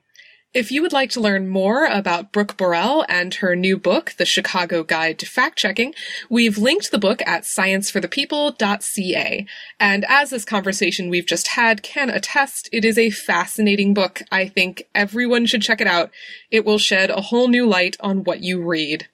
If 0.53 0.71
you 0.71 0.81
would 0.81 0.93
like 0.93 1.09
to 1.11 1.19
learn 1.19 1.49
more 1.49 1.85
about 1.85 2.31
Brooke 2.31 2.55
Borel 2.55 3.05
and 3.09 3.33
her 3.35 3.53
new 3.53 3.77
book, 3.77 4.13
The 4.17 4.25
Chicago 4.25 4.81
Guide 4.81 5.19
to 5.19 5.25
Fact 5.25 5.57
Checking, 5.57 5.93
we've 6.29 6.57
linked 6.57 6.89
the 6.89 6.97
book 6.97 7.21
at 7.27 7.43
scienceforthepeople.ca. 7.43 9.45
And 9.77 10.05
as 10.07 10.29
this 10.29 10.45
conversation 10.45 11.09
we've 11.09 11.25
just 11.25 11.49
had 11.49 11.83
can 11.83 12.09
attest, 12.09 12.69
it 12.71 12.85
is 12.85 12.97
a 12.97 13.09
fascinating 13.09 13.93
book. 13.93 14.21
I 14.31 14.47
think 14.47 14.87
everyone 14.95 15.47
should 15.47 15.63
check 15.63 15.81
it 15.81 15.87
out. 15.87 16.11
It 16.49 16.63
will 16.63 16.79
shed 16.79 17.09
a 17.09 17.21
whole 17.21 17.49
new 17.49 17.67
light 17.67 17.97
on 17.99 18.23
what 18.23 18.39
you 18.39 18.63
read. 18.63 19.09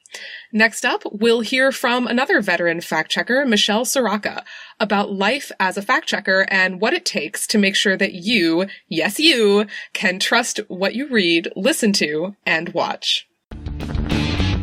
Next 0.51 0.85
up, 0.85 1.03
we'll 1.11 1.41
hear 1.41 1.71
from 1.71 2.05
another 2.05 2.41
veteran 2.41 2.81
fact 2.81 3.09
checker, 3.11 3.45
Michelle 3.45 3.85
Ciarrocca, 3.85 4.43
about 4.79 5.11
life 5.11 5.51
as 5.59 5.77
a 5.77 5.81
fact 5.81 6.07
checker 6.07 6.45
and 6.49 6.79
what 6.79 6.93
it 6.93 7.05
takes 7.05 7.47
to 7.47 7.57
make 7.57 7.75
sure 7.75 7.97
that 7.97 8.13
you, 8.13 8.67
yes, 8.87 9.19
you, 9.19 9.65
can 9.93 10.19
trust 10.19 10.59
what 10.67 10.93
you 10.93 11.07
read, 11.09 11.49
listen 11.55 11.91
to, 11.93 12.35
and 12.45 12.69
watch. 12.69 13.27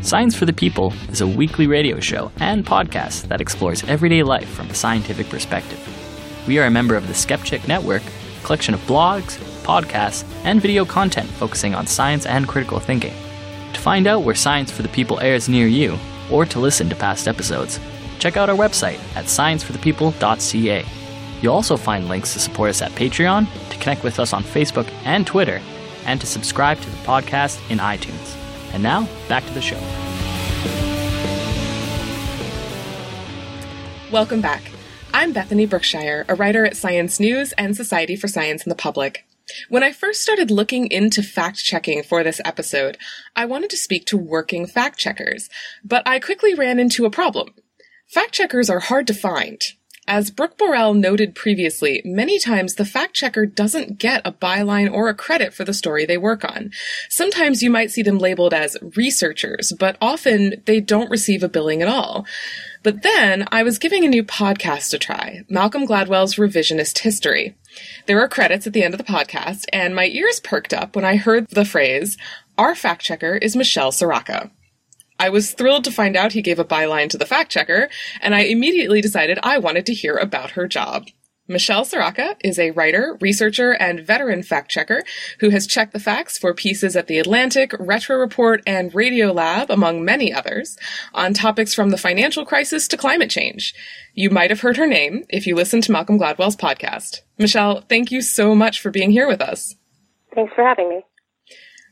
Science 0.03 0.35
for 0.35 0.47
the 0.47 0.53
People 0.53 0.95
is 1.11 1.21
a 1.21 1.27
weekly 1.27 1.67
radio 1.67 2.01
show 2.01 2.33
and 2.39 2.65
podcast 2.65 3.29
that 3.29 3.41
explores 3.41 3.85
everyday 3.85 4.23
life 4.23 4.49
from 4.49 4.71
a 4.71 4.75
scientific 4.75 5.29
perspective. 5.29 5.79
We 6.47 6.59
are 6.59 6.67
a 6.67 6.71
member 6.71 6.95
of 6.95 7.07
the 7.07 7.13
Skepchick 7.13 7.69
Network, 7.69 8.03
a 8.03 8.47
collection 8.47 8.75
of 8.75 8.81
blogs, 8.87 9.37
podcasts, 9.63 10.25
and 10.45 10.63
video 10.63 10.85
content 10.85 11.29
focusing 11.29 11.75
on 11.75 11.87
science 11.87 12.25
and 12.25 12.49
critical 12.49 12.81
thinking. 12.81 13.13
To 13.81 13.85
find 13.85 14.07
out 14.07 14.25
where 14.25 14.35
Science 14.35 14.71
for 14.71 14.83
the 14.83 14.91
People 14.91 15.19
airs 15.21 15.49
near 15.49 15.67
you, 15.67 15.99
or 16.31 16.45
to 16.45 16.61
listen 16.61 16.91
to 16.91 16.95
past 16.95 17.27
episodes, 17.27 17.81
check 18.19 18.37
out 18.37 18.51
our 18.51 18.55
website 18.55 18.99
at 19.17 19.25
scienceforthepeople.ca. 19.25 20.85
You'll 21.41 21.55
also 21.55 21.79
find 21.79 22.07
links 22.07 22.35
to 22.35 22.41
support 22.41 22.69
us 22.69 22.83
at 22.83 22.93
Patreon, 22.93 23.49
to 23.71 23.79
connect 23.79 24.05
with 24.05 24.21
us 24.21 24.35
on 24.35 24.43
Facebook 24.43 24.87
and 25.07 25.27
Twitter, 25.27 25.63
and 26.05 26.21
to 26.21 26.27
subscribe 26.27 26.79
to 26.79 26.91
the 26.91 26.97
podcast 26.99 27.59
in 27.71 27.79
iTunes. 27.79 28.37
And 28.75 28.83
now, 28.83 29.09
back 29.31 29.47
to 29.47 29.55
the 29.55 29.63
show. 29.63 29.81
Welcome 34.13 34.43
back. 34.43 34.73
I'm 35.15 35.33
Bethany 35.33 35.65
Brookshire, 35.65 36.27
a 36.29 36.35
writer 36.35 36.67
at 36.67 36.77
Science 36.77 37.19
News 37.19 37.53
and 37.53 37.75
Society 37.75 38.15
for 38.15 38.29
Science 38.29 38.63
in 38.63 38.69
the 38.69 38.77
Public. 38.77 39.25
When 39.69 39.83
I 39.83 39.93
first 39.93 40.23
started 40.23 40.51
looking 40.51 40.91
into 40.91 41.23
fact 41.23 41.65
checking 41.65 42.03
for 42.03 42.23
this 42.23 42.41
episode, 42.45 42.99
I 43.35 43.47
wanted 43.47 43.71
to 43.71 43.77
speak 43.77 44.07
to 44.07 44.17
working 44.17 44.67
fact 44.67 44.99
checkers, 44.99 45.49
but 45.85 46.07
I 46.07 46.19
quickly 46.19 46.55
ran 46.55 46.79
into 46.79 47.05
a 47.05 47.11
problem. 47.11 47.51
Fact 48.09 48.33
checkers 48.33 48.69
are 48.69 48.81
hard 48.81 49.07
to 49.07 49.15
find. 49.15 49.63
As 50.11 50.33
Brooke 50.33 50.59
Borel 50.59 50.93
noted 50.95 51.37
previously, 51.37 52.03
many 52.05 52.41
times 52.41 52.75
the 52.75 52.85
fact 52.85 53.15
checker 53.15 53.47
doesn't 53.47 53.99
get 53.99 54.23
a 54.25 54.33
byline 54.33 54.93
or 54.93 55.09
a 55.09 55.15
credit 55.15 55.55
for 55.55 55.65
the 55.65 55.73
story 55.73 56.05
they 56.05 56.19
work 56.19 56.45
on. 56.45 56.73
Sometimes 57.09 57.63
you 57.63 57.71
might 57.71 57.93
see 57.93 58.03
them 58.03 58.19
labeled 58.19 58.53
as 58.53 58.77
researchers, 58.97 59.73
but 59.79 59.97
often 60.01 60.63
they 60.65 60.81
don't 60.81 61.11
receive 61.11 61.45
a 61.45 61.49
billing 61.49 61.81
at 61.81 61.87
all. 61.87 62.27
But 62.83 63.03
then 63.03 63.47
I 63.53 63.63
was 63.63 63.79
giving 63.79 64.05
a 64.05 64.09
new 64.09 64.25
podcast 64.25 64.93
a 64.95 64.99
try, 64.99 65.43
Malcolm 65.49 65.87
Gladwell's 65.87 66.35
Revisionist 66.35 66.99
History. 66.99 67.55
There 68.07 68.21
are 68.21 68.29
credits 68.29 68.67
at 68.67 68.73
the 68.73 68.83
end 68.83 68.95
of 68.95 68.99
the 68.99 69.05
podcast, 69.05 69.65
and 69.73 69.95
my 69.95 70.07
ears 70.07 70.41
perked 70.41 70.75
up 70.75 70.97
when 70.97 71.05
I 71.05 71.17
heard 71.17 71.49
the 71.49 71.65
phrase, 71.65 72.17
Our 72.59 72.75
fact 72.75 73.03
checker 73.03 73.37
is 73.37 73.57
Michelle 73.57 73.93
Ciarrocca. 73.93 74.51
I 75.19 75.29
was 75.29 75.53
thrilled 75.53 75.85
to 75.85 75.93
find 75.93 76.17
out 76.17 76.33
he 76.33 76.43
gave 76.43 76.59
a 76.59 76.65
byline 76.65 77.11
to 77.11 77.19
the 77.19 77.27
fact 77.27 77.53
checker, 77.53 77.91
and 78.23 78.35
I 78.35 78.41
immediately 78.41 79.01
decided 79.01 79.39
I 79.43 79.59
wanted 79.59 79.85
to 79.87 79.95
hear 79.95 80.17
about 80.17 80.53
her 80.53 80.67
job. 80.67 81.09
Michelle 81.51 81.85
Ciarrocca 81.85 82.37
is 82.45 82.61
a 82.61 82.71
writer, 82.71 83.19
researcher, 83.21 83.73
and 83.73 83.99
veteran 83.99 84.45
fact 84.45 84.71
checker 84.71 85.03
who 85.41 85.51
has 85.51 85.67
checked 85.67 85.93
the 85.93 85.99
facts 85.99 86.39
for 86.39 86.55
pieces 86.55 86.95
at 86.95 87.09
The 87.09 87.19
Atlantic, 87.19 87.73
Retro 87.77 88.17
Report, 88.19 88.63
and 88.69 88.93
Radiolab, 88.93 89.69
among 89.69 90.05
many 90.05 90.33
others, 90.33 90.79
on 91.13 91.35
topics 91.35 91.75
from 91.75 91.91
the 91.91 91.99
financial 91.99 92.47
crisis 92.47 92.87
to 92.87 92.97
climate 92.97 93.31
change. 93.31 93.75
You 94.15 94.31
might 94.31 94.51
have 94.51 94.61
heard 94.61 94.77
her 94.77 94.87
name 94.87 95.25
if 95.29 95.45
you 95.45 95.57
listened 95.57 95.83
to 95.85 95.93
Malcolm 95.93 96.21
Gladwell's 96.21 96.55
podcast. 96.55 97.23
Michelle, 97.37 97.81
thank 97.89 98.13
you 98.13 98.23
so 98.23 98.55
much 98.55 98.81
for 98.81 98.93
being 98.93 99.11
here 99.11 99.27
with 99.27 99.41
us. 99.41 99.75
Thanks 100.33 100.53
for 100.55 100.63
having 100.63 100.89
me. 100.89 101.05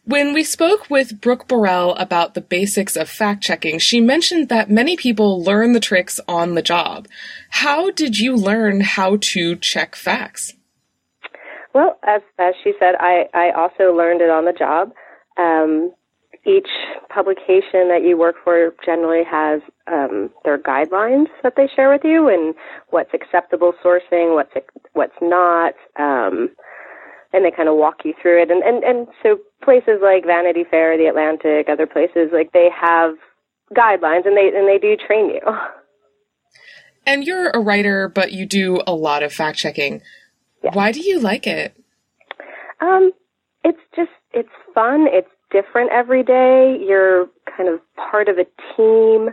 When 0.09 0.33
we 0.33 0.42
spoke 0.42 0.88
with 0.88 1.21
Brooke 1.21 1.47
Borel 1.49 1.94
about 1.97 2.33
the 2.33 2.40
basics 2.40 2.97
of 2.97 3.11
fact 3.11 3.42
checking, 3.42 3.79
she 3.79 4.01
mentioned 4.01 4.49
that 4.49 4.71
many 4.71 4.97
people 4.97 5.42
learn 5.42 5.75
the 5.75 5.81
tricks 5.81 6.18
on 6.27 6.55
the 6.55 6.62
job. 6.62 7.07
How 7.51 7.90
did 7.90 8.18
you 8.18 8.35
learn 8.35 8.81
how 8.81 9.18
to 9.21 9.57
check 9.57 9.94
facts? 9.94 10.55
Well, 11.75 11.99
as, 12.07 12.23
as 12.38 12.55
she 12.64 12.73
said, 12.81 12.94
I, 12.99 13.27
I 13.35 13.51
also 13.51 13.94
learned 13.94 14.23
it 14.23 14.31
on 14.31 14.47
the 14.47 14.55
job. 14.55 14.92
Um, 15.37 15.92
each 16.47 16.71
publication 17.11 17.88
that 17.88 18.01
you 18.03 18.16
work 18.16 18.37
for 18.42 18.73
generally 18.87 19.25
has 19.31 19.61
um, 19.88 20.31
their 20.42 20.57
guidelines 20.57 21.27
that 21.42 21.53
they 21.55 21.68
share 21.77 21.90
with 21.90 22.01
you 22.03 22.31
and 22.31 22.55
what's 22.88 23.12
acceptable 23.12 23.75
sourcing, 23.85 24.35
what's 24.35 24.55
what's 24.94 25.21
not. 25.21 25.75
Um, 25.99 26.49
and 27.33 27.45
they 27.45 27.51
kind 27.51 27.69
of 27.69 27.77
walk 27.77 28.05
you 28.05 28.14
through 28.21 28.43
it. 28.43 28.51
And, 28.51 28.62
and, 28.62 28.83
and 28.85 29.07
so 29.23 29.38
places 29.62 30.01
like 30.03 30.25
Vanity 30.25 30.64
Fair, 30.69 30.97
The 30.97 31.07
Atlantic, 31.07 31.69
other 31.69 31.87
places, 31.87 32.31
like 32.33 32.53
they 32.53 32.69
have 32.75 33.14
guidelines 33.77 34.27
and 34.27 34.37
they, 34.37 34.51
and 34.55 34.69
they 34.69 34.79
do 34.79 34.97
train 34.97 35.31
you. 35.31 35.41
And 37.07 37.25
you're 37.25 37.49
a 37.55 37.59
writer, 37.59 38.07
but 38.07 38.33
you 38.33 38.45
do 38.45 38.83
a 38.87 38.93
lot 38.93 39.23
of 39.23 39.33
fact 39.33 39.57
checking. 39.57 40.03
Yeah. 40.62 40.75
Why 40.75 40.93
do 40.93 41.01
you 41.01 41.21
like 41.21 41.47
it? 41.47 41.75
Um, 42.83 43.12
it's 43.64 43.81
just, 43.97 44.11
it's 44.35 44.51
fun. 44.75 45.07
It's 45.09 45.31
different 45.51 45.91
every 45.91 46.23
day. 46.23 46.77
You're 46.87 47.27
kind 47.57 47.71
of 47.71 47.81
part 47.97 48.29
of 48.29 48.37
a 48.37 48.45
team, 48.77 49.31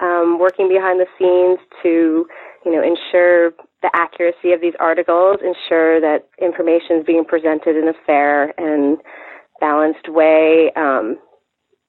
um, 0.00 0.38
working 0.38 0.70
behind 0.70 1.00
the 1.00 1.06
scenes 1.18 1.58
to, 1.82 2.26
you 2.64 2.72
know, 2.72 2.82
ensure 2.82 3.52
the 3.82 3.90
accuracy 3.94 4.52
of 4.52 4.60
these 4.60 4.74
articles, 4.80 5.36
ensure 5.40 6.00
that 6.00 6.28
information 6.40 6.98
is 6.98 7.06
being 7.06 7.24
presented 7.24 7.76
in 7.76 7.88
a 7.88 7.94
fair 8.06 8.52
and 8.58 8.98
balanced 9.60 10.08
way. 10.08 10.72
Um, 10.76 11.18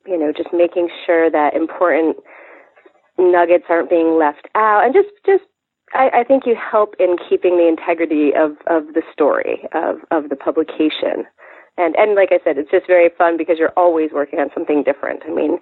you 0.05 0.17
know, 0.17 0.31
just 0.35 0.49
making 0.53 0.89
sure 1.05 1.29
that 1.29 1.55
important 1.55 2.17
nuggets 3.17 3.65
aren't 3.69 3.89
being 3.89 4.17
left 4.17 4.47
out, 4.55 4.85
and 4.85 4.93
just 4.93 5.09
just 5.25 5.43
I, 5.93 6.21
I 6.21 6.23
think 6.23 6.43
you 6.45 6.55
help 6.55 6.95
in 6.99 7.17
keeping 7.29 7.57
the 7.57 7.67
integrity 7.67 8.31
of 8.35 8.51
of 8.67 8.93
the 8.93 9.01
story 9.11 9.67
of 9.73 9.97
of 10.11 10.29
the 10.29 10.35
publication. 10.35 11.25
And 11.77 11.95
and 11.95 12.15
like 12.15 12.29
I 12.31 12.39
said, 12.43 12.57
it's 12.57 12.71
just 12.71 12.87
very 12.87 13.09
fun 13.17 13.37
because 13.37 13.57
you're 13.57 13.73
always 13.77 14.11
working 14.11 14.39
on 14.39 14.49
something 14.53 14.83
different. 14.83 15.23
I 15.25 15.31
mean, 15.31 15.59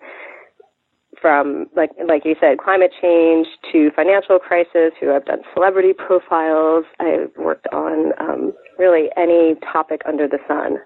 from 1.21 1.67
like 1.75 1.91
like 2.07 2.23
you 2.25 2.35
said, 2.39 2.57
climate 2.59 2.91
change 3.01 3.47
to 3.71 3.91
financial 3.95 4.39
crisis. 4.39 4.93
Who 4.99 5.13
I've 5.13 5.25
done 5.25 5.41
celebrity 5.53 5.93
profiles. 5.93 6.85
I've 6.99 7.35
worked 7.37 7.67
on 7.73 8.13
um, 8.19 8.53
really 8.77 9.09
any 9.17 9.55
topic 9.71 10.01
under 10.05 10.27
the 10.27 10.39
sun. 10.47 10.77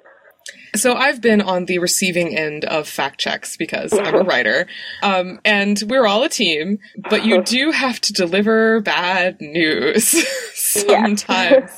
So 0.75 0.95
I've 0.95 1.21
been 1.21 1.41
on 1.41 1.65
the 1.65 1.79
receiving 1.79 2.37
end 2.37 2.65
of 2.65 2.87
fact 2.87 3.19
checks 3.19 3.57
because 3.57 3.93
I'm 3.93 4.15
a 4.15 4.23
writer, 4.23 4.67
um, 5.03 5.39
and 5.43 5.81
we're 5.87 6.07
all 6.07 6.23
a 6.23 6.29
team. 6.29 6.79
But 7.09 7.25
you 7.25 7.43
do 7.43 7.71
have 7.71 7.99
to 8.01 8.13
deliver 8.13 8.81
bad 8.81 9.41
news 9.41 10.07
sometimes. 10.53 11.71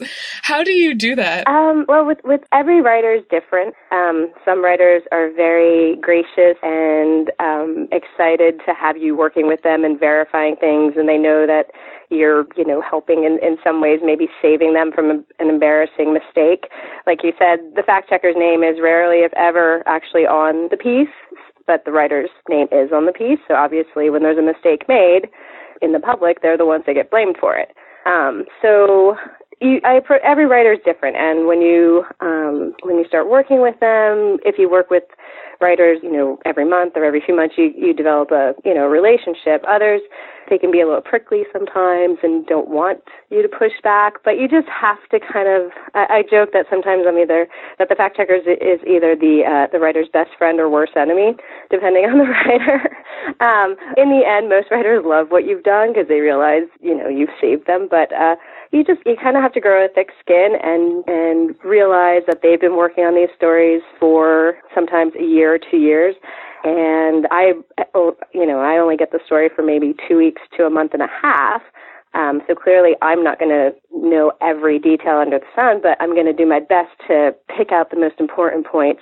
How 0.44 0.64
do 0.64 0.72
you 0.72 0.94
do 0.94 1.16
that? 1.16 1.48
Um, 1.48 1.86
well, 1.88 2.06
with 2.06 2.20
with 2.24 2.41
every 2.54 2.82
writer 2.82 3.14
is 3.14 3.24
different. 3.30 3.76
Um, 3.91 4.32
some 4.46 4.64
writers 4.64 5.02
are 5.12 5.32
very 5.34 5.98
gracious 6.02 6.58
and 6.62 7.32
um, 7.39 7.88
excited 7.91 8.62
to 8.66 8.74
have 8.74 8.98
you 8.98 9.16
working 9.16 9.48
with 9.48 9.62
them 9.64 9.84
and 9.84 10.00
verifying 10.00 10.56
things, 10.56 10.94
and 10.98 11.10
they 11.10 11.18
know 11.18 11.48
that 11.48 11.72
you're, 12.16 12.45
you 12.55 12.66
know, 12.66 12.82
helping 12.82 13.24
in, 13.24 13.39
in 13.41 13.57
some 13.64 13.82
ways, 13.82 13.99
maybe 14.03 14.28
saving 14.41 14.74
them 14.74 14.91
from 14.93 15.09
a, 15.09 15.24
an 15.39 15.49
embarrassing 15.49 16.14
mistake. 16.14 16.70
Like 17.05 17.24
you 17.24 17.34
said, 17.38 17.59
the 17.76 17.84
fact 17.84 18.09
checker's 18.09 18.36
name 18.38 18.64
is 18.64 18.78
rarely, 18.82 19.26
if 19.26 19.34
ever, 19.34 19.84
actually 19.86 20.26
on 20.26 20.70
the 20.70 20.78
piece, 20.78 21.14
but 21.68 21.86
the 21.86 21.91
writer's 21.91 22.30
name 22.49 22.68
is 22.72 22.91
on 22.93 23.05
the 23.05 23.11
piece. 23.11 23.39
So 23.47 23.55
obviously, 23.55 24.09
when 24.09 24.24
there's 24.24 24.38
a 24.38 24.41
mistake 24.41 24.86
made 24.88 25.30
in 25.82 25.91
the 25.91 25.99
public, 25.99 26.41
they're 26.41 26.57
the 26.57 26.66
ones 26.66 26.84
that 26.88 26.93
get 26.93 27.11
blamed 27.11 27.38
for 27.39 27.55
it. 27.55 27.70
Um, 28.05 28.45
so 28.61 29.16
you, 29.61 29.80
I, 29.84 30.01
every 30.24 30.45
writer 30.45 30.74
is 30.74 30.80
different, 30.84 31.16
and 31.16 31.47
when 31.47 31.61
you 31.61 32.03
um, 32.20 32.74
when 32.84 32.97
you 32.97 33.05
start 33.07 33.30
working 33.30 33.61
with 33.61 33.80
them, 33.80 34.38
if 34.45 34.55
you 34.57 34.70
work 34.70 34.89
with 34.89 35.03
writers, 35.64 35.99
you 36.03 36.11
know, 36.11 36.38
every 36.45 36.66
month 36.66 36.93
or 36.95 37.05
every 37.05 37.22
few 37.26 37.36
months, 37.36 37.55
you 37.57 37.72
you 37.76 37.93
develop 37.93 38.32
a 38.32 38.53
you 38.66 38.74
know 38.74 38.86
relationship. 38.88 39.64
Others 39.68 40.01
they 40.49 40.57
can 40.57 40.72
be 40.72 40.82
a 40.82 40.86
little 40.86 41.01
prickly 41.01 41.43
sometimes 41.53 42.18
and 42.22 42.45
don't 42.45 42.68
want 42.68 43.01
you 43.30 43.41
to 43.41 43.47
push 43.47 43.72
back, 43.82 44.16
but 44.24 44.38
you 44.38 44.47
just 44.47 44.68
have 44.68 44.99
to 45.11 45.20
kind 45.20 45.47
of. 45.47 45.72
I, 45.93 46.20
I 46.20 46.24
joke 46.30 46.49
that 46.53 46.66
sometimes 46.70 47.05
I'm 47.07 47.18
either 47.18 47.47
that 47.80 47.89
the 47.89 47.95
fact 47.95 48.18
checker 48.18 48.36
is 48.36 48.80
either 48.86 49.16
the 49.16 49.43
uh, 49.47 49.72
the 49.72 49.80
writer's 49.80 50.09
best 50.11 50.32
friend 50.38 50.59
or 50.59 50.70
worst 50.70 50.93
enemy, 50.95 51.36
depending 51.72 52.05
on 52.05 52.18
the 52.20 52.26
writer. 52.36 52.78
um, 53.39 53.76
in 53.97 54.09
the 54.09 54.28
end, 54.28 54.49
most 54.49 54.70
writers 54.70 55.03
love 55.05 55.32
what 55.32 55.45
you've 55.45 55.64
done 55.64 55.93
because 55.93 56.07
they 56.07 56.20
realize 56.20 56.68
you 56.82 56.95
know 56.95 57.07
you've 57.07 57.34
saved 57.41 57.68
them, 57.68 57.88
but. 57.89 58.11
uh 58.14 58.36
you 58.74 58.84
just 58.84 58.99
you 59.05 59.15
kind 59.15 59.38
of 59.38 59.43
have 59.43 59.53
to 59.53 59.61
grow 59.61 59.86
a 59.86 59.88
thick 59.88 60.09
skin 60.19 60.57
and 60.61 61.03
and 61.07 61.55
realize 61.63 62.24
that 62.28 62.41
they've 62.43 62.59
been 62.59 62.76
working 62.76 63.05
on 63.05 63.15
these 63.15 63.30
stories 63.36 63.82
for 63.99 64.57
sometimes 64.76 65.13
a 65.17 65.24
year 65.24 65.53
or 65.53 65.59
two 65.59 65.78
years 65.78 66.15
and 66.63 67.28
I, 67.30 67.53
oh, 67.93 68.15
you 68.34 68.45
know, 68.45 68.59
I 68.59 68.78
only 68.78 68.95
get 68.95 69.11
the 69.11 69.19
story 69.26 69.49
for 69.53 69.63
maybe 69.63 69.95
two 70.07 70.17
weeks 70.17 70.41
to 70.57 70.63
a 70.63 70.69
month 70.69 70.93
and 70.93 71.01
a 71.01 71.09
half. 71.21 71.61
Um, 72.13 72.41
so 72.47 72.55
clearly, 72.55 72.95
I'm 73.01 73.24
not 73.24 73.39
going 73.39 73.51
to 73.51 73.74
know 73.91 74.32
every 74.41 74.80
detail 74.80 75.17
under 75.17 75.39
the 75.39 75.45
sun, 75.55 75.82
but 75.82 75.97
I'm 75.99 76.13
going 76.13 76.28
to 76.28 76.34
do 76.34 76.45
my 76.45 76.59
best 76.59 76.91
to 77.07 77.36
pick 77.57 77.71
out 77.71 77.89
the 77.89 77.99
most 77.99 78.19
important 78.19 78.65
points 78.65 79.01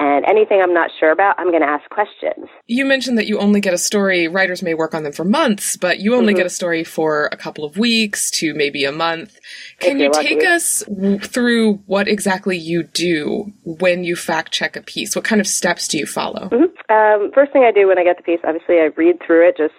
and 0.00 0.24
anything 0.26 0.60
I'm 0.62 0.72
not 0.72 0.90
sure 0.98 1.10
about, 1.10 1.38
I'm 1.38 1.50
going 1.50 1.62
to 1.62 1.68
ask 1.68 1.88
questions. 1.90 2.48
You 2.66 2.84
mentioned 2.84 3.18
that 3.18 3.26
you 3.26 3.38
only 3.38 3.60
get 3.60 3.74
a 3.74 3.78
story, 3.78 4.28
writers 4.28 4.62
may 4.62 4.74
work 4.74 4.94
on 4.94 5.02
them 5.02 5.12
for 5.12 5.24
months, 5.24 5.76
but 5.76 5.98
you 5.98 6.14
only 6.14 6.32
mm-hmm. 6.32 6.38
get 6.38 6.46
a 6.46 6.50
story 6.50 6.84
for 6.84 7.28
a 7.32 7.36
couple 7.36 7.64
of 7.64 7.76
weeks 7.76 8.30
to 8.32 8.54
maybe 8.54 8.84
a 8.84 8.92
month. 8.92 9.38
Can 9.80 9.98
you 9.98 10.10
take 10.12 10.44
us 10.44 10.84
through 11.22 11.74
what 11.86 12.06
exactly 12.06 12.56
you 12.56 12.84
do 12.84 13.52
when 13.64 14.04
you 14.04 14.14
fact 14.14 14.52
check 14.52 14.76
a 14.76 14.82
piece? 14.82 15.16
What 15.16 15.24
kind 15.24 15.40
of 15.40 15.46
steps 15.46 15.88
do 15.88 15.98
you 15.98 16.06
follow? 16.06 16.48
Mm-hmm. 16.48 16.92
Um, 16.92 17.30
first 17.34 17.52
thing 17.52 17.64
I 17.64 17.72
do 17.72 17.88
when 17.88 17.98
I 17.98 18.04
get 18.04 18.16
the 18.16 18.22
piece, 18.22 18.40
obviously, 18.44 18.76
I 18.76 18.90
read 18.96 19.16
through 19.26 19.48
it 19.48 19.56
just 19.56 19.74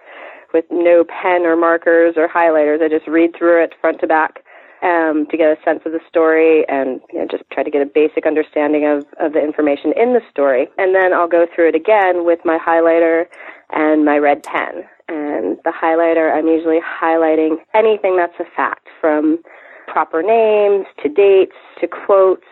with 0.53 0.65
no 0.69 1.05
pen 1.05 1.45
or 1.45 1.55
markers 1.55 2.15
or 2.17 2.27
highlighters. 2.27 2.81
I 2.81 2.89
just 2.89 3.07
read 3.07 3.35
through 3.37 3.63
it 3.63 3.73
front 3.79 4.01
to 4.01 4.07
back 4.07 4.43
um, 4.81 5.25
to 5.29 5.37
get 5.37 5.51
a 5.51 5.57
sense 5.63 5.81
of 5.85 5.91
the 5.91 5.99
story 6.07 6.65
and 6.69 7.01
you 7.11 7.19
know, 7.19 7.27
just 7.29 7.43
try 7.51 7.63
to 7.63 7.71
get 7.71 7.81
a 7.81 7.85
basic 7.85 8.25
understanding 8.25 8.85
of, 8.85 9.05
of 9.19 9.33
the 9.33 9.43
information 9.43 9.93
in 9.95 10.13
the 10.13 10.21
story. 10.31 10.67
And 10.77 10.95
then 10.95 11.13
I'll 11.13 11.27
go 11.27 11.45
through 11.53 11.69
it 11.69 11.75
again 11.75 12.25
with 12.25 12.39
my 12.45 12.57
highlighter 12.57 13.25
and 13.71 14.05
my 14.05 14.17
red 14.17 14.43
pen. 14.43 14.83
And 15.07 15.57
the 15.65 15.73
highlighter, 15.73 16.31
I'm 16.31 16.47
usually 16.47 16.79
highlighting 16.79 17.57
anything 17.73 18.15
that's 18.15 18.39
a 18.39 18.45
fact 18.55 18.87
from 19.01 19.39
proper 19.87 20.21
names 20.21 20.85
to 21.03 21.09
dates 21.09 21.55
to 21.81 21.87
quotes 21.87 22.45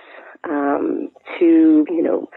um, 0.44 1.10
to, 1.40 1.86
you 1.90 2.02
know, 2.02 2.30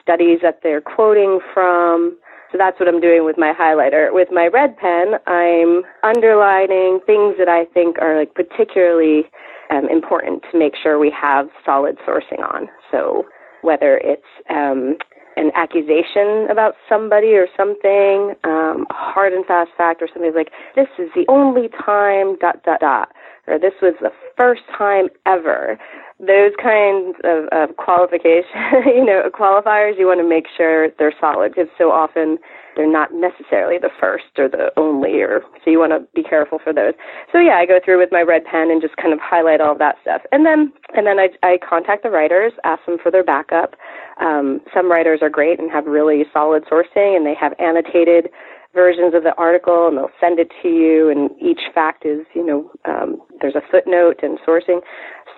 studies 0.00 0.40
that 0.42 0.60
they're 0.62 0.80
quoting 0.80 1.40
from 1.54 2.16
so 2.50 2.56
that's 2.56 2.80
what 2.80 2.88
I'm 2.88 3.00
doing 3.00 3.24
with 3.24 3.36
my 3.36 3.52
highlighter. 3.52 4.12
With 4.12 4.28
my 4.32 4.46
red 4.46 4.76
pen, 4.76 5.14
I'm 5.26 5.82
underlining 6.02 7.00
things 7.04 7.36
that 7.38 7.48
I 7.48 7.66
think 7.74 7.98
are 8.00 8.18
like 8.18 8.34
particularly 8.34 9.24
um, 9.70 9.88
important 9.90 10.44
to 10.50 10.58
make 10.58 10.72
sure 10.82 10.98
we 10.98 11.10
have 11.10 11.48
solid 11.64 11.98
sourcing 12.06 12.40
on. 12.40 12.68
So 12.90 13.24
whether 13.60 14.00
it's 14.02 14.22
um, 14.48 14.96
an 15.36 15.50
accusation 15.54 16.48
about 16.50 16.74
somebody 16.88 17.34
or 17.34 17.46
something, 17.56 18.34
um, 18.44 18.86
hard 18.90 19.32
and 19.32 19.44
fast 19.44 19.70
fact, 19.76 20.00
or 20.00 20.08
something 20.12 20.32
like 20.34 20.50
this 20.74 20.88
is 20.98 21.10
the 21.14 21.26
only 21.28 21.68
time 21.68 22.36
dot 22.38 22.62
dot 22.64 22.80
dot, 22.80 23.12
or 23.46 23.58
this 23.58 23.74
was 23.82 23.94
the 24.00 24.10
first 24.36 24.62
time 24.76 25.08
ever 25.26 25.78
those 26.20 26.50
kinds 26.60 27.16
of, 27.22 27.46
of 27.52 27.76
you 28.86 29.04
know, 29.04 29.30
qualifiers, 29.32 29.98
you 29.98 30.06
want 30.06 30.20
to 30.20 30.28
make 30.28 30.46
sure 30.56 30.90
they're 30.98 31.14
solid 31.20 31.54
because 31.54 31.70
so 31.78 31.90
often 31.92 32.38
they're 32.74 32.90
not 32.90 33.12
necessarily 33.12 33.78
the 33.78 33.90
first 34.00 34.26
or 34.36 34.48
the 34.48 34.70
only, 34.76 35.20
or 35.22 35.42
so 35.64 35.70
you 35.70 35.78
want 35.78 35.92
to 35.92 36.00
be 36.14 36.22
careful 36.22 36.58
for 36.62 36.72
those. 36.72 36.94
So 37.32 37.38
yeah, 37.38 37.54
I 37.54 37.66
go 37.66 37.78
through 37.84 37.98
with 37.98 38.10
my 38.10 38.22
red 38.22 38.44
pen 38.44 38.70
and 38.70 38.82
just 38.82 38.96
kind 38.96 39.12
of 39.12 39.18
highlight 39.22 39.60
all 39.60 39.72
of 39.72 39.78
that 39.78 39.96
stuff, 40.02 40.22
and 40.30 40.46
then 40.46 40.72
and 40.94 41.06
then 41.06 41.18
I, 41.18 41.28
I 41.42 41.58
contact 41.58 42.02
the 42.02 42.10
writers, 42.10 42.52
ask 42.64 42.84
them 42.86 42.98
for 43.02 43.10
their 43.10 43.24
backup. 43.24 43.74
Um, 44.20 44.60
some 44.74 44.90
writers 44.90 45.20
are 45.22 45.30
great 45.30 45.58
and 45.58 45.70
have 45.70 45.86
really 45.86 46.24
solid 46.32 46.64
sourcing, 46.70 47.16
and 47.16 47.26
they 47.26 47.34
have 47.34 47.52
annotated 47.58 48.30
versions 48.74 49.14
of 49.14 49.22
the 49.22 49.34
article 49.36 49.88
and 49.88 49.96
they'll 49.96 50.12
send 50.20 50.38
it 50.38 50.52
to 50.62 50.68
you 50.68 51.08
and 51.10 51.30
each 51.40 51.72
fact 51.74 52.04
is 52.04 52.26
you 52.34 52.44
know 52.44 52.70
um, 52.84 53.16
there's 53.40 53.56
a 53.56 53.62
footnote 53.70 54.20
and 54.22 54.38
sourcing 54.46 54.80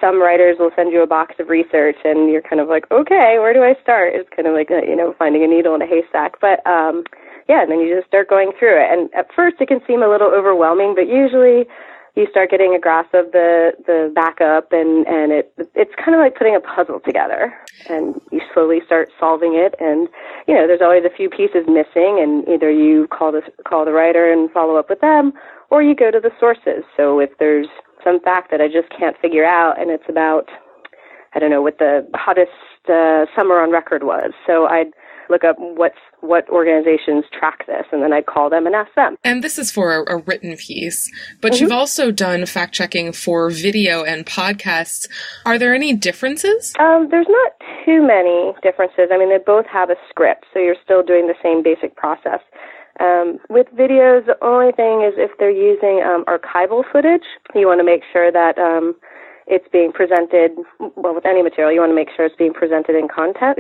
some 0.01 0.21
writers 0.21 0.57
will 0.59 0.73
send 0.75 0.93
you 0.93 1.03
a 1.03 1.07
box 1.07 1.37
of 1.39 1.49
research 1.49 1.97
and 2.05 2.33
you're 2.33 2.43
kind 2.43 2.61
of 2.61 2.69
like, 2.69 2.91
okay, 2.91 3.37
where 3.39 3.53
do 3.53 3.63
I 3.63 3.77
start? 3.83 4.15
It's 4.17 4.29
kind 4.35 4.49
of 4.49 4.55
like, 4.55 4.71
you 4.71 4.97
know, 4.97 5.15
finding 5.19 5.45
a 5.45 5.47
needle 5.47 5.75
in 5.75 5.83
a 5.83 5.87
haystack. 5.87 6.41
But, 6.41 6.65
um, 6.67 7.05
yeah, 7.49 7.63
and 7.63 7.71
then 7.71 7.81
you 7.81 7.95
just 7.95 8.09
start 8.09 8.29
going 8.29 8.53
through 8.59 8.81
it. 8.81 8.89
And 8.91 9.13
at 9.15 9.29
first 9.37 9.61
it 9.61 9.69
can 9.69 9.81
seem 9.87 10.03
a 10.03 10.09
little 10.09 10.33
overwhelming, 10.33 10.95
but 10.97 11.07
usually 11.07 11.69
you 12.17 12.27
start 12.31 12.51
getting 12.51 12.75
a 12.75 12.79
grasp 12.79 13.15
of 13.15 13.33
the, 13.33 13.73
the 13.87 14.13
backup 14.15 14.73
and, 14.73 15.07
and 15.07 15.33
it, 15.33 15.53
it's 15.75 15.95
kind 15.97 16.15
of 16.15 16.21
like 16.21 16.37
putting 16.37 16.57
a 16.57 16.61
puzzle 16.61 17.01
together 17.01 17.55
and 17.89 18.21
you 18.31 18.41
slowly 18.53 18.81
start 18.85 19.09
solving 19.19 19.55
it. 19.55 19.75
And, 19.81 20.09
you 20.47 20.55
know, 20.55 20.67
there's 20.67 20.83
always 20.83 21.05
a 21.05 21.15
few 21.15 21.31
pieces 21.31 21.65
missing 21.67 22.19
and 22.21 22.47
either 22.49 22.71
you 22.71 23.07
call 23.09 23.33
the, 23.33 23.43
call 23.67 23.85
the 23.85 23.93
writer 23.93 24.31
and 24.31 24.51
follow 24.51 24.77
up 24.77 24.91
with 24.91 25.01
them 25.01 25.33
or 25.71 25.83
you 25.83 25.95
go 25.95 26.11
to 26.11 26.21
the 26.21 26.33
sources. 26.39 26.85
So 26.97 27.21
if 27.21 27.31
there's, 27.39 27.69
some 28.05 28.21
fact 28.21 28.51
that 28.51 28.61
I 28.61 28.67
just 28.67 28.89
can't 28.97 29.17
figure 29.21 29.45
out, 29.45 29.81
and 29.81 29.91
it's 29.91 30.09
about 30.09 30.49
I 31.35 31.39
don't 31.39 31.51
know 31.51 31.63
what 31.63 31.79
the 31.79 32.09
hottest 32.15 32.51
uh, 32.89 33.27
summer 33.37 33.61
on 33.61 33.71
record 33.71 34.03
was. 34.03 34.33
So 34.47 34.67
I'd 34.67 34.93
look 35.31 35.45
up 35.45 35.57
what's 35.59 35.99
what 36.21 36.49
organizations 36.51 37.25
track 37.33 37.67
this, 37.67 37.87
and 37.93 38.03
then 38.03 38.13
I'd 38.13 38.27
call 38.27 38.51
them 38.51 38.67
and 38.67 38.75
ask 38.75 38.93
them. 38.95 39.17
And 39.25 39.43
this 39.43 39.59
is 39.59 39.71
for 39.71 39.95
a, 39.95 40.17
a 40.17 40.23
written 40.23 40.57
piece, 40.57 41.11
but 41.41 41.53
mm-hmm. 41.53 41.65
you've 41.65 41.73
also 41.73 42.11
done 42.11 42.45
fact 42.47 42.75
checking 42.75 43.13
for 43.13 43.51
video 43.51 44.05
and 44.05 44.27
podcasts. 44.27 45.09
Are 45.47 45.59
there 45.59 45.75
any 45.75 45.95
differences? 45.95 46.75
Um, 46.79 47.09
there's 47.11 47.29
not 47.29 47.53
too 47.85 48.07
many 48.07 48.53
differences. 48.63 49.09
I 49.13 49.19
mean, 49.19 49.31
they 49.31 49.39
both 49.39 49.67
have 49.67 49.91
a 49.91 49.97
script, 50.09 50.47
so 50.53 50.59
you're 50.59 50.77
still 50.85 51.03
doing 51.03 51.27
the 51.27 51.35
same 51.43 51.63
basic 51.63 51.97
process. 51.97 52.41
Um, 53.01 53.39
with 53.49 53.67
videos, 53.69 54.27
the 54.27 54.37
only 54.43 54.73
thing 54.73 55.03
is 55.03 55.15
if 55.17 55.31
they're 55.39 55.51
using 55.51 56.03
um, 56.05 56.25
archival 56.27 56.85
footage, 56.93 57.25
you 57.55 57.67
want 57.67 57.81
to 57.81 57.85
make 57.85 58.03
sure 58.13 58.31
that 58.31 58.59
um, 58.59 58.95
it's 59.51 59.67
being 59.73 59.93
presented, 59.93 60.55
well, 60.97 61.15
with 61.15 61.27
any 61.27 61.43
material, 61.43 61.75
you 61.75 61.81
want 61.81 61.91
to 61.91 61.99
make 61.99 62.09
sure 62.15 62.25
it's 62.25 62.37
being 62.37 62.55
presented 62.55 62.95
in 62.95 63.09
content, 63.09 63.59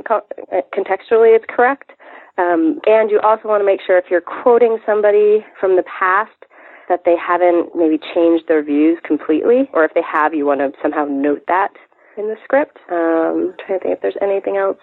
contextually 0.73 1.35
it's 1.35 1.45
correct. 1.49 1.91
Um, 2.39 2.81
and 2.87 3.11
you 3.11 3.21
also 3.21 3.49
want 3.49 3.61
to 3.61 3.67
make 3.67 3.81
sure 3.85 3.99
if 3.99 4.07
you're 4.09 4.23
quoting 4.23 4.79
somebody 4.87 5.45
from 5.59 5.77
the 5.77 5.83
past, 5.83 6.31
that 6.89 7.03
they 7.05 7.15
haven't 7.15 7.71
maybe 7.77 7.99
changed 8.15 8.49
their 8.49 8.65
views 8.65 8.99
completely, 9.05 9.71
or 9.73 9.85
if 9.85 9.95
they 9.95 10.03
have, 10.03 10.35
you 10.35 10.47
want 10.47 10.59
to 10.59 10.73
somehow 10.83 11.05
note 11.05 11.45
that 11.47 11.71
in 12.17 12.27
the 12.27 12.37
script. 12.43 12.79
Um, 12.91 13.55
I'm 13.55 13.67
trying 13.67 13.79
to 13.79 13.83
think 13.85 13.95
if 13.95 14.03
there's 14.03 14.19
anything 14.21 14.57
else 14.57 14.79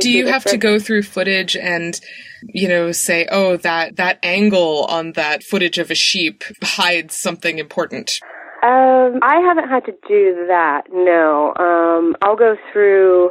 do 0.00 0.10
you 0.10 0.26
have 0.28 0.44
to 0.44 0.56
go 0.56 0.78
through 0.78 1.02
footage 1.02 1.56
and 1.56 2.00
you 2.42 2.68
know 2.68 2.92
say 2.92 3.26
oh 3.30 3.56
that 3.56 3.96
that 3.96 4.18
angle 4.22 4.84
on 4.84 5.12
that 5.12 5.42
footage 5.42 5.78
of 5.78 5.90
a 5.90 5.94
sheep 5.94 6.44
hides 6.62 7.16
something 7.16 7.58
important 7.58 8.20
um, 8.64 9.20
i 9.22 9.40
haven't 9.40 9.68
had 9.68 9.84
to 9.84 9.92
do 10.08 10.44
that 10.48 10.82
no 10.92 11.54
um, 11.56 12.16
i'll 12.22 12.36
go 12.36 12.56
through 12.72 13.30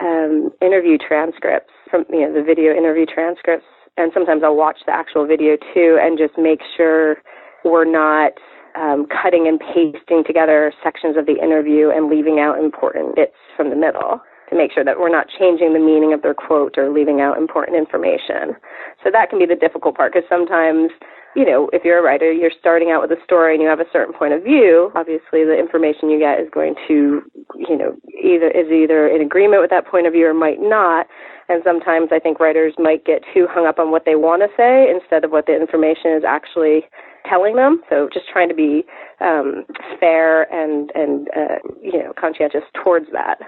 um, 0.00 0.50
interview 0.60 0.98
transcripts 0.98 1.72
from 1.90 2.04
you 2.10 2.20
know 2.20 2.34
the 2.34 2.42
video 2.42 2.72
interview 2.74 3.06
transcripts 3.06 3.66
and 3.96 4.10
sometimes 4.12 4.42
i'll 4.44 4.56
watch 4.56 4.78
the 4.86 4.92
actual 4.92 5.26
video 5.26 5.56
too 5.72 5.98
and 6.00 6.18
just 6.18 6.36
make 6.36 6.60
sure 6.76 7.16
we're 7.64 7.84
not 7.84 8.32
um, 8.74 9.06
cutting 9.06 9.46
and 9.46 9.60
pasting 9.60 10.24
together 10.26 10.72
sections 10.82 11.16
of 11.16 11.26
the 11.26 11.38
interview 11.42 11.90
and 11.90 12.08
leaving 12.08 12.38
out 12.38 12.58
important 12.58 13.14
bits 13.14 13.36
from 13.56 13.70
the 13.70 13.76
middle 13.76 14.20
to 14.52 14.56
make 14.56 14.72
sure 14.72 14.84
that 14.84 14.98
we're 14.98 15.12
not 15.12 15.26
changing 15.38 15.72
the 15.72 15.80
meaning 15.80 16.12
of 16.12 16.22
their 16.22 16.34
quote 16.34 16.76
or 16.76 16.92
leaving 16.92 17.20
out 17.20 17.38
important 17.38 17.76
information. 17.76 18.56
So 19.02 19.10
that 19.10 19.30
can 19.30 19.38
be 19.38 19.46
the 19.46 19.56
difficult 19.56 19.96
part 19.96 20.12
because 20.12 20.28
sometimes 20.28 20.90
you 21.34 21.44
know, 21.44 21.70
if 21.72 21.82
you're 21.84 21.98
a 21.98 22.02
writer, 22.02 22.30
you're 22.30 22.52
starting 22.58 22.90
out 22.90 23.00
with 23.00 23.16
a 23.16 23.22
story 23.24 23.54
and 23.54 23.62
you 23.62 23.68
have 23.68 23.80
a 23.80 23.88
certain 23.92 24.12
point 24.12 24.34
of 24.34 24.42
view, 24.42 24.92
obviously 24.94 25.44
the 25.44 25.56
information 25.58 26.10
you 26.10 26.18
get 26.18 26.40
is 26.40 26.48
going 26.52 26.74
to, 26.88 27.22
you 27.56 27.76
know, 27.76 27.96
either 28.22 28.50
is 28.50 28.70
either 28.70 29.08
in 29.08 29.22
agreement 29.22 29.62
with 29.62 29.70
that 29.70 29.86
point 29.86 30.06
of 30.06 30.12
view 30.12 30.26
or 30.26 30.34
might 30.34 30.60
not. 30.60 31.06
And 31.48 31.62
sometimes 31.64 32.08
I 32.12 32.18
think 32.18 32.38
writers 32.38 32.74
might 32.78 33.04
get 33.04 33.22
too 33.34 33.46
hung 33.50 33.66
up 33.66 33.78
on 33.78 33.90
what 33.90 34.04
they 34.04 34.14
want 34.14 34.42
to 34.42 34.48
say 34.56 34.88
instead 34.90 35.24
of 35.24 35.30
what 35.30 35.46
the 35.46 35.56
information 35.56 36.12
is 36.12 36.24
actually 36.24 36.84
telling 37.28 37.56
them. 37.56 37.82
So 37.88 38.08
just 38.12 38.26
trying 38.28 38.48
to 38.48 38.54
be 38.54 38.84
um, 39.20 39.64
fair 40.00 40.42
and 40.52 40.90
and 40.94 41.28
uh, 41.36 41.58
you 41.80 41.98
know 41.98 42.12
conscientious 42.18 42.64
towards 42.82 43.06
that. 43.12 43.38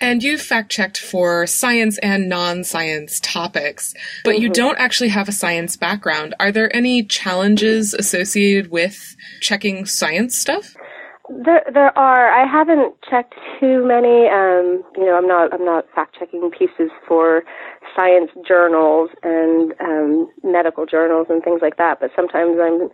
And 0.00 0.22
you've 0.22 0.42
fact 0.42 0.70
checked 0.70 0.98
for 0.98 1.46
science 1.46 1.98
and 1.98 2.28
non 2.28 2.64
science 2.64 3.20
topics, 3.20 3.94
but 4.24 4.34
mm-hmm. 4.34 4.42
you 4.42 4.48
don't 4.48 4.78
actually 4.78 5.10
have 5.10 5.28
a 5.28 5.32
science 5.32 5.76
background. 5.76 6.34
Are 6.40 6.50
there 6.50 6.74
any 6.74 7.04
challenges 7.04 7.94
associated 7.94 8.70
with 8.70 9.16
checking 9.40 9.86
science 9.86 10.36
stuff? 10.36 10.74
There, 11.32 11.62
there 11.72 11.96
are. 11.98 12.28
I 12.30 12.46
haven't 12.46 12.94
checked 13.08 13.34
too 13.58 13.86
many. 13.86 14.28
Um, 14.28 14.84
you 14.96 15.06
know, 15.06 15.16
I'm 15.16 15.26
not, 15.26 15.54
I'm 15.54 15.64
not 15.64 15.86
fact 15.94 16.14
checking 16.18 16.50
pieces 16.50 16.90
for 17.08 17.42
science 17.96 18.30
journals 18.46 19.08
and 19.22 19.72
um, 19.80 20.30
medical 20.44 20.84
journals 20.84 21.28
and 21.30 21.42
things 21.42 21.60
like 21.62 21.78
that. 21.78 22.00
But 22.00 22.10
sometimes 22.14 22.58
I'm 22.60 22.90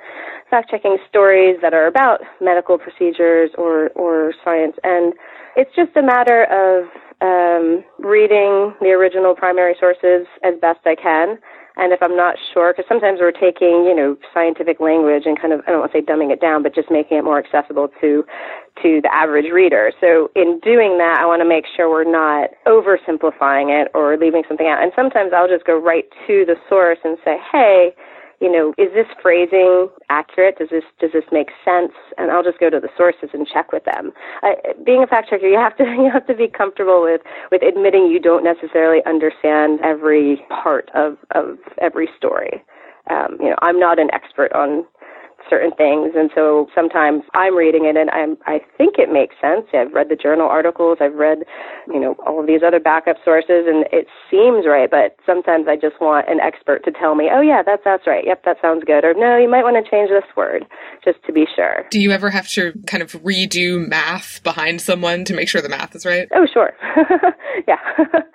fact 0.50 0.70
checking 0.70 0.98
stories 1.08 1.56
that 1.62 1.74
are 1.74 1.86
about 1.88 2.20
medical 2.40 2.78
procedures 2.78 3.50
or, 3.58 3.88
or 3.96 4.32
science. 4.44 4.76
And 4.84 5.14
it's 5.56 5.74
just 5.74 5.96
a 5.96 6.02
matter 6.02 6.44
of 6.46 6.86
um, 7.20 7.82
reading 7.98 8.72
the 8.80 8.94
original 8.94 9.34
primary 9.34 9.74
sources 9.80 10.28
as 10.44 10.54
best 10.60 10.80
I 10.86 10.94
can. 10.94 11.38
And 11.78 11.92
if 11.92 12.02
I'm 12.02 12.16
not 12.16 12.34
sure, 12.52 12.74
because 12.74 12.88
sometimes 12.88 13.20
we're 13.20 13.30
taking, 13.30 13.86
you 13.86 13.94
know, 13.94 14.16
scientific 14.34 14.80
language 14.80 15.22
and 15.26 15.40
kind 15.40 15.52
of, 15.52 15.60
I 15.66 15.70
don't 15.70 15.80
want 15.80 15.92
to 15.92 15.98
say 15.98 16.04
dumbing 16.04 16.32
it 16.32 16.40
down, 16.40 16.62
but 16.64 16.74
just 16.74 16.90
making 16.90 17.18
it 17.18 17.22
more 17.22 17.38
accessible 17.38 17.86
to, 18.00 18.24
to 18.82 19.00
the 19.00 19.10
average 19.14 19.52
reader. 19.52 19.92
So 20.00 20.30
in 20.34 20.58
doing 20.58 20.98
that, 20.98 21.18
I 21.22 21.26
want 21.26 21.40
to 21.40 21.48
make 21.48 21.64
sure 21.76 21.88
we're 21.88 22.02
not 22.02 22.50
oversimplifying 22.66 23.70
it 23.70 23.92
or 23.94 24.18
leaving 24.18 24.42
something 24.48 24.66
out. 24.66 24.82
And 24.82 24.90
sometimes 24.96 25.30
I'll 25.30 25.48
just 25.48 25.64
go 25.64 25.78
right 25.78 26.04
to 26.26 26.44
the 26.44 26.56
source 26.68 26.98
and 27.04 27.16
say, 27.24 27.38
hey, 27.52 27.94
you 28.40 28.50
know, 28.50 28.72
is 28.78 28.92
this 28.94 29.06
phrasing 29.20 29.88
accurate? 30.10 30.58
Does 30.58 30.68
this 30.70 30.84
does 31.00 31.10
this 31.12 31.24
make 31.32 31.48
sense? 31.64 31.92
And 32.16 32.30
I'll 32.30 32.42
just 32.42 32.60
go 32.60 32.70
to 32.70 32.78
the 32.78 32.88
sources 32.96 33.30
and 33.32 33.46
check 33.46 33.72
with 33.72 33.84
them. 33.84 34.12
Uh, 34.42 34.52
being 34.84 35.02
a 35.02 35.06
fact 35.06 35.30
checker, 35.30 35.46
you 35.46 35.58
have 35.58 35.76
to 35.78 35.84
you 35.98 36.10
have 36.12 36.26
to 36.26 36.34
be 36.34 36.48
comfortable 36.48 37.02
with 37.02 37.20
with 37.50 37.62
admitting 37.62 38.06
you 38.06 38.20
don't 38.20 38.44
necessarily 38.44 39.00
understand 39.06 39.80
every 39.82 40.44
part 40.50 40.90
of 40.94 41.16
of 41.34 41.58
every 41.80 42.08
story. 42.16 42.62
Um, 43.10 43.38
you 43.40 43.48
know, 43.48 43.56
I'm 43.62 43.80
not 43.80 43.98
an 43.98 44.10
expert 44.12 44.52
on 44.52 44.84
certain 45.48 45.70
things. 45.72 46.12
And 46.16 46.30
so 46.34 46.66
sometimes 46.74 47.22
I'm 47.34 47.56
reading 47.56 47.84
it 47.84 47.96
and 47.96 48.10
I'm, 48.10 48.36
I 48.46 48.60
think 48.76 48.96
it 48.98 49.12
makes 49.12 49.36
sense. 49.40 49.66
I've 49.72 49.92
read 49.92 50.08
the 50.08 50.16
journal 50.16 50.48
articles. 50.48 50.98
I've 51.00 51.14
read, 51.14 51.44
you 51.86 52.00
know, 52.00 52.16
all 52.26 52.40
of 52.40 52.46
these 52.46 52.60
other 52.66 52.80
backup 52.80 53.16
sources 53.24 53.64
and 53.66 53.86
it 53.92 54.06
seems 54.30 54.66
right. 54.66 54.90
But 54.90 55.16
sometimes 55.24 55.66
I 55.68 55.76
just 55.76 56.00
want 56.00 56.28
an 56.28 56.40
expert 56.40 56.84
to 56.84 56.92
tell 56.92 57.14
me, 57.14 57.30
oh 57.32 57.40
yeah, 57.40 57.62
that's, 57.64 57.82
that's 57.84 58.06
right. 58.06 58.24
Yep, 58.26 58.44
that 58.44 58.56
sounds 58.60 58.84
good. 58.84 59.04
Or 59.04 59.14
no, 59.14 59.36
you 59.38 59.48
might 59.48 59.62
want 59.62 59.82
to 59.82 59.88
change 59.88 60.10
this 60.10 60.28
word 60.36 60.64
just 61.04 61.18
to 61.26 61.32
be 61.32 61.46
sure. 61.54 61.84
Do 61.90 62.00
you 62.00 62.10
ever 62.10 62.30
have 62.30 62.48
to 62.50 62.72
kind 62.86 63.02
of 63.02 63.12
redo 63.22 63.86
math 63.86 64.42
behind 64.42 64.80
someone 64.80 65.24
to 65.24 65.34
make 65.34 65.48
sure 65.48 65.62
the 65.62 65.68
math 65.68 65.94
is 65.94 66.04
right? 66.04 66.28
Oh, 66.34 66.46
sure. 66.52 66.72
yeah. 67.68 67.78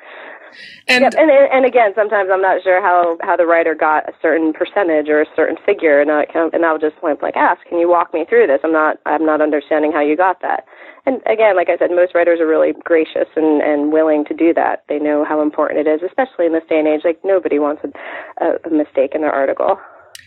And, 0.87 1.03
yep. 1.03 1.13
and 1.17 1.31
and 1.31 1.65
again, 1.65 1.91
sometimes 1.95 2.29
I'm 2.31 2.41
not 2.41 2.61
sure 2.63 2.81
how 2.81 3.17
how 3.21 3.37
the 3.37 3.45
writer 3.45 3.75
got 3.75 4.09
a 4.09 4.13
certain 4.21 4.53
percentage 4.53 5.07
or 5.07 5.21
a 5.21 5.25
certain 5.35 5.57
figure, 5.65 6.01
and 6.01 6.11
I 6.11 6.25
and 6.53 6.65
I'll 6.65 6.79
just 6.79 6.97
point 6.97 7.21
like 7.23 7.37
ask, 7.37 7.63
can 7.67 7.79
you 7.79 7.89
walk 7.89 8.13
me 8.13 8.25
through 8.27 8.47
this? 8.47 8.59
I'm 8.63 8.73
not 8.73 8.97
I'm 9.05 9.25
not 9.25 9.41
understanding 9.41 9.91
how 9.91 10.01
you 10.01 10.17
got 10.17 10.41
that. 10.41 10.65
And 11.05 11.21
again, 11.25 11.55
like 11.55 11.69
I 11.69 11.77
said, 11.77 11.91
most 11.91 12.15
writers 12.15 12.39
are 12.39 12.47
really 12.47 12.73
gracious 12.83 13.27
and 13.35 13.61
and 13.61 13.93
willing 13.93 14.25
to 14.25 14.33
do 14.33 14.53
that. 14.55 14.83
They 14.89 14.99
know 14.99 15.23
how 15.23 15.41
important 15.41 15.85
it 15.85 15.89
is, 15.89 16.01
especially 16.05 16.45
in 16.47 16.53
this 16.53 16.67
day 16.67 16.79
and 16.79 16.87
age. 16.87 17.01
Like 17.03 17.19
nobody 17.23 17.59
wants 17.59 17.83
a, 17.83 18.57
a 18.67 18.69
mistake 18.69 19.11
in 19.15 19.21
their 19.21 19.31
article. 19.31 19.79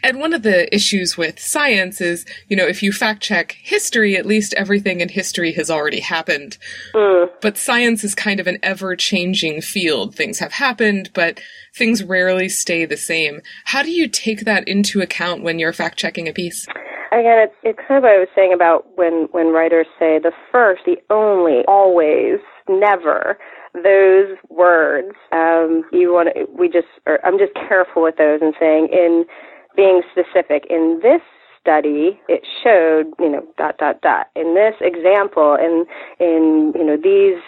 And 0.02 0.20
one 0.20 0.32
of 0.32 0.42
the 0.42 0.72
issues 0.74 1.16
with 1.16 1.40
science 1.40 2.00
is, 2.00 2.24
you 2.48 2.56
know, 2.56 2.66
if 2.66 2.82
you 2.82 2.92
fact 2.92 3.22
check 3.22 3.56
history, 3.62 4.16
at 4.16 4.26
least 4.26 4.54
everything 4.54 5.00
in 5.00 5.08
history 5.08 5.52
has 5.52 5.70
already 5.70 6.00
happened. 6.00 6.58
Mm. 6.94 7.28
But 7.40 7.56
science 7.56 8.04
is 8.04 8.14
kind 8.14 8.38
of 8.38 8.46
an 8.46 8.58
ever 8.62 8.94
changing 8.94 9.62
field. 9.62 10.14
Things 10.14 10.38
have 10.38 10.52
happened, 10.52 11.10
but 11.14 11.40
things 11.74 12.04
rarely 12.04 12.48
stay 12.48 12.84
the 12.84 12.96
same. 12.96 13.40
How 13.64 13.82
do 13.82 13.90
you 13.90 14.08
take 14.08 14.44
that 14.44 14.68
into 14.68 15.00
account 15.00 15.42
when 15.42 15.58
you're 15.58 15.72
fact 15.72 15.98
checking 15.98 16.28
a 16.28 16.32
piece? 16.32 16.66
Again, 17.12 17.38
it's, 17.38 17.54
it's 17.62 17.78
kind 17.88 17.98
of 17.98 18.02
what 18.02 18.12
I 18.12 18.18
was 18.18 18.28
saying 18.34 18.52
about 18.52 18.86
when, 18.96 19.28
when 19.32 19.48
writers 19.48 19.86
say 19.98 20.18
the 20.18 20.32
first, 20.52 20.82
the 20.86 20.96
only, 21.10 21.64
always, 21.66 22.38
never 22.68 23.38
those 23.82 24.36
words 24.48 25.14
um, 25.32 25.84
you 25.92 26.12
want 26.12 26.30
to 26.34 26.46
we 26.56 26.68
just 26.68 26.88
i'm 27.24 27.38
just 27.38 27.52
careful 27.68 28.02
with 28.02 28.16
those 28.16 28.40
and 28.40 28.54
saying 28.58 28.88
in 28.90 29.24
being 29.76 30.02
specific. 30.10 30.64
In 30.70 31.00
this 31.02 31.20
study, 31.60 32.20
it 32.28 32.42
showed, 32.62 33.12
you 33.18 33.30
know, 33.30 33.46
dot 33.58 33.78
dot 33.78 34.00
dot. 34.00 34.28
In 34.34 34.54
this 34.54 34.74
example, 34.80 35.56
in 35.56 35.84
in 36.18 36.72
you 36.74 36.84
know 36.84 36.96
these 36.96 37.42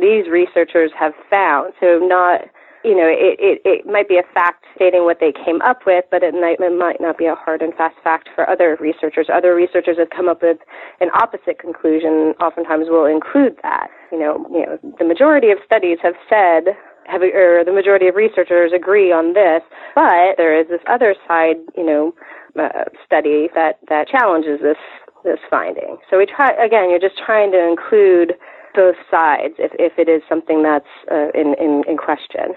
these 0.00 0.28
researchers 0.30 0.90
have 0.98 1.12
found. 1.30 1.72
So 1.80 1.98
not 2.02 2.42
you 2.84 2.94
know, 2.94 3.10
it, 3.10 3.36
it, 3.42 3.60
it 3.64 3.86
might 3.86 4.08
be 4.08 4.18
a 4.18 4.26
fact 4.32 4.64
stating 4.76 5.02
what 5.04 5.18
they 5.20 5.32
came 5.32 5.60
up 5.62 5.80
with, 5.84 6.04
but 6.10 6.22
it 6.22 6.32
might, 6.34 6.60
it 6.60 6.78
might 6.78 7.00
not 7.00 7.18
be 7.18 7.26
a 7.26 7.34
hard 7.34 7.60
and 7.60 7.74
fast 7.74 7.96
fact 8.04 8.28
for 8.34 8.48
other 8.48 8.78
researchers. 8.80 9.26
Other 9.32 9.54
researchers 9.54 9.98
have 9.98 10.10
come 10.10 10.28
up 10.28 10.42
with 10.42 10.58
an 11.00 11.10
opposite 11.12 11.58
conclusion, 11.58 12.34
oftentimes 12.40 12.86
will 12.88 13.06
include 13.06 13.56
that. 13.62 13.88
You 14.12 14.18
know, 14.20 14.46
you 14.50 14.64
know, 14.64 14.78
the 14.98 15.04
majority 15.04 15.50
of 15.50 15.58
studies 15.66 15.98
have 16.02 16.14
said 16.30 16.76
have, 17.08 17.22
or 17.22 17.64
the 17.64 17.72
majority 17.72 18.06
of 18.06 18.14
researchers 18.14 18.72
agree 18.74 19.10
on 19.12 19.34
this, 19.34 19.62
but 19.94 20.36
there 20.36 20.58
is 20.58 20.68
this 20.68 20.80
other 20.88 21.14
side, 21.26 21.56
you 21.76 21.84
know, 21.84 22.14
uh, 22.58 22.84
study 23.04 23.48
that, 23.54 23.78
that 23.88 24.08
challenges 24.08 24.60
this, 24.62 24.78
this 25.24 25.38
finding. 25.50 25.96
So 26.10 26.18
we 26.18 26.26
try, 26.26 26.50
again, 26.64 26.90
you're 26.90 27.00
just 27.00 27.18
trying 27.18 27.50
to 27.52 27.60
include 27.68 28.34
both 28.78 28.94
sides 29.10 29.54
if, 29.58 29.72
if 29.76 29.98
it 29.98 30.08
is 30.08 30.22
something 30.28 30.62
that's 30.62 30.86
uh, 31.10 31.30
in, 31.34 31.56
in, 31.58 31.82
in 31.88 31.96
question. 31.96 32.54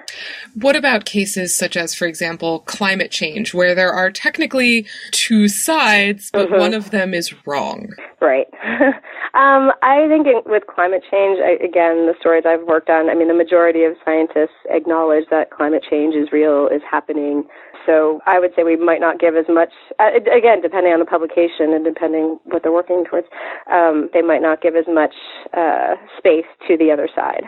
What 0.53 0.75
about 0.75 1.05
cases 1.05 1.55
such 1.55 1.75
as, 1.75 1.95
for 1.95 2.05
example, 2.05 2.59
climate 2.59 3.09
change, 3.09 3.55
where 3.55 3.73
there 3.73 3.91
are 3.91 4.11
technically 4.11 4.85
two 5.09 5.47
sides, 5.47 6.29
but 6.31 6.49
mm-hmm. 6.49 6.59
one 6.59 6.73
of 6.75 6.91
them 6.91 7.15
is 7.15 7.33
wrong? 7.47 7.89
Right. 8.21 8.45
um, 9.33 9.73
I 9.81 10.05
think 10.07 10.27
in, 10.27 10.43
with 10.45 10.67
climate 10.67 11.01
change, 11.09 11.39
I, 11.41 11.57
again, 11.65 12.05
the 12.05 12.13
stories 12.19 12.43
I've 12.45 12.67
worked 12.67 12.91
on, 12.91 13.09
I 13.09 13.15
mean, 13.15 13.27
the 13.27 13.33
majority 13.33 13.83
of 13.83 13.93
scientists 14.05 14.61
acknowledge 14.69 15.25
that 15.31 15.49
climate 15.49 15.83
change 15.89 16.13
is 16.13 16.31
real, 16.31 16.67
is 16.67 16.83
happening. 16.89 17.45
So 17.85 18.21
I 18.25 18.39
would 18.39 18.51
say 18.55 18.63
we 18.63 18.75
might 18.75 19.01
not 19.01 19.19
give 19.19 19.35
as 19.35 19.45
much, 19.49 19.69
uh, 19.99 20.11
again, 20.15 20.61
depending 20.61 20.93
on 20.93 20.99
the 20.99 21.05
publication 21.05 21.73
and 21.73 21.83
depending 21.83 22.39
what 22.45 22.63
they're 22.63 22.71
working 22.71 23.05
towards, 23.09 23.27
um, 23.71 24.09
they 24.13 24.21
might 24.21 24.41
not 24.41 24.61
give 24.61 24.75
as 24.75 24.85
much 24.87 25.13
uh, 25.53 25.95
space 26.17 26.45
to 26.67 26.77
the 26.77 26.91
other 26.91 27.09
side. 27.13 27.43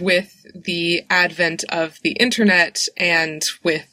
With 0.00 0.46
the 0.54 1.02
advent 1.10 1.64
of 1.70 1.98
the 2.02 2.12
internet 2.12 2.86
and 2.96 3.44
with 3.64 3.86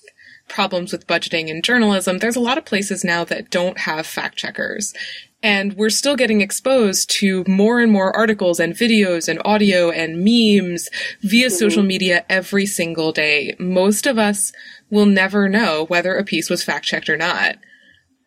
problems 0.48 0.92
with 0.92 1.08
budgeting 1.08 1.48
in 1.48 1.62
journalism, 1.62 2.20
there's 2.20 2.36
a 2.36 2.42
lot 2.42 2.58
of 2.58 2.66
places 2.66 3.04
now 3.04 3.24
that 3.26 3.50
don't 3.50 3.80
have 3.80 4.06
fact 4.06 4.38
checkers. 4.38 4.94
And 5.42 5.74
we're 5.74 5.92
still 5.92 6.16
getting 6.16 6.42
exposed 6.42 7.10
to 7.20 7.44
more 7.48 7.80
and 7.80 7.92
more 7.92 8.16
articles 8.16 8.60
and 8.60 8.74
videos 8.74 9.28
and 9.28 9.40
audio 9.46 9.92
and 9.92 10.24
memes 10.24 10.90
via 11.22 11.48
mm-hmm. 11.48 11.56
social 11.56 11.84
media 11.84 12.26
every 12.30 12.66
single 12.66 13.12
day. 13.12 13.56
Most 13.60 14.08
of 14.08 14.18
us 14.18 14.52
will 14.90 15.06
never 15.06 15.50
know 15.50 15.86
whether 15.86 16.16
a 16.16 16.24
piece 16.24 16.50
was 16.50 16.64
fact 16.64 16.86
checked 16.86 17.10
or 17.10 17.18
not. 17.18 17.58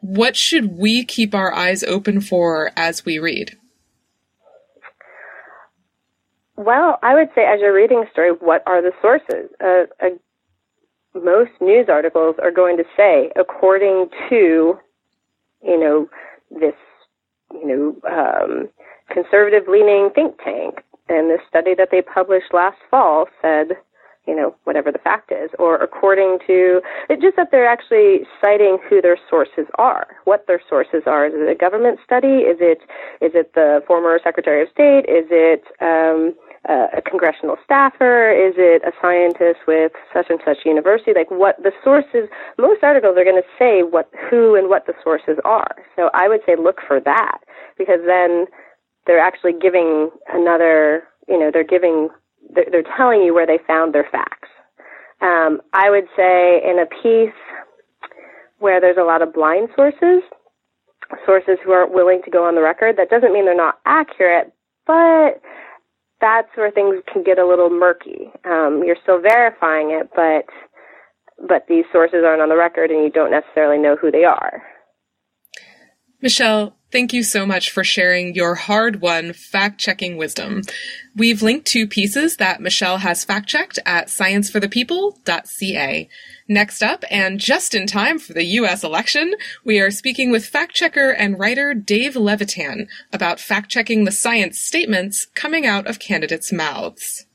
What 0.01 0.37
should 0.37 0.77
we 0.77 1.05
keep 1.05 1.35
our 1.35 1.53
eyes 1.53 1.83
open 1.83 2.21
for 2.21 2.71
as 2.77 3.05
we 3.05 3.19
read? 3.19 3.57
Well, 6.57 6.99
I 7.03 7.15
would 7.15 7.29
say 7.35 7.43
as 7.45 7.61
you're 7.61 7.75
reading 7.75 8.05
a 8.07 8.11
story, 8.11 8.31
what 8.33 8.63
are 8.67 8.83
the 8.83 8.93
sources? 9.01 9.49
Uh, 9.63 9.85
uh, 10.05 10.11
most 11.15 11.53
news 11.61 11.87
articles 11.89 12.37
are 12.43 12.51
going 12.51 12.77
to 12.77 12.85
say, 12.97 13.31
according 13.37 14.09
to, 14.29 14.79
you 15.63 15.81
know, 15.81 16.09
this, 16.51 16.75
you 17.53 17.67
know, 17.67 18.11
um, 18.11 18.69
conservative 19.09 19.69
leaning 19.69 20.11
think 20.15 20.37
tank, 20.43 20.83
and 21.09 21.31
this 21.31 21.41
study 21.49 21.75
that 21.75 21.89
they 21.91 22.03
published 22.03 22.53
last 22.53 22.79
fall 22.91 23.27
said, 23.41 23.77
you 24.29 24.37
know, 24.37 24.55
whatever 24.65 24.93
the 24.93 24.99
fact 24.99 25.33
is, 25.33 25.51
or 25.59 25.77
according 25.77 26.39
to, 26.47 26.83
it's 27.09 27.23
just 27.23 27.37
that 27.37 27.49
they're 27.51 27.67
actually 27.67 28.29
citing 28.43 28.77
who 28.89 29.01
their 29.01 29.17
sources 29.31 29.67
are, 29.79 30.07
what 30.25 30.47
their 30.47 30.61
sources 30.69 31.03
are. 31.07 31.27
Is 31.27 31.33
it 31.35 31.49
a 31.49 31.55
government 31.55 31.99
study? 32.05 32.45
Is 32.45 32.59
it, 32.61 32.81
is 33.25 33.33
it 33.35 33.55
the 33.55 33.83
former 33.87 34.21
Secretary 34.23 34.63
of 34.63 34.69
State? 34.69 35.09
Is 35.09 35.27
it, 35.31 35.65
um, 35.81 36.37
a 36.69 37.01
congressional 37.01 37.57
staffer? 37.65 38.31
Is 38.31 38.55
it 38.59 38.83
a 38.85 38.93
scientist 39.01 39.61
with 39.67 39.93
such 40.13 40.27
and 40.29 40.41
such 40.45 40.59
university? 40.67 41.13
Like 41.15 41.31
what 41.31 41.57
the 41.63 41.73
sources, 41.83 42.29
most 42.59 42.83
articles 42.83 43.17
are 43.17 43.25
going 43.25 43.41
to 43.41 43.49
say 43.59 43.83
what, 43.83 44.11
who 44.29 44.55
and 44.55 44.69
what 44.69 44.85
the 44.85 44.93
sources 45.03 45.39
are. 45.47 45.77
So 45.97 46.11
I 46.13 46.29
would 46.29 46.41
say 46.45 46.57
look 46.57 46.81
for 46.87 47.01
that 47.01 47.39
because 47.79 48.01
then 48.05 48.47
they're 49.07 49.21
actually 49.21 49.55
giving 49.59 50.11
another, 50.29 51.05
you 51.27 51.39
know, 51.39 51.51
they're 51.51 51.65
giving, 51.65 52.11
they're, 52.55 52.67
they're 52.71 52.97
telling 52.97 53.23
you 53.23 53.35
where 53.35 53.47
they 53.47 53.59
found 53.67 53.95
their 53.95 54.09
facts. 54.11 54.49
Um, 55.21 55.61
I 55.73 55.91
would 55.91 56.07
say 56.17 56.63
in 56.65 56.79
a 56.79 56.87
piece 56.87 57.35
where 58.59 58.81
there's 58.81 58.97
a 58.99 59.05
lot 59.05 59.23
of 59.23 59.33
blind 59.33 59.69
sources, 59.75 60.23
sources 61.25 61.59
who 61.65 61.73
aren't 61.73 61.93
willing 61.93 62.21
to 62.25 62.31
go 62.31 62.45
on 62.45 62.55
the 62.55 62.63
record, 62.63 62.97
that 62.97 63.11
doesn't 63.11 63.33
mean 63.33 63.45
they're 63.45 63.57
not 63.57 63.79
accurate, 63.85 64.53
but 64.87 65.41
that's 66.21 66.49
where 66.57 66.71
things 66.71 66.97
can 67.13 67.23
get 67.23 67.39
a 67.39 67.47
little 67.47 67.71
murky. 67.71 68.31
Um, 68.45 68.83
you're 68.85 68.97
still 69.03 69.21
verifying 69.21 69.91
it, 69.91 70.11
but 70.15 70.47
but 71.47 71.67
these 71.69 71.85
sources 71.93 72.25
aren't 72.27 72.43
on 72.43 72.49
the 72.49 72.57
record, 72.57 72.91
and 72.91 73.05
you 73.05 73.11
don't 73.11 73.31
necessarily 73.31 73.81
know 73.81 73.95
who 73.95 74.11
they 74.11 74.25
are. 74.25 74.61
Michelle, 76.21 76.78
thank 76.91 77.13
you 77.13 77.23
so 77.23 77.47
much 77.47 77.71
for 77.71 77.85
sharing 77.85 78.35
your 78.35 78.55
hard 78.55 79.01
won 79.01 79.33
fact 79.33 79.79
checking 79.79 80.17
wisdom. 80.17 80.63
We've 81.17 81.43
linked 81.43 81.67
two 81.67 81.87
pieces 81.87 82.37
that 82.37 82.61
Michelle 82.61 82.99
has 82.99 83.25
fact 83.25 83.49
checked 83.49 83.79
at 83.85 84.09
scienceforthepeople.ca. 84.09 86.09
Next 86.49 86.83
up, 86.83 87.05
and 87.11 87.39
just 87.39 87.75
in 87.75 87.87
time 87.87 88.19
for 88.19 88.33
the 88.33 88.45
US 88.45 88.85
election, 88.85 89.35
we 89.65 89.81
are 89.81 89.91
speaking 89.91 90.31
with 90.31 90.47
fact 90.47 90.75
checker 90.75 91.11
and 91.11 91.39
writer 91.39 91.75
Dave 91.75 92.17
Levitan 92.17 92.89
about 93.13 93.41
fact 93.41 93.71
checking 93.71 94.05
the 94.05 94.13
science 94.13 94.59
statements 94.59 95.27
coming 95.35 95.67
out 95.67 95.87
of 95.87 95.99
candidates' 95.99 96.53
mouths. 96.53 97.27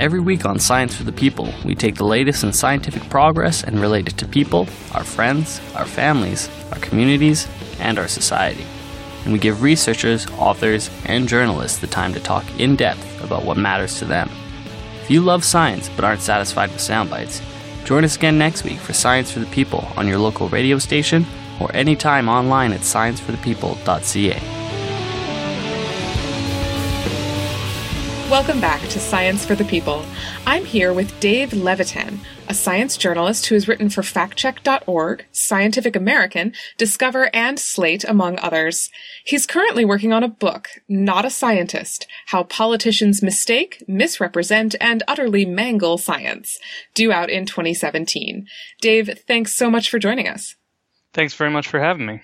Every 0.00 0.20
week 0.20 0.44
on 0.44 0.58
Science 0.58 0.96
for 0.96 1.04
the 1.04 1.12
People, 1.12 1.52
we 1.64 1.74
take 1.74 1.94
the 1.94 2.04
latest 2.04 2.42
in 2.42 2.52
scientific 2.52 3.08
progress 3.08 3.62
and 3.62 3.80
relate 3.80 4.08
it 4.08 4.16
to 4.18 4.26
people, 4.26 4.66
our 4.94 5.04
friends, 5.04 5.60
our 5.76 5.84
families, 5.84 6.48
our 6.72 6.78
communities, 6.80 7.46
and 7.82 7.98
our 7.98 8.08
society. 8.08 8.64
And 9.24 9.32
we 9.32 9.38
give 9.38 9.62
researchers, 9.62 10.26
authors, 10.38 10.90
and 11.04 11.28
journalists 11.28 11.78
the 11.78 11.86
time 11.86 12.14
to 12.14 12.20
talk 12.20 12.44
in 12.58 12.76
depth 12.76 13.22
about 13.22 13.44
what 13.44 13.56
matters 13.56 13.98
to 13.98 14.04
them. 14.04 14.30
If 15.02 15.10
you 15.10 15.20
love 15.20 15.44
science 15.44 15.90
but 15.90 16.04
aren't 16.04 16.22
satisfied 16.22 16.70
with 16.70 16.80
sound 16.80 17.10
bites, 17.10 17.42
Join 17.84 18.04
us 18.04 18.16
again 18.16 18.38
next 18.38 18.62
week 18.64 18.78
for 18.78 18.92
Science 18.92 19.32
for 19.32 19.40
the 19.40 19.46
People 19.46 19.86
on 19.96 20.06
your 20.06 20.18
local 20.18 20.48
radio 20.48 20.78
station 20.78 21.26
or 21.60 21.74
anytime 21.74 22.28
online 22.28 22.72
at 22.72 22.80
scienceforthepeople.ca. 22.80 24.40
Welcome 28.30 28.60
back 28.60 28.80
to 28.82 29.00
Science 29.00 29.44
for 29.44 29.56
the 29.56 29.64
People. 29.64 30.06
I'm 30.46 30.64
here 30.64 30.92
with 30.92 31.18
Dave 31.18 31.52
Levitan, 31.52 32.20
a 32.48 32.54
science 32.54 32.96
journalist 32.96 33.46
who 33.46 33.54
has 33.54 33.68
written 33.68 33.88
for 33.88 34.02
factcheck.org, 34.02 35.24
Scientific 35.32 35.96
American, 35.96 36.52
Discover, 36.76 37.30
and 37.34 37.58
Slate, 37.58 38.04
among 38.04 38.38
others. 38.38 38.90
He's 39.24 39.46
currently 39.46 39.84
working 39.84 40.12
on 40.12 40.22
a 40.22 40.28
book, 40.28 40.68
Not 40.88 41.24
a 41.24 41.30
Scientist 41.30 42.06
How 42.26 42.42
Politicians 42.44 43.22
Mistake, 43.22 43.82
Misrepresent, 43.88 44.74
and 44.80 45.02
Utterly 45.06 45.44
Mangle 45.44 45.98
Science, 45.98 46.58
due 46.94 47.12
out 47.12 47.30
in 47.30 47.46
2017. 47.46 48.46
Dave, 48.80 49.18
thanks 49.26 49.52
so 49.52 49.70
much 49.70 49.88
for 49.88 49.98
joining 49.98 50.28
us. 50.28 50.56
Thanks 51.14 51.34
very 51.34 51.50
much 51.50 51.68
for 51.68 51.78
having 51.78 52.06
me. 52.06 52.22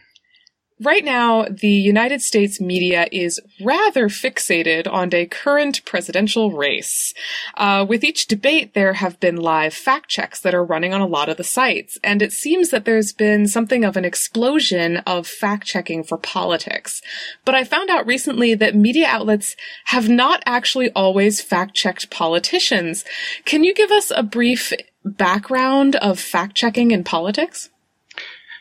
Right 0.80 1.04
now, 1.04 1.44
the 1.44 1.68
United 1.68 2.22
States 2.22 2.60
media 2.60 3.08
is 3.10 3.40
rather 3.60 4.08
fixated 4.08 4.86
on 4.86 5.12
a 5.12 5.26
current 5.26 5.84
presidential 5.84 6.52
race. 6.52 7.14
Uh, 7.56 7.84
with 7.88 8.04
each 8.04 8.28
debate, 8.28 8.74
there 8.74 8.92
have 8.92 9.18
been 9.18 9.36
live 9.36 9.74
fact 9.74 10.08
checks 10.08 10.38
that 10.40 10.54
are 10.54 10.64
running 10.64 10.94
on 10.94 11.00
a 11.00 11.06
lot 11.06 11.28
of 11.28 11.36
the 11.36 11.42
sites, 11.42 11.98
and 12.04 12.22
it 12.22 12.32
seems 12.32 12.70
that 12.70 12.84
there's 12.84 13.12
been 13.12 13.48
something 13.48 13.84
of 13.84 13.96
an 13.96 14.04
explosion 14.04 14.98
of 14.98 15.26
fact 15.26 15.66
checking 15.66 16.04
for 16.04 16.16
politics. 16.16 17.02
But 17.44 17.56
I 17.56 17.64
found 17.64 17.90
out 17.90 18.06
recently 18.06 18.54
that 18.54 18.76
media 18.76 19.08
outlets 19.08 19.56
have 19.86 20.08
not 20.08 20.44
actually 20.46 20.90
always 20.92 21.42
fact 21.42 21.74
checked 21.74 22.08
politicians. 22.08 23.04
Can 23.44 23.64
you 23.64 23.74
give 23.74 23.90
us 23.90 24.12
a 24.14 24.22
brief 24.22 24.72
background 25.04 25.96
of 25.96 26.20
fact 26.20 26.54
checking 26.54 26.92
in 26.92 27.02
politics? 27.02 27.68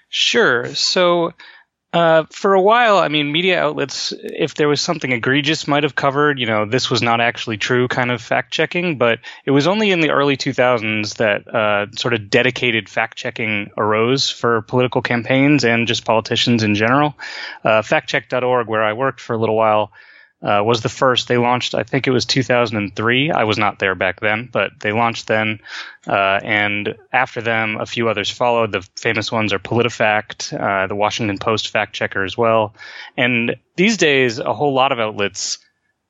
Sure. 0.10 0.74
So, 0.74 1.34
uh, 1.94 2.26
for 2.32 2.54
a 2.54 2.62
while, 2.62 2.98
I 2.98 3.08
mean, 3.08 3.32
media 3.32 3.62
outlets, 3.62 4.14
if 4.18 4.56
there 4.56 4.68
was 4.68 4.82
something 4.82 5.12
egregious, 5.12 5.68
might 5.68 5.84
have 5.84 5.96
covered, 5.96 6.38
you 6.38 6.46
know, 6.46 6.66
this 6.66 6.90
was 6.90 7.02
not 7.02 7.22
actually 7.22 7.58
true 7.58 7.88
kind 7.88 8.12
of 8.12 8.22
fact 8.22 8.52
checking. 8.52 8.98
But 8.98 9.20
it 9.46 9.52
was 9.52 9.68
only 9.68 9.92
in 9.92 10.02
the 10.02 10.10
early 10.10 10.36
2000s 10.36 11.16
that 11.16 11.48
uh, 11.48 11.88
sort 11.96 12.14
of 12.14 12.30
dedicated 12.30 12.90
fact 12.90 13.18
checking 13.18 13.72
arose 13.78 14.30
for 14.30 14.64
political 14.64 15.02
campaigns 15.02 15.64
and 15.64 15.88
just 15.88 16.04
politicians 16.04 16.62
in 16.62 16.76
general. 16.76 17.16
Uh, 17.64 17.82
factcheck.org, 17.82 18.68
where 18.68 18.84
I 18.84 18.92
worked 18.92 19.22
for 19.22 19.34
a 19.34 19.38
little 19.38 19.56
while, 19.56 19.92
uh, 20.42 20.62
was 20.64 20.82
the 20.82 20.90
first. 20.90 21.28
They 21.28 21.38
launched, 21.38 21.74
I 21.74 21.84
think 21.84 22.06
it 22.06 22.12
was 22.12 22.26
2003. 22.26 23.32
I 23.32 23.44
was 23.44 23.58
not 23.58 23.80
there 23.80 23.96
back 23.96 24.20
then, 24.20 24.50
but 24.52 24.72
they 24.80 24.92
launched 24.92 25.28
then. 25.28 25.60
Uh, 26.08 26.40
and 26.44 26.96
after 27.12 27.42
them, 27.42 27.78
a 27.80 27.86
few 27.86 28.08
others 28.08 28.30
followed. 28.30 28.72
The 28.72 28.88
famous 28.96 29.32
ones 29.32 29.52
are 29.52 29.60
PolitiFact, 29.60 30.54
uh, 30.60 30.88
the 30.88 30.96
Washington 30.96 31.40
Post 31.40 31.70
fact 31.70 31.94
checker 31.94 32.24
as 32.24 32.38
well. 32.38 32.76
And 33.16 33.56
these 33.76 33.98
days, 33.98 34.38
a 34.38 34.54
whole 34.54 34.74
lot 34.74 34.92
of 34.92 35.00
outlets 35.00 35.58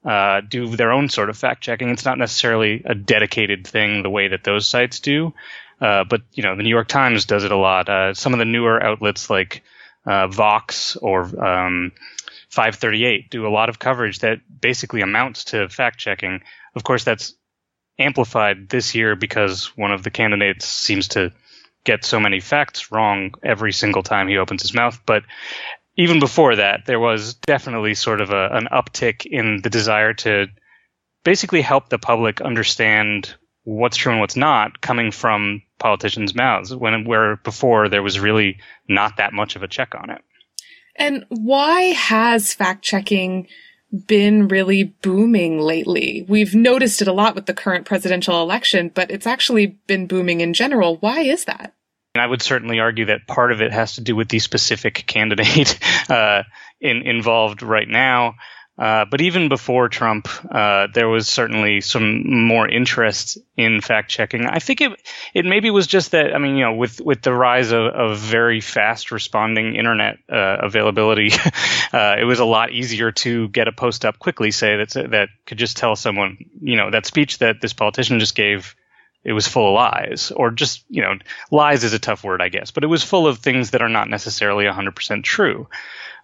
uh, 0.05 0.41
do 0.41 0.75
their 0.75 0.91
own 0.91 1.07
sort 1.07 1.29
of 1.29 1.37
fact 1.37 1.63
checking. 1.63 1.89
It's 1.89 2.05
not 2.05 2.17
necessarily 2.17 2.81
a 2.85 2.95
dedicated 2.95 3.65
thing 3.65 4.03
the 4.03 4.09
way 4.09 4.27
that 4.27 4.43
those 4.43 4.67
sites 4.67 4.99
do. 4.99 5.33
Uh, 5.79 6.03
but, 6.03 6.21
you 6.33 6.43
know, 6.43 6.55
the 6.55 6.63
New 6.63 6.69
York 6.69 6.87
Times 6.87 7.25
does 7.25 7.45
it 7.45 7.51
a 7.51 7.57
lot. 7.57 7.87
Uh, 7.87 8.13
some 8.13 8.33
of 8.33 8.39
the 8.39 8.45
newer 8.45 8.81
outlets 8.83 9.29
like 9.29 9.63
Vox 10.05 10.95
or, 10.97 11.21
um, 11.43 11.91
538 12.49 13.29
do 13.29 13.45
a 13.45 13.49
lot 13.49 13.69
of 13.69 13.79
coverage 13.79 14.19
that 14.19 14.39
basically 14.61 15.01
amounts 15.01 15.45
to 15.45 15.69
fact 15.69 15.97
checking. 15.97 16.41
Of 16.75 16.83
course, 16.83 17.03
that's 17.03 17.35
amplified 17.99 18.69
this 18.69 18.95
year 18.95 19.15
because 19.15 19.75
one 19.75 19.91
of 19.91 20.03
the 20.03 20.11
candidates 20.11 20.65
seems 20.65 21.09
to 21.09 21.33
get 21.83 22.03
so 22.03 22.19
many 22.19 22.39
facts 22.39 22.91
wrong 22.91 23.33
every 23.43 23.73
single 23.73 24.03
time 24.03 24.27
he 24.27 24.37
opens 24.37 24.61
his 24.61 24.73
mouth. 24.73 24.99
But 25.05 25.23
even 25.95 26.19
before 26.19 26.57
that, 26.57 26.85
there 26.85 26.99
was 26.99 27.33
definitely 27.33 27.95
sort 27.95 28.21
of 28.21 28.29
a, 28.29 28.49
an 28.51 28.67
uptick 28.71 29.25
in 29.25 29.61
the 29.61 29.69
desire 29.69 30.13
to 30.13 30.47
basically 31.23 31.61
help 31.61 31.89
the 31.89 31.97
public 31.97 32.39
understand 32.41 33.35
what's 33.63 33.97
true 33.97 34.11
and 34.11 34.21
what's 34.21 34.35
not 34.35 34.79
coming 34.79 35.11
from 35.11 35.61
politicians' 35.79 36.35
mouths, 36.35 36.73
when 36.73 37.05
where 37.05 37.35
before 37.37 37.89
there 37.89 38.03
was 38.03 38.19
really 38.19 38.59
not 38.87 39.17
that 39.17 39.33
much 39.33 39.55
of 39.55 39.63
a 39.63 39.67
check 39.67 39.93
on 39.95 40.09
it. 40.09 40.21
And 40.97 41.25
why 41.29 41.81
has 41.93 42.53
fact 42.53 42.83
checking 42.83 43.47
been 44.07 44.47
really 44.47 44.83
booming 44.83 45.59
lately? 45.59 46.25
We've 46.27 46.55
noticed 46.55 47.01
it 47.01 47.07
a 47.07 47.13
lot 47.13 47.35
with 47.35 47.45
the 47.45 47.53
current 47.53 47.85
presidential 47.85 48.41
election, 48.41 48.91
but 48.93 49.11
it's 49.11 49.27
actually 49.27 49.77
been 49.87 50.07
booming 50.07 50.41
in 50.41 50.53
general. 50.53 50.97
Why 50.97 51.21
is 51.21 51.45
that? 51.45 51.73
I 52.15 52.25
would 52.25 52.41
certainly 52.41 52.79
argue 52.79 53.05
that 53.05 53.27
part 53.27 53.51
of 53.51 53.61
it 53.61 53.71
has 53.71 53.95
to 53.95 54.01
do 54.01 54.15
with 54.15 54.29
the 54.29 54.39
specific 54.39 55.03
candidate 55.05 55.79
uh, 56.09 56.43
in, 56.81 57.03
involved 57.03 57.61
right 57.61 57.87
now. 57.87 58.35
Uh, 58.77 59.05
but 59.05 59.21
even 59.21 59.49
before 59.49 59.89
Trump, 59.89 60.27
uh, 60.51 60.87
there 60.93 61.07
was 61.07 61.27
certainly 61.27 61.81
some 61.81 62.45
more 62.45 62.67
interest 62.69 63.39
in 63.55 63.81
fact 63.81 64.09
checking. 64.09 64.45
I 64.45 64.59
think 64.59 64.81
it 64.81 64.91
it 65.33 65.45
maybe 65.45 65.71
was 65.71 65.87
just 65.87 66.11
that. 66.11 66.35
I 66.35 66.37
mean, 66.37 66.57
you 66.57 66.63
know, 66.63 66.73
with 66.73 67.01
with 67.01 67.23
the 67.23 67.33
rise 67.33 67.71
of, 67.71 67.85
of 67.85 68.19
very 68.19 68.61
fast 68.61 69.11
responding 69.11 69.75
internet 69.75 70.19
uh, 70.31 70.57
availability, 70.61 71.31
uh, 71.93 72.17
it 72.19 72.25
was 72.25 72.39
a 72.39 72.45
lot 72.45 72.71
easier 72.71 73.11
to 73.13 73.47
get 73.47 73.67
a 73.67 73.71
post 73.71 74.05
up 74.05 74.19
quickly. 74.19 74.51
Say 74.51 74.77
that 74.77 75.09
that 75.09 75.29
could 75.47 75.57
just 75.57 75.77
tell 75.77 75.95
someone, 75.95 76.37
you 76.61 76.77
know, 76.77 76.91
that 76.91 77.07
speech 77.07 77.39
that 77.39 77.59
this 77.61 77.73
politician 77.73 78.19
just 78.19 78.35
gave. 78.35 78.75
It 79.23 79.33
was 79.33 79.47
full 79.47 79.67
of 79.67 79.73
lies, 79.73 80.31
or 80.33 80.51
just, 80.51 80.85
you 80.87 81.01
know, 81.01 81.15
lies 81.51 81.83
is 81.83 81.91
a 81.91 81.99
tough 81.99 82.23
word, 82.23 82.41
I 82.41 82.47
guess, 82.47 82.71
but 82.71 82.85
it 82.85 82.87
was 82.87 83.03
full 83.03 83.27
of 83.27 83.39
things 83.39 83.71
that 83.71 83.81
are 83.81 83.89
not 83.89 84.09
necessarily 84.09 84.63
100% 84.63 85.23
true. 85.23 85.67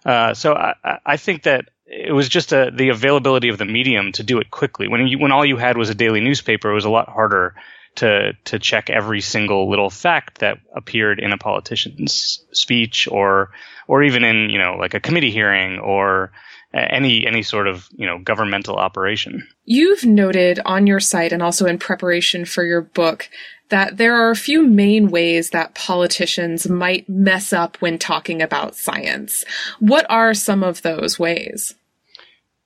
Uh, 0.06 0.32
so 0.32 0.54
I, 0.54 1.00
I 1.04 1.16
think 1.18 1.42
that 1.42 1.68
it 1.96 2.12
was 2.12 2.28
just 2.28 2.52
a, 2.52 2.72
the 2.74 2.88
availability 2.88 3.48
of 3.48 3.58
the 3.58 3.64
medium 3.64 4.10
to 4.12 4.22
do 4.22 4.38
it 4.38 4.50
quickly. 4.50 4.88
When 4.88 5.06
you, 5.06 5.18
when 5.18 5.32
all 5.32 5.44
you 5.44 5.56
had 5.56 5.76
was 5.76 5.90
a 5.90 5.94
daily 5.94 6.20
newspaper, 6.20 6.70
it 6.70 6.74
was 6.74 6.84
a 6.84 6.90
lot 6.90 7.08
harder 7.08 7.54
to 7.96 8.32
to 8.46 8.58
check 8.58 8.90
every 8.90 9.20
single 9.20 9.70
little 9.70 9.90
fact 9.90 10.38
that 10.38 10.58
appeared 10.74 11.20
in 11.20 11.32
a 11.32 11.38
politician's 11.38 12.44
speech 12.50 13.06
or 13.08 13.50
or 13.86 14.02
even 14.02 14.24
in 14.24 14.50
you 14.50 14.58
know 14.58 14.74
like 14.74 14.94
a 14.94 15.00
committee 15.00 15.30
hearing 15.30 15.78
or 15.78 16.32
any 16.72 17.24
any 17.24 17.44
sort 17.44 17.68
of 17.68 17.88
you 17.94 18.06
know 18.06 18.18
governmental 18.18 18.76
operation. 18.76 19.46
You've 19.64 20.04
noted 20.04 20.58
on 20.64 20.88
your 20.88 20.98
site 20.98 21.32
and 21.32 21.42
also 21.42 21.66
in 21.66 21.78
preparation 21.78 22.44
for 22.44 22.64
your 22.64 22.80
book 22.82 23.30
that 23.68 23.96
there 23.96 24.14
are 24.16 24.30
a 24.30 24.36
few 24.36 24.66
main 24.66 25.08
ways 25.08 25.50
that 25.50 25.74
politicians 25.74 26.68
might 26.68 27.08
mess 27.08 27.52
up 27.52 27.76
when 27.76 27.98
talking 27.98 28.42
about 28.42 28.76
science. 28.76 29.44
What 29.78 30.04
are 30.10 30.34
some 30.34 30.62
of 30.62 30.82
those 30.82 31.18
ways? 31.18 31.74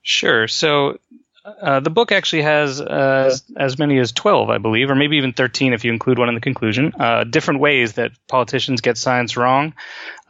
Sure. 0.09 0.49
So 0.49 0.99
uh, 1.45 1.81
the 1.81 1.91
book 1.91 2.13
actually 2.13 2.41
has 2.41 2.81
uh, 2.81 3.37
as 3.59 3.79
many 3.79 3.99
as 3.99 4.11
12, 4.13 4.49
I 4.49 4.57
believe, 4.57 4.91
or 4.91 4.95
maybe 4.95 5.19
even 5.19 5.35
13 5.35 5.75
if 5.75 5.85
you 5.85 5.93
include 5.93 6.19
one 6.19 6.31
in 6.31 6.35
the 6.35 6.41
conclusion, 6.41 6.95
uh, 6.99 7.25
different 7.25 7.61
ways 7.61 7.93
that 7.93 8.13
politicians 8.27 8.81
get 8.81 8.97
science 8.97 9.37
wrong. 9.37 9.75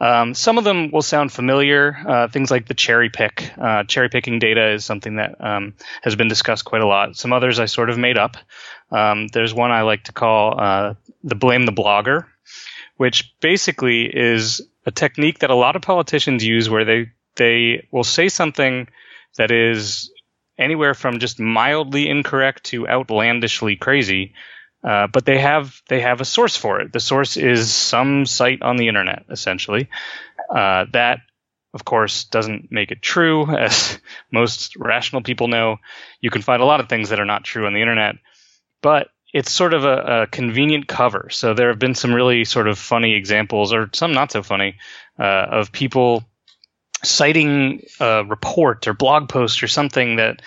Um, 0.01 0.33
some 0.33 0.57
of 0.57 0.65
them 0.65 0.91
will 0.91 1.01
sound 1.01 1.31
familiar. 1.31 1.95
Uh, 2.05 2.27
things 2.27 2.51
like 2.51 2.67
the 2.67 2.73
cherry 2.73 3.09
pick. 3.09 3.53
Uh, 3.57 3.85
cherry 3.85 4.09
picking 4.09 4.37
data 4.37 4.73
is 4.73 4.83
something 4.83 5.15
that 5.15 5.35
um, 5.39 5.75
has 6.01 6.17
been 6.17 6.27
discussed 6.27 6.65
quite 6.65 6.81
a 6.81 6.87
lot. 6.87 7.15
Some 7.15 7.31
others 7.31 7.57
I 7.57 7.65
sort 7.65 7.89
of 7.89 7.97
made 7.97 8.17
up. 8.17 8.35
Um, 8.91 9.27
there's 9.27 9.53
one 9.53 9.71
I 9.71 9.83
like 9.83 10.03
to 10.03 10.11
call 10.11 10.59
uh, 10.59 10.95
the 11.23 11.35
blame 11.35 11.65
the 11.65 11.71
blogger, 11.71 12.25
which 12.97 13.33
basically 13.39 14.03
is 14.13 14.59
a 14.85 14.91
technique 14.91 15.39
that 15.39 15.51
a 15.51 15.55
lot 15.55 15.77
of 15.77 15.83
politicians 15.83 16.43
use 16.43 16.69
where 16.69 16.83
they, 16.83 17.11
they 17.37 17.87
will 17.91 18.03
say 18.03 18.27
something 18.27 18.89
that 19.37 19.51
is 19.51 20.11
anywhere 20.57 20.93
from 20.93 21.19
just 21.19 21.39
mildly 21.39 22.09
incorrect 22.09 22.65
to 22.65 22.87
outlandishly 22.87 23.77
crazy. 23.77 24.33
Uh, 24.83 25.07
but 25.07 25.25
they 25.25 25.39
have 25.39 25.81
they 25.89 26.01
have 26.01 26.21
a 26.21 26.25
source 26.25 26.55
for 26.55 26.79
it. 26.79 26.93
The 26.93 26.99
source 26.99 27.35
is 27.37 27.73
some 27.73 28.25
site 28.25 28.61
on 28.61 28.77
the 28.77 28.87
internet, 28.87 29.25
essentially. 29.29 29.89
Uh, 30.49 30.85
that, 30.93 31.19
of 31.73 31.83
course, 31.83 32.25
doesn't 32.25 32.71
make 32.71 32.91
it 32.91 33.01
true, 33.01 33.53
as 33.55 33.99
most 34.31 34.75
rational 34.77 35.21
people 35.21 35.47
know. 35.47 35.77
You 36.21 36.29
can 36.29 36.41
find 36.41 36.61
a 36.61 36.65
lot 36.65 36.79
of 36.79 36.87
things 36.87 37.09
that 37.09 37.19
are 37.19 37.25
not 37.25 37.43
true 37.43 37.65
on 37.65 37.73
the 37.73 37.81
internet, 37.81 38.15
but 38.81 39.09
it's 39.33 39.51
sort 39.51 39.73
of 39.73 39.83
a, 39.83 40.21
a 40.21 40.27
convenient 40.27 40.87
cover. 40.87 41.29
So 41.29 41.53
there 41.53 41.69
have 41.69 41.79
been 41.79 41.93
some 41.93 42.13
really 42.13 42.45
sort 42.45 42.67
of 42.67 42.79
funny 42.79 43.15
examples, 43.15 43.73
or 43.73 43.89
some 43.93 44.13
not 44.13 44.31
so 44.31 44.43
funny, 44.43 44.75
uh, 45.19 45.45
of 45.51 45.71
people 45.73 46.23
citing 47.03 47.83
a 47.99 48.23
report 48.25 48.87
or 48.87 48.93
blog 48.93 49.29
post 49.29 49.63
or 49.63 49.67
something 49.67 50.17
that 50.17 50.41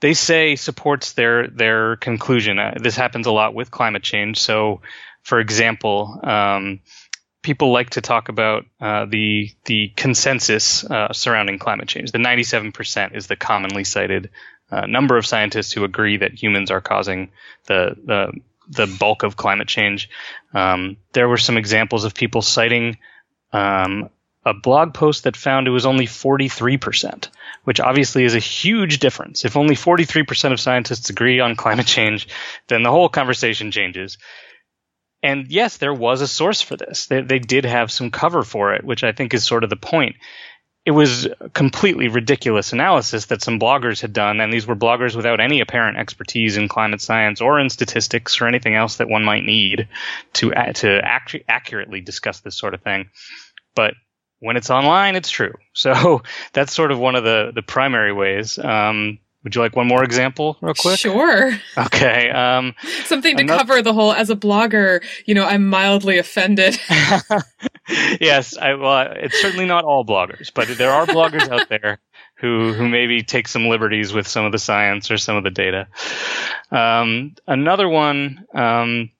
they 0.00 0.14
say 0.14 0.56
supports 0.56 1.12
their 1.12 1.48
their 1.48 1.96
conclusion. 1.96 2.58
Uh, 2.58 2.74
this 2.80 2.96
happens 2.96 3.26
a 3.26 3.32
lot 3.32 3.54
with 3.54 3.70
climate 3.70 4.02
change. 4.02 4.40
So, 4.40 4.82
for 5.22 5.40
example, 5.40 6.20
um, 6.22 6.80
people 7.42 7.72
like 7.72 7.90
to 7.90 8.00
talk 8.00 8.28
about 8.28 8.64
uh, 8.80 9.06
the 9.06 9.50
the 9.64 9.92
consensus 9.96 10.84
uh, 10.84 11.12
surrounding 11.12 11.58
climate 11.58 11.88
change. 11.88 12.10
The 12.12 12.18
97% 12.18 13.14
is 13.14 13.28
the 13.28 13.36
commonly 13.36 13.84
cited 13.84 14.30
uh, 14.70 14.86
number 14.86 15.16
of 15.16 15.26
scientists 15.26 15.72
who 15.72 15.84
agree 15.84 16.16
that 16.16 16.32
humans 16.32 16.70
are 16.70 16.80
causing 16.80 17.30
the 17.66 17.96
the 18.04 18.32
the 18.68 18.96
bulk 18.98 19.22
of 19.22 19.36
climate 19.36 19.68
change. 19.68 20.08
Um, 20.52 20.96
there 21.12 21.28
were 21.28 21.36
some 21.36 21.58
examples 21.58 22.04
of 22.04 22.14
people 22.14 22.42
citing 22.42 22.98
um, 23.52 24.08
a 24.44 24.54
blog 24.54 24.92
post 24.92 25.24
that 25.24 25.36
found 25.36 25.66
it 25.66 25.70
was 25.70 25.86
only 25.86 26.06
43%, 26.06 27.28
which 27.64 27.80
obviously 27.80 28.24
is 28.24 28.34
a 28.34 28.40
huge 28.40 28.98
difference. 28.98 29.44
If 29.44 29.56
only 29.56 29.74
43% 29.74 30.52
of 30.52 30.60
scientists 30.60 31.10
agree 31.10 31.40
on 31.40 31.56
climate 31.56 31.86
change, 31.86 32.28
then 32.68 32.82
the 32.82 32.90
whole 32.90 33.08
conversation 33.08 33.70
changes. 33.70 34.18
And 35.22 35.46
yes, 35.48 35.78
there 35.78 35.94
was 35.94 36.20
a 36.20 36.28
source 36.28 36.60
for 36.60 36.76
this. 36.76 37.06
They, 37.06 37.22
they 37.22 37.38
did 37.38 37.64
have 37.64 37.90
some 37.90 38.10
cover 38.10 38.42
for 38.42 38.74
it, 38.74 38.84
which 38.84 39.02
I 39.02 39.12
think 39.12 39.32
is 39.32 39.46
sort 39.46 39.64
of 39.64 39.70
the 39.70 39.76
point. 39.76 40.16
It 40.84 40.90
was 40.90 41.26
completely 41.54 42.08
ridiculous 42.08 42.74
analysis 42.74 43.24
that 43.26 43.40
some 43.40 43.58
bloggers 43.58 44.02
had 44.02 44.12
done, 44.12 44.40
and 44.40 44.52
these 44.52 44.66
were 44.66 44.76
bloggers 44.76 45.16
without 45.16 45.40
any 45.40 45.60
apparent 45.60 45.96
expertise 45.96 46.58
in 46.58 46.68
climate 46.68 47.00
science 47.00 47.40
or 47.40 47.58
in 47.58 47.70
statistics 47.70 48.38
or 48.38 48.46
anything 48.46 48.74
else 48.74 48.96
that 48.96 49.08
one 49.08 49.24
might 49.24 49.46
need 49.46 49.88
to 50.34 50.50
to 50.74 51.00
ac- 51.02 51.44
accurately 51.48 52.02
discuss 52.02 52.40
this 52.40 52.58
sort 52.58 52.74
of 52.74 52.82
thing. 52.82 53.08
But 53.74 53.94
when 54.40 54.56
it's 54.56 54.70
online, 54.70 55.16
it's 55.16 55.30
true. 55.30 55.54
So 55.76 56.22
that's 56.52 56.72
sort 56.72 56.92
of 56.92 57.00
one 57.00 57.16
of 57.16 57.24
the, 57.24 57.50
the 57.52 57.60
primary 57.60 58.12
ways. 58.12 58.60
Um, 58.60 59.18
would 59.44 59.54
you 59.54 59.60
like 59.60 59.76
one 59.76 59.86
more 59.86 60.02
example, 60.02 60.56
real 60.62 60.72
quick? 60.72 60.98
Sure. 60.98 61.52
Okay. 61.76 62.30
Um, 62.30 62.74
Something 63.04 63.36
to 63.36 63.44
cover 63.44 63.82
the 63.82 63.92
whole. 63.92 64.12
As 64.12 64.30
a 64.30 64.36
blogger, 64.36 65.04
you 65.26 65.34
know, 65.34 65.44
I'm 65.44 65.68
mildly 65.68 66.18
offended. 66.18 66.78
yes. 68.20 68.56
I, 68.56 68.74
well, 68.74 69.12
it's 69.16 69.38
certainly 69.42 69.66
not 69.66 69.84
all 69.84 70.06
bloggers, 70.06 70.50
but 70.54 70.68
there 70.68 70.92
are 70.92 71.06
bloggers 71.06 71.48
out 71.50 71.68
there 71.68 71.98
who 72.36 72.72
who 72.72 72.88
maybe 72.88 73.22
take 73.22 73.46
some 73.46 73.66
liberties 73.66 74.12
with 74.12 74.26
some 74.26 74.46
of 74.46 74.52
the 74.52 74.58
science 74.58 75.10
or 75.10 75.18
some 75.18 75.36
of 75.36 75.44
the 75.44 75.50
data. 75.50 75.88
Um, 76.70 77.34
another 77.46 77.88
one. 77.88 78.46
Um, 78.54 79.10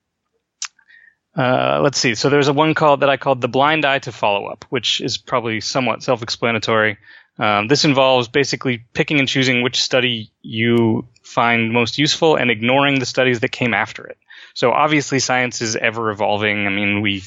uh, 1.37 1.81
let's 1.83 1.99
see. 1.99 2.15
So 2.15 2.31
there's 2.31 2.49
a 2.49 2.53
one 2.53 2.75
called 2.75 3.01
that 3.01 3.11
I 3.11 3.17
called 3.17 3.41
the 3.41 3.49
blind 3.49 3.85
eye 3.85 3.99
to 4.01 4.13
follow 4.13 4.47
up, 4.47 4.65
which 4.69 5.01
is 5.01 5.19
probably 5.19 5.61
somewhat 5.61 6.03
self-explanatory. 6.03 6.99
Um, 7.39 7.67
this 7.67 7.85
involves 7.85 8.29
basically 8.29 8.85
picking 8.93 9.19
and 9.19 9.29
choosing 9.29 9.63
which 9.63 9.83
study 9.83 10.31
you 10.43 11.09
find 11.23 11.73
most 11.73 11.99
useful 11.99 12.37
and 12.37 12.51
ignoring 12.51 13.01
the 13.01 13.07
studies 13.07 13.41
that 13.41 13.51
came 13.51 13.75
after 13.75 14.07
it. 14.07 14.19
So 14.55 14.71
obviously 14.71 15.19
science 15.19 15.61
is 15.61 15.75
ever 15.75 16.11
evolving. 16.11 16.69
I 16.69 16.71
mean, 16.71 17.01
we, 17.01 17.25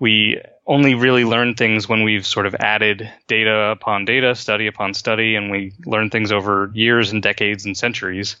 we 0.00 0.40
only 0.66 0.94
really 0.94 1.24
learn 1.24 1.54
things 1.54 1.88
when 1.88 2.02
we've 2.02 2.26
sort 2.26 2.46
of 2.46 2.56
added 2.56 3.08
data 3.28 3.70
upon 3.70 4.06
data, 4.06 4.34
study 4.34 4.66
upon 4.66 4.94
study, 4.94 5.36
and 5.36 5.52
we 5.52 5.72
learn 5.86 6.10
things 6.10 6.32
over 6.32 6.72
years 6.74 7.12
and 7.12 7.22
decades 7.22 7.64
and 7.64 7.76
centuries. 7.76 8.36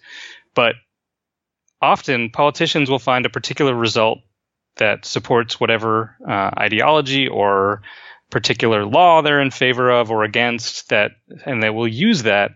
But 0.52 0.74
often 1.80 2.30
politicians 2.30 2.90
will 2.90 2.98
find 2.98 3.24
a 3.24 3.30
particular 3.30 3.74
result 3.74 4.18
that 4.76 5.04
supports 5.04 5.60
whatever 5.60 6.16
uh, 6.26 6.50
ideology 6.58 7.28
or 7.28 7.82
particular 8.30 8.84
law 8.84 9.22
they're 9.22 9.40
in 9.40 9.50
favor 9.50 9.90
of 9.90 10.10
or 10.10 10.24
against 10.24 10.88
that 10.88 11.12
and 11.46 11.62
they 11.62 11.70
will 11.70 11.86
use 11.86 12.24
that 12.24 12.52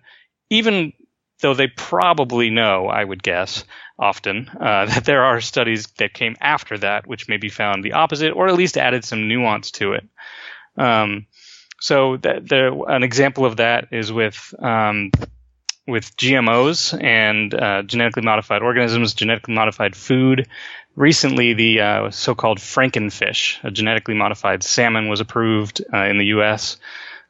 even 0.50 0.92
though 1.40 1.54
they 1.54 1.68
probably 1.68 2.50
know 2.50 2.86
i 2.86 3.04
would 3.04 3.22
guess 3.22 3.64
often 3.98 4.48
uh, 4.60 4.86
that 4.86 5.04
there 5.04 5.24
are 5.24 5.40
studies 5.40 5.86
that 5.98 6.14
came 6.14 6.36
after 6.40 6.78
that 6.78 7.06
which 7.06 7.28
maybe 7.28 7.48
found 7.48 7.82
the 7.82 7.92
opposite 7.92 8.32
or 8.32 8.48
at 8.48 8.54
least 8.54 8.78
added 8.78 9.04
some 9.04 9.28
nuance 9.28 9.70
to 9.72 9.94
it. 9.94 10.08
Um, 10.76 11.26
so 11.80 12.18
an 12.22 13.02
example 13.02 13.44
of 13.44 13.56
that 13.56 13.88
is 13.92 14.12
with 14.12 14.54
um, 14.58 15.10
with 15.88 16.16
GMOs 16.16 17.02
and 17.02 17.52
uh, 17.54 17.82
genetically 17.82 18.22
modified 18.22 18.62
organisms, 18.62 19.14
genetically 19.14 19.54
modified 19.54 19.96
food 19.96 20.46
recently 20.98 21.54
the 21.54 21.80
uh, 21.80 22.10
so-called 22.10 22.58
frankenfish, 22.58 23.62
a 23.62 23.70
genetically 23.70 24.14
modified 24.14 24.62
salmon, 24.62 25.08
was 25.08 25.20
approved 25.20 25.80
uh, 25.94 26.04
in 26.04 26.18
the 26.18 26.26
U.S. 26.26 26.76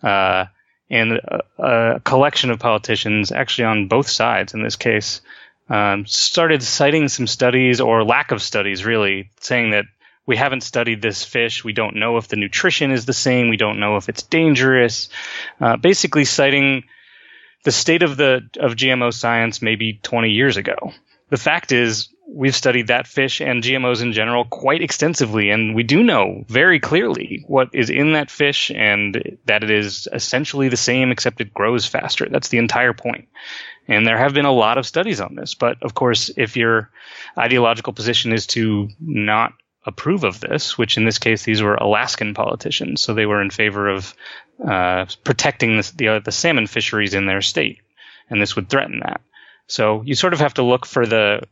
Uh, 0.02 0.46
and 0.90 1.12
a, 1.12 1.40
a, 1.58 2.00
collection 2.00 2.50
of 2.50 2.58
politicians, 2.58 3.30
actually 3.30 3.66
on 3.66 3.86
both 3.86 4.08
sides 4.08 4.54
in 4.54 4.62
this 4.62 4.76
case, 4.76 5.20
um, 5.68 6.06
started 6.06 6.62
citing 6.62 7.08
some 7.08 7.26
studies 7.26 7.80
or 7.80 8.04
lack 8.04 8.32
of 8.32 8.40
studies, 8.40 8.86
really, 8.86 9.30
saying 9.40 9.72
that 9.72 9.84
we 10.24 10.36
haven't 10.36 10.62
studied 10.62 11.02
this 11.02 11.22
fish. 11.22 11.62
We 11.62 11.74
don't 11.74 11.96
know 11.96 12.16
if 12.16 12.28
the 12.28 12.36
nutrition 12.36 12.90
is 12.90 13.04
the 13.04 13.12
same. 13.12 13.50
We 13.50 13.58
don't 13.58 13.80
know 13.80 13.96
if 13.96 14.08
it's 14.08 14.22
dangerous. 14.22 15.10
Uh, 15.60 15.76
basically, 15.76 16.24
citing 16.24 16.84
the 17.68 17.72
state 17.72 18.02
of 18.02 18.16
the 18.16 18.48
of 18.58 18.76
GMO 18.76 19.12
science 19.12 19.60
maybe 19.60 20.00
20 20.02 20.30
years 20.30 20.56
ago. 20.56 20.94
The 21.28 21.36
fact 21.36 21.70
is, 21.70 22.08
we've 22.26 22.56
studied 22.56 22.86
that 22.86 23.06
fish 23.06 23.42
and 23.42 23.62
GMOs 23.62 24.00
in 24.00 24.14
general 24.14 24.46
quite 24.46 24.80
extensively, 24.80 25.50
and 25.50 25.74
we 25.74 25.82
do 25.82 26.02
know 26.02 26.46
very 26.48 26.80
clearly 26.80 27.44
what 27.46 27.68
is 27.74 27.90
in 27.90 28.14
that 28.14 28.30
fish 28.30 28.70
and 28.70 29.38
that 29.44 29.64
it 29.64 29.70
is 29.70 30.08
essentially 30.10 30.70
the 30.70 30.78
same 30.78 31.10
except 31.10 31.42
it 31.42 31.52
grows 31.52 31.84
faster. 31.84 32.26
That's 32.30 32.48
the 32.48 32.56
entire 32.56 32.94
point. 32.94 33.28
And 33.86 34.06
there 34.06 34.16
have 34.16 34.32
been 34.32 34.46
a 34.46 34.60
lot 34.64 34.78
of 34.78 34.86
studies 34.86 35.20
on 35.20 35.34
this, 35.34 35.52
but 35.52 35.82
of 35.82 35.92
course, 35.92 36.30
if 36.38 36.56
your 36.56 36.88
ideological 37.36 37.92
position 37.92 38.32
is 38.32 38.46
to 38.46 38.88
not 38.98 39.52
approve 39.88 40.22
of 40.22 40.38
this, 40.38 40.78
which 40.78 40.96
in 40.96 41.04
this 41.04 41.18
case 41.18 41.42
these 41.42 41.62
were 41.62 41.74
Alaskan 41.74 42.34
politicians, 42.34 43.00
so 43.00 43.14
they 43.14 43.26
were 43.26 43.42
in 43.42 43.50
favor 43.50 43.88
of 43.88 44.14
uh, 44.64 45.06
protecting 45.24 45.78
the, 45.78 45.92
the, 45.96 46.08
uh, 46.08 46.18
the 46.20 46.30
salmon 46.32 46.66
fisheries 46.66 47.14
in 47.14 47.26
their 47.26 47.42
state, 47.42 47.80
and 48.30 48.40
this 48.40 48.54
would 48.54 48.68
threaten 48.68 49.00
that. 49.00 49.20
So 49.66 50.02
you 50.02 50.14
sort 50.14 50.34
of 50.34 50.40
have 50.40 50.54
to 50.54 50.62
look 50.62 50.86
for 50.86 51.06
the 51.06 51.42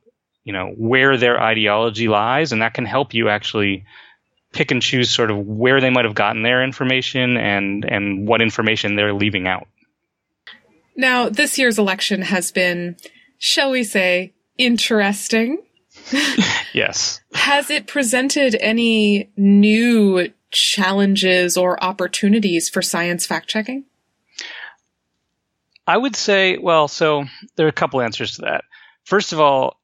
you 0.45 0.53
know 0.53 0.68
where 0.76 1.16
their 1.16 1.43
ideology 1.43 2.09
lies, 2.09 2.53
and 2.53 2.62
that 2.62 2.74
can 2.74 2.84
help 2.84 3.14
you 3.14 3.28
actually 3.28 3.84
pick 4.53 4.70
and 4.70 4.80
choose 4.80 5.11
sort 5.11 5.30
of 5.30 5.39
where 5.39 5.80
they 5.80 5.91
might 5.91 6.05
have 6.05 6.14
gotten 6.14 6.43
their 6.43 6.62
information 6.62 7.37
and 7.37 7.84
and 7.84 8.28
what 8.28 8.41
information 8.41 8.97
they're 8.97 9.12
leaving 9.12 9.49
out. 9.49 9.66
Now, 10.97 11.28
this 11.28 11.59
year's 11.59 11.78
election 11.78 12.22
has 12.22 12.51
been, 12.51 12.97
shall 13.39 13.70
we 13.70 13.84
say, 13.84 14.32
interesting. 14.57 15.59
yes. 16.72 17.20
Has 17.34 17.70
it 17.70 17.86
presented 17.86 18.57
any 18.61 19.30
new 19.36 20.30
challenges 20.50 21.57
or 21.57 21.82
opportunities 21.82 22.68
for 22.68 22.82
science 22.82 23.26
fact 23.26 23.48
checking? 23.48 23.84
I 25.86 25.96
would 25.96 26.16
say, 26.16 26.59
well, 26.59 26.88
so 26.88 27.24
there 27.57 27.66
are 27.66 27.70
a 27.70 27.72
couple 27.72 28.00
answers 28.00 28.36
to 28.36 28.42
that. 28.42 28.64
First 29.04 29.32
of 29.32 29.40
all, 29.40 29.80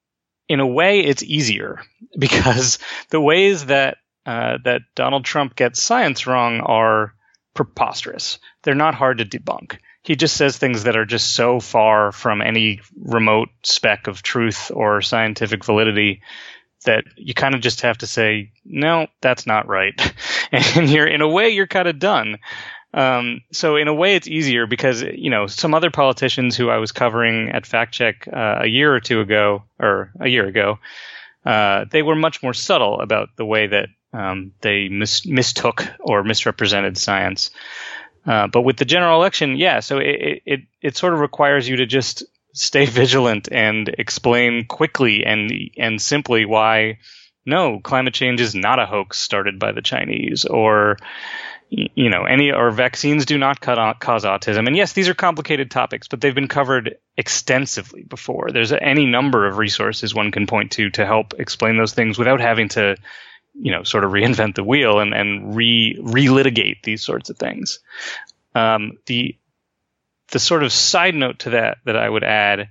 in 0.48 0.60
a 0.60 0.66
way, 0.66 1.00
it's 1.00 1.22
easier 1.22 1.80
because 2.18 2.78
the 3.10 3.20
ways 3.20 3.66
that 3.66 3.98
uh, 4.24 4.58
that 4.64 4.82
Donald 4.94 5.24
Trump 5.24 5.56
gets 5.56 5.82
science 5.82 6.28
wrong 6.28 6.60
are 6.60 7.12
preposterous. 7.54 8.38
They're 8.62 8.74
not 8.74 8.94
hard 8.94 9.18
to 9.18 9.24
debunk. 9.24 9.78
He 10.02 10.16
just 10.16 10.36
says 10.36 10.58
things 10.58 10.84
that 10.84 10.96
are 10.96 11.04
just 11.04 11.34
so 11.34 11.60
far 11.60 12.12
from 12.12 12.42
any 12.42 12.80
remote 13.00 13.48
speck 13.62 14.06
of 14.08 14.22
truth 14.22 14.70
or 14.74 15.00
scientific 15.00 15.64
validity 15.64 16.22
that 16.84 17.04
you 17.16 17.34
kind 17.34 17.54
of 17.54 17.60
just 17.60 17.82
have 17.82 17.98
to 17.98 18.06
say, 18.06 18.50
no, 18.64 19.06
that's 19.20 19.46
not 19.46 19.68
right. 19.68 20.14
and 20.52 20.90
you're, 20.90 21.06
in 21.06 21.20
a 21.20 21.28
way, 21.28 21.50
you're 21.50 21.68
kind 21.68 21.86
of 21.86 21.98
done. 22.00 22.38
Um, 22.94 23.40
so 23.52 23.76
in 23.76 23.88
a 23.88 23.94
way, 23.94 24.16
it's 24.16 24.28
easier 24.28 24.66
because 24.66 25.02
you 25.02 25.30
know 25.30 25.46
some 25.46 25.74
other 25.74 25.90
politicians 25.90 26.56
who 26.56 26.68
I 26.68 26.76
was 26.76 26.92
covering 26.92 27.48
at 27.50 27.66
Fact 27.66 27.94
Check 27.94 28.28
uh, 28.30 28.58
a 28.62 28.66
year 28.66 28.94
or 28.94 29.00
two 29.00 29.20
ago, 29.20 29.62
or 29.78 30.12
a 30.20 30.28
year 30.28 30.46
ago, 30.46 30.78
uh, 31.46 31.86
they 31.90 32.02
were 32.02 32.16
much 32.16 32.42
more 32.42 32.52
subtle 32.52 33.00
about 33.00 33.30
the 33.36 33.46
way 33.46 33.66
that 33.66 33.88
um, 34.12 34.52
they 34.60 34.88
mis- 34.88 35.26
mistook 35.26 35.86
or 36.00 36.22
misrepresented 36.22 36.98
science. 36.98 37.50
Uh, 38.26 38.46
but 38.46 38.62
with 38.62 38.76
the 38.76 38.84
general 38.84 39.18
election, 39.18 39.56
yeah, 39.56 39.80
so 39.80 39.98
it, 39.98 40.42
it 40.44 40.60
it 40.80 40.96
sort 40.96 41.12
of 41.12 41.20
requires 41.20 41.68
you 41.68 41.76
to 41.76 41.86
just 41.86 42.24
stay 42.54 42.86
vigilant 43.00 43.48
and 43.50 43.88
explain 43.88 44.64
quickly 44.66 45.24
and 45.24 45.52
and 45.76 46.00
simply 46.00 46.44
why 46.44 46.98
no, 47.44 47.80
climate 47.80 48.14
change 48.14 48.40
is 48.40 48.54
not 48.54 48.78
a 48.78 48.86
hoax 48.86 49.18
started 49.18 49.58
by 49.58 49.72
the 49.72 49.82
Chinese, 49.82 50.44
or 50.44 50.96
you 51.74 52.10
know, 52.10 52.24
any 52.24 52.52
or 52.52 52.70
vaccines 52.70 53.24
do 53.24 53.38
not 53.38 53.60
cause 53.60 54.24
autism. 54.24 54.66
And 54.66 54.76
yes, 54.76 54.92
these 54.92 55.08
are 55.08 55.14
complicated 55.14 55.70
topics, 55.70 56.06
but 56.06 56.20
they've 56.20 56.34
been 56.34 56.48
covered 56.48 56.96
extensively 57.16 58.02
before. 58.02 58.50
There's 58.52 58.72
any 58.72 59.06
number 59.06 59.46
of 59.46 59.56
resources 59.56 60.14
one 60.14 60.32
can 60.32 60.46
point 60.46 60.72
to 60.72 60.90
to 60.90 61.06
help 61.06 61.34
explain 61.38 61.78
those 61.78 61.94
things 61.94 62.18
without 62.18 62.40
having 62.42 62.68
to, 62.70 62.96
you 63.54 63.72
know, 63.72 63.82
sort 63.82 64.04
of 64.04 64.12
reinvent 64.12 64.54
the 64.54 64.64
wheel 64.64 65.00
and 65.00 65.14
and 65.14 65.54
re 65.54 65.96
relitigate 66.00 66.82
these 66.82 67.02
sorts 67.02 67.30
of 67.30 67.38
things. 67.38 67.80
Um, 68.54 68.98
the 69.06 69.36
the 70.28 70.38
sort 70.38 70.62
of 70.62 70.72
side 70.72 71.14
note 71.14 71.40
to 71.40 71.50
that 71.50 71.78
that 71.84 71.96
I 71.96 72.08
would 72.08 72.24
add 72.24 72.68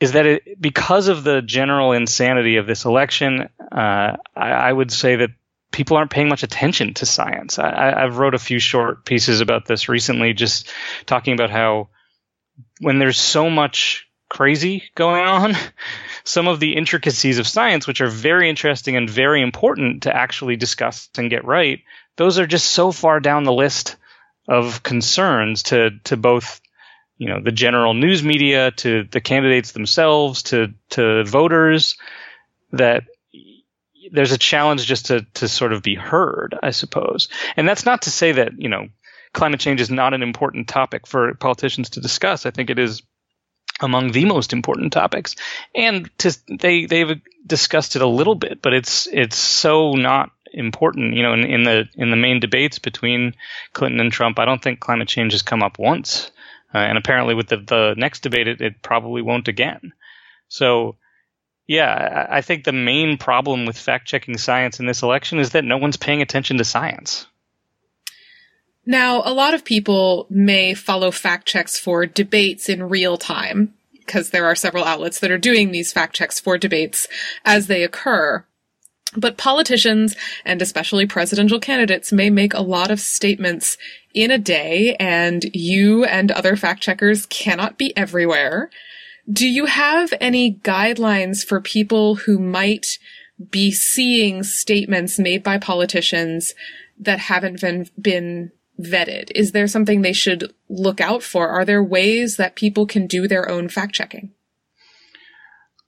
is 0.00 0.12
that 0.12 0.26
it, 0.26 0.60
because 0.60 1.08
of 1.08 1.22
the 1.22 1.42
general 1.42 1.92
insanity 1.92 2.56
of 2.56 2.66
this 2.66 2.84
election, 2.84 3.48
uh, 3.70 4.16
I, 4.36 4.50
I, 4.50 4.72
would 4.72 4.90
say 4.90 5.14
that 5.14 5.30
people 5.70 5.96
aren't 5.96 6.10
paying 6.10 6.28
much 6.28 6.42
attention 6.42 6.94
to 6.94 7.06
science. 7.06 7.56
I, 7.60 8.00
have 8.00 8.18
wrote 8.18 8.34
a 8.34 8.38
few 8.40 8.58
short 8.58 9.04
pieces 9.04 9.40
about 9.40 9.64
this 9.64 9.88
recently, 9.88 10.32
just 10.32 10.68
talking 11.06 11.34
about 11.34 11.50
how 11.50 11.88
when 12.80 12.98
there's 12.98 13.18
so 13.18 13.48
much 13.48 14.08
crazy 14.28 14.82
going 14.96 15.24
on, 15.24 15.54
some 16.24 16.48
of 16.48 16.60
the 16.60 16.76
intricacies 16.76 17.38
of 17.38 17.46
science, 17.46 17.86
which 17.86 18.00
are 18.00 18.08
very 18.08 18.48
interesting 18.48 18.96
and 18.96 19.08
very 19.08 19.42
important 19.42 20.04
to 20.04 20.14
actually 20.14 20.56
discuss 20.56 21.08
and 21.16 21.30
get 21.30 21.44
right, 21.44 21.80
those 22.16 22.38
are 22.38 22.46
just 22.46 22.70
so 22.70 22.92
far 22.92 23.20
down 23.20 23.44
the 23.44 23.52
list 23.52 23.96
of 24.48 24.82
concerns 24.82 25.62
to 25.64 25.90
to 26.04 26.16
both 26.16 26.60
you 27.16 27.28
know 27.28 27.40
the 27.40 27.52
general 27.52 27.94
news 27.94 28.22
media 28.22 28.72
to 28.72 29.04
the 29.04 29.20
candidates 29.20 29.72
themselves 29.72 30.42
to 30.42 30.74
to 30.90 31.24
voters 31.24 31.96
that 32.72 33.04
there's 34.10 34.32
a 34.32 34.38
challenge 34.38 34.86
just 34.86 35.06
to 35.06 35.26
to 35.34 35.48
sort 35.48 35.72
of 35.72 35.82
be 35.82 35.94
heard, 35.94 36.58
I 36.62 36.70
suppose. 36.70 37.28
And 37.56 37.68
that's 37.68 37.86
not 37.86 38.02
to 38.02 38.10
say 38.10 38.32
that 38.32 38.52
you 38.58 38.68
know 38.68 38.88
climate 39.32 39.60
change 39.60 39.80
is 39.80 39.90
not 39.90 40.14
an 40.14 40.22
important 40.22 40.68
topic 40.68 41.06
for 41.06 41.34
politicians 41.34 41.90
to 41.90 42.00
discuss. 42.00 42.44
I 42.44 42.50
think 42.50 42.70
it 42.70 42.78
is 42.78 43.02
among 43.82 44.12
the 44.12 44.24
most 44.24 44.52
important 44.52 44.92
topics, 44.92 45.36
and 45.74 46.10
to, 46.18 46.36
they 46.48 46.86
they've 46.86 47.20
discussed 47.46 47.96
it 47.96 48.02
a 48.02 48.06
little 48.06 48.34
bit, 48.34 48.62
but 48.62 48.72
it's 48.72 49.06
it's 49.06 49.36
so 49.36 49.92
not 49.92 50.30
important. 50.52 51.14
You 51.14 51.22
know, 51.22 51.32
in, 51.34 51.44
in 51.44 51.62
the 51.64 51.88
in 51.94 52.10
the 52.10 52.16
main 52.16 52.40
debates 52.40 52.78
between 52.78 53.34
Clinton 53.72 54.00
and 54.00 54.12
Trump, 54.12 54.38
I 54.38 54.44
don't 54.44 54.62
think 54.62 54.80
climate 54.80 55.08
change 55.08 55.32
has 55.32 55.42
come 55.42 55.62
up 55.62 55.78
once, 55.78 56.30
uh, 56.74 56.78
and 56.78 56.98
apparently 56.98 57.34
with 57.34 57.48
the 57.48 57.58
the 57.58 57.94
next 57.96 58.20
debate, 58.20 58.48
it, 58.48 58.60
it 58.60 58.82
probably 58.82 59.22
won't 59.22 59.48
again. 59.48 59.92
So 60.48 60.96
yeah, 61.66 62.26
I 62.28 62.40
think 62.42 62.64
the 62.64 62.72
main 62.72 63.18
problem 63.18 63.66
with 63.66 63.78
fact 63.78 64.06
checking 64.06 64.36
science 64.36 64.80
in 64.80 64.86
this 64.86 65.02
election 65.02 65.38
is 65.38 65.50
that 65.50 65.64
no 65.64 65.78
one's 65.78 65.96
paying 65.96 66.20
attention 66.20 66.58
to 66.58 66.64
science. 66.64 67.26
Now, 68.84 69.22
a 69.24 69.32
lot 69.32 69.54
of 69.54 69.64
people 69.64 70.26
may 70.28 70.74
follow 70.74 71.10
fact 71.10 71.46
checks 71.46 71.78
for 71.78 72.04
debates 72.04 72.68
in 72.68 72.88
real 72.88 73.16
time, 73.16 73.74
because 73.92 74.30
there 74.30 74.46
are 74.46 74.56
several 74.56 74.84
outlets 74.84 75.20
that 75.20 75.30
are 75.30 75.38
doing 75.38 75.70
these 75.70 75.92
fact 75.92 76.16
checks 76.16 76.40
for 76.40 76.58
debates 76.58 77.06
as 77.44 77.68
they 77.68 77.84
occur. 77.84 78.44
But 79.16 79.36
politicians, 79.36 80.16
and 80.44 80.60
especially 80.62 81.06
presidential 81.06 81.60
candidates, 81.60 82.12
may 82.12 82.30
make 82.30 82.54
a 82.54 82.62
lot 82.62 82.90
of 82.90 82.98
statements 82.98 83.76
in 84.14 84.30
a 84.30 84.38
day, 84.38 84.96
and 84.98 85.44
you 85.52 86.04
and 86.04 86.32
other 86.32 86.56
fact 86.56 86.82
checkers 86.82 87.26
cannot 87.26 87.78
be 87.78 87.96
everywhere. 87.96 88.70
Do 89.30 89.46
you 89.46 89.66
have 89.66 90.12
any 90.20 90.54
guidelines 90.54 91.46
for 91.46 91.60
people 91.60 92.16
who 92.16 92.38
might 92.38 92.86
be 93.50 93.70
seeing 93.70 94.42
statements 94.42 95.18
made 95.18 95.42
by 95.42 95.58
politicians 95.58 96.54
that 96.98 97.18
haven't 97.18 97.60
been, 97.60 97.88
been 98.00 98.50
vetted? 98.80 99.30
Is 99.34 99.52
there 99.52 99.66
something 99.66 100.02
they 100.02 100.12
should 100.12 100.52
look 100.68 101.00
out 101.00 101.22
for? 101.22 101.48
Are 101.48 101.64
there 101.64 101.82
ways 101.82 102.36
that 102.36 102.56
people 102.56 102.86
can 102.86 103.06
do 103.06 103.28
their 103.28 103.48
own 103.48 103.68
fact 103.68 103.94
checking? 103.94 104.32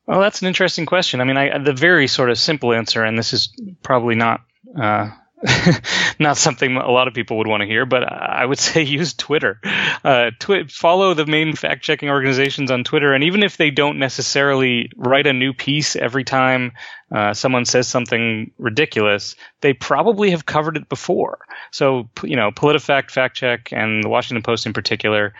Well, 0.07 0.21
that's 0.21 0.43
an 0.43 0.49
interesting 0.49 0.87
question. 0.87 1.21
I 1.21 1.25
mean, 1.25 1.37
I, 1.37 1.59
the 1.59 1.73
very 1.73 2.09
sort 2.09 2.31
of 2.31 2.39
simple 2.39 2.73
answer, 2.73 3.03
and 3.03 3.17
this 3.19 3.33
is 3.33 3.49
probably 3.83 4.15
not 4.15 4.43
uh, 4.79 5.11
not 6.19 6.37
something 6.37 6.77
a 6.77 6.91
lot 6.91 7.09
of 7.09 7.15
people 7.15 7.39
would 7.39 7.47
want 7.47 7.61
to 7.61 7.67
hear, 7.67 7.85
but 7.85 8.05
I 8.05 8.45
would 8.45 8.59
say 8.61 8.83
use 8.83 9.15
Twitter. 9.15 9.61
Uh, 10.03 10.31
twi- 10.39 10.67
follow 10.69 11.15
the 11.15 11.27
main 11.27 11.55
fact 11.55 11.83
checking 11.83 12.09
organizations 12.09 12.71
on 12.71 12.85
Twitter, 12.85 13.13
and 13.13 13.25
even 13.25 13.43
if 13.43 13.57
they 13.57 13.71
don't 13.71 13.99
necessarily 13.99 14.91
write 14.97 15.27
a 15.27 15.33
new 15.33 15.53
piece 15.53 15.97
every 15.97 16.25
time 16.25 16.73
uh, 17.15 17.35
someone 17.35 17.65
says 17.65 17.89
something 17.89 18.53
ridiculous, 18.59 19.37
they 19.61 19.73
probably 19.73 20.31
have 20.31 20.47
covered 20.47 20.77
it 20.77 20.89
before. 20.89 21.39
So, 21.71 22.09
you 22.23 22.37
know, 22.37 22.51
PolitiFact, 22.51 23.11
Fact 23.11 23.37
Check, 23.37 23.73
and 23.73 24.03
the 24.03 24.09
Washington 24.09 24.43
Post 24.43 24.67
in 24.67 24.73
particular, 24.73 25.35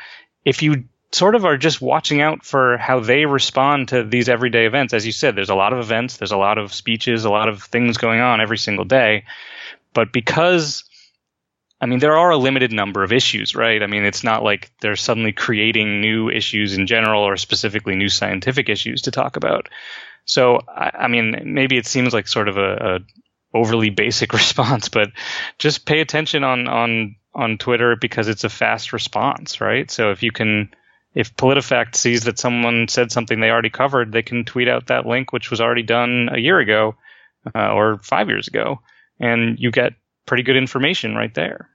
if 0.45 0.63
you 0.63 0.85
sort 1.13 1.37
of 1.37 1.45
are 1.45 1.57
just 1.57 1.81
watching 1.81 2.21
out 2.21 2.45
for 2.45 2.77
how 2.77 2.99
they 2.99 3.25
respond 3.25 3.89
to 3.89 4.03
these 4.03 4.29
everyday 4.29 4.67
events. 4.67 4.93
As 4.93 5.07
you 5.07 5.13
said, 5.13 5.37
there's 5.37 5.49
a 5.49 5.55
lot 5.55 5.73
of 5.73 5.79
events, 5.79 6.17
there's 6.17 6.33
a 6.33 6.37
lot 6.37 6.59
of 6.59 6.75
speeches, 6.75 7.25
a 7.25 7.31
lot 7.31 7.49
of 7.49 7.63
things 7.63 7.99
going 7.99 8.19
on 8.21 8.41
every 8.41 8.59
single 8.59 8.85
day. 8.85 9.25
But 9.95 10.13
because 10.13 10.85
I 11.85 11.87
mean, 11.87 11.99
there 11.99 12.17
are 12.17 12.31
a 12.31 12.39
limited 12.39 12.73
number 12.73 13.03
of 13.03 13.13
issues, 13.13 13.55
right? 13.55 13.83
I 13.83 13.87
mean, 13.87 14.05
it's 14.05 14.25
not 14.25 14.43
like 14.43 14.71
they're 14.81 14.97
suddenly 14.97 15.33
creating 15.33 16.01
new 16.01 16.31
issues 16.31 16.79
in 16.79 16.87
general 16.87 17.23
or 17.23 17.37
specifically 17.37 17.95
new 17.95 18.09
scientific 18.09 18.71
issues 18.71 19.03
to 19.03 19.11
talk 19.11 19.37
about. 19.37 19.69
So, 20.25 20.61
I, 20.67 20.93
I 21.01 21.09
mean, 21.09 21.43
maybe 21.45 21.77
it 21.77 21.87
seems 21.87 22.15
like 22.15 22.27
sort 22.27 22.49
of 22.49 22.57
a, 22.57 22.73
a, 22.73 22.99
overly 23.53 23.91
basic 23.91 24.33
response, 24.41 24.89
but 24.89 25.11
just 25.59 25.85
pay 25.85 26.01
attention 26.01 26.43
on 26.43 26.69
on 26.69 27.17
on 27.35 27.59
Twitter 27.59 27.97
because 27.97 28.29
it's 28.29 28.45
a 28.45 28.49
fast 28.49 28.95
response, 28.95 29.61
right? 29.61 29.91
So 29.91 30.11
if 30.11 30.23
you 30.23 30.33
can, 30.33 30.71
if 31.15 31.37
PolitiFact 31.37 31.97
sees 31.97 32.25
that 32.25 32.39
someone 32.39 32.89
said 32.89 33.13
something 33.13 33.41
they 33.41 33.51
already 33.51 33.69
covered, 33.69 34.11
they 34.11 34.23
can 34.23 34.47
tweet 34.47 34.69
out 34.69 34.87
that 34.87 35.05
link, 35.05 35.33
which 35.33 35.51
was 35.51 35.61
already 35.61 35.83
done 35.83 36.31
a 36.33 36.39
year 36.39 36.61
ago 36.61 36.95
uh, 37.55 37.73
or 37.73 37.99
five 37.99 38.29
years 38.29 38.49
ago 38.49 38.81
and 39.21 39.59
you 39.59 39.71
get 39.71 39.93
pretty 40.27 40.43
good 40.43 40.57
information 40.57 41.15
right 41.15 41.35
there. 41.35 41.69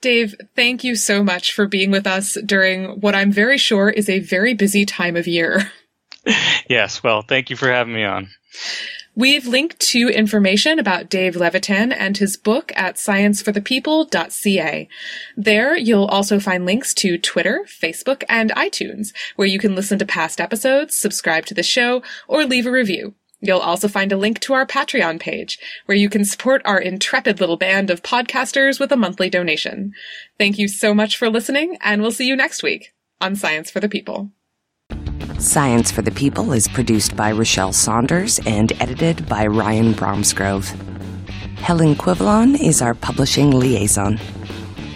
Dave, 0.00 0.34
thank 0.56 0.82
you 0.82 0.96
so 0.96 1.22
much 1.22 1.52
for 1.52 1.66
being 1.66 1.92
with 1.92 2.06
us 2.08 2.36
during 2.44 3.00
what 3.00 3.14
I'm 3.14 3.30
very 3.30 3.56
sure 3.56 3.88
is 3.88 4.08
a 4.08 4.18
very 4.18 4.52
busy 4.52 4.84
time 4.84 5.14
of 5.16 5.28
year. 5.28 5.70
yes, 6.68 7.02
well, 7.04 7.22
thank 7.22 7.50
you 7.50 7.56
for 7.56 7.68
having 7.68 7.94
me 7.94 8.04
on. 8.04 8.28
We've 9.14 9.46
linked 9.46 9.78
to 9.90 10.08
information 10.08 10.78
about 10.78 11.10
Dave 11.10 11.36
Levitan 11.36 11.92
and 11.92 12.16
his 12.16 12.38
book 12.38 12.72
at 12.74 12.96
scienceforthepeople.ca. 12.96 14.88
There, 15.36 15.76
you'll 15.76 16.06
also 16.06 16.40
find 16.40 16.64
links 16.64 16.94
to 16.94 17.18
Twitter, 17.18 17.66
Facebook, 17.68 18.24
and 18.26 18.50
iTunes, 18.52 19.12
where 19.36 19.46
you 19.46 19.58
can 19.58 19.74
listen 19.74 19.98
to 19.98 20.06
past 20.06 20.40
episodes, 20.40 20.96
subscribe 20.96 21.44
to 21.46 21.54
the 21.54 21.62
show, 21.62 22.02
or 22.26 22.44
leave 22.44 22.64
a 22.66 22.70
review. 22.70 23.14
You'll 23.44 23.58
also 23.58 23.88
find 23.88 24.12
a 24.12 24.16
link 24.16 24.38
to 24.40 24.52
our 24.52 24.64
Patreon 24.64 25.18
page, 25.18 25.58
where 25.86 25.98
you 25.98 26.08
can 26.08 26.24
support 26.24 26.62
our 26.64 26.78
intrepid 26.78 27.40
little 27.40 27.56
band 27.56 27.90
of 27.90 28.02
podcasters 28.02 28.78
with 28.78 28.92
a 28.92 28.96
monthly 28.96 29.28
donation. 29.28 29.94
Thank 30.38 30.58
you 30.58 30.68
so 30.68 30.94
much 30.94 31.16
for 31.16 31.28
listening, 31.28 31.76
and 31.80 32.00
we'll 32.00 32.12
see 32.12 32.28
you 32.28 32.36
next 32.36 32.62
week 32.62 32.94
on 33.20 33.34
Science 33.34 33.68
for 33.68 33.80
the 33.80 33.88
People. 33.88 34.30
Science 35.40 35.90
for 35.90 36.02
the 36.02 36.12
People 36.12 36.52
is 36.52 36.68
produced 36.68 37.16
by 37.16 37.32
Rochelle 37.32 37.72
Saunders 37.72 38.38
and 38.46 38.72
edited 38.80 39.28
by 39.28 39.44
Ryan 39.44 39.92
Bromsgrove. 39.92 40.68
Helen 41.56 41.96
Quivalon 41.96 42.54
is 42.54 42.80
our 42.80 42.94
publishing 42.94 43.50
liaison. 43.50 44.20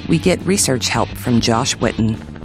We 0.08 0.18
get 0.18 0.40
research 0.42 0.88
help 0.88 1.08
from 1.08 1.40
Josh 1.40 1.76
Witten. 1.78 2.35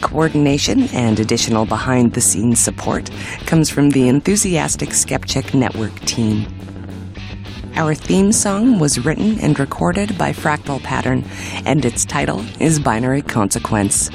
Coordination 0.00 0.88
and 0.94 1.20
additional 1.20 1.66
behind 1.66 2.14
the 2.14 2.20
scenes 2.20 2.58
support 2.58 3.10
comes 3.46 3.70
from 3.70 3.90
the 3.90 4.08
enthusiastic 4.08 4.90
Skepchick 4.90 5.54
Network 5.54 5.94
team. 6.00 6.46
Our 7.74 7.94
theme 7.94 8.32
song 8.32 8.78
was 8.78 9.04
written 9.04 9.38
and 9.40 9.58
recorded 9.58 10.18
by 10.18 10.32
Fractal 10.32 10.82
Pattern, 10.82 11.24
and 11.64 11.84
its 11.84 12.04
title 12.04 12.44
is 12.60 12.80
Binary 12.80 13.22
Consequence. 13.22 14.10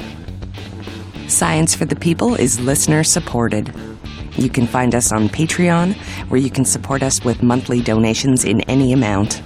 Science 1.28 1.74
for 1.74 1.84
the 1.84 1.96
People 1.96 2.34
is 2.34 2.60
listener 2.60 3.02
supported. 3.02 3.74
You 4.36 4.50
can 4.50 4.66
find 4.66 4.94
us 4.94 5.10
on 5.10 5.28
Patreon, 5.28 5.94
where 6.28 6.40
you 6.40 6.50
can 6.50 6.64
support 6.64 7.02
us 7.02 7.24
with 7.24 7.42
monthly 7.42 7.80
donations 7.80 8.44
in 8.44 8.60
any 8.62 8.92
amount. 8.92 9.42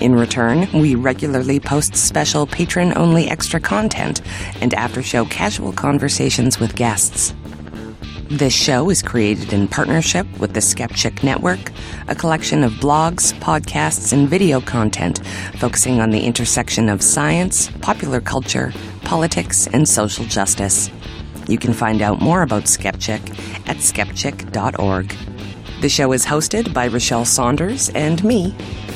In 0.00 0.14
return, 0.14 0.68
we 0.72 0.94
regularly 0.94 1.60
post 1.60 1.96
special 1.96 2.46
patron 2.46 2.92
only 2.96 3.28
extra 3.28 3.60
content 3.60 4.20
and 4.60 4.74
after 4.74 5.02
show 5.02 5.24
casual 5.26 5.72
conversations 5.72 6.58
with 6.58 6.74
guests. 6.74 7.32
This 8.28 8.52
show 8.52 8.90
is 8.90 9.02
created 9.02 9.52
in 9.52 9.68
partnership 9.68 10.26
with 10.40 10.54
the 10.54 10.60
Skepchick 10.60 11.22
Network, 11.22 11.70
a 12.08 12.14
collection 12.14 12.64
of 12.64 12.72
blogs, 12.72 13.32
podcasts, 13.34 14.12
and 14.12 14.28
video 14.28 14.60
content 14.60 15.24
focusing 15.58 16.00
on 16.00 16.10
the 16.10 16.24
intersection 16.24 16.88
of 16.88 17.02
science, 17.02 17.70
popular 17.80 18.20
culture, 18.20 18.72
politics, 19.02 19.68
and 19.68 19.88
social 19.88 20.24
justice. 20.24 20.90
You 21.48 21.58
can 21.58 21.72
find 21.72 22.02
out 22.02 22.20
more 22.20 22.42
about 22.42 22.64
Skepchick 22.64 23.20
at 23.68 23.76
skepchick.org. 23.76 25.14
The 25.80 25.88
show 25.88 26.12
is 26.12 26.24
hosted 26.24 26.72
by 26.72 26.88
Rochelle 26.88 27.26
Saunders 27.26 27.90
and 27.90 28.24
me, 28.24 28.54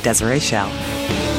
Desiree 0.09 0.41
Schell. 0.41 1.38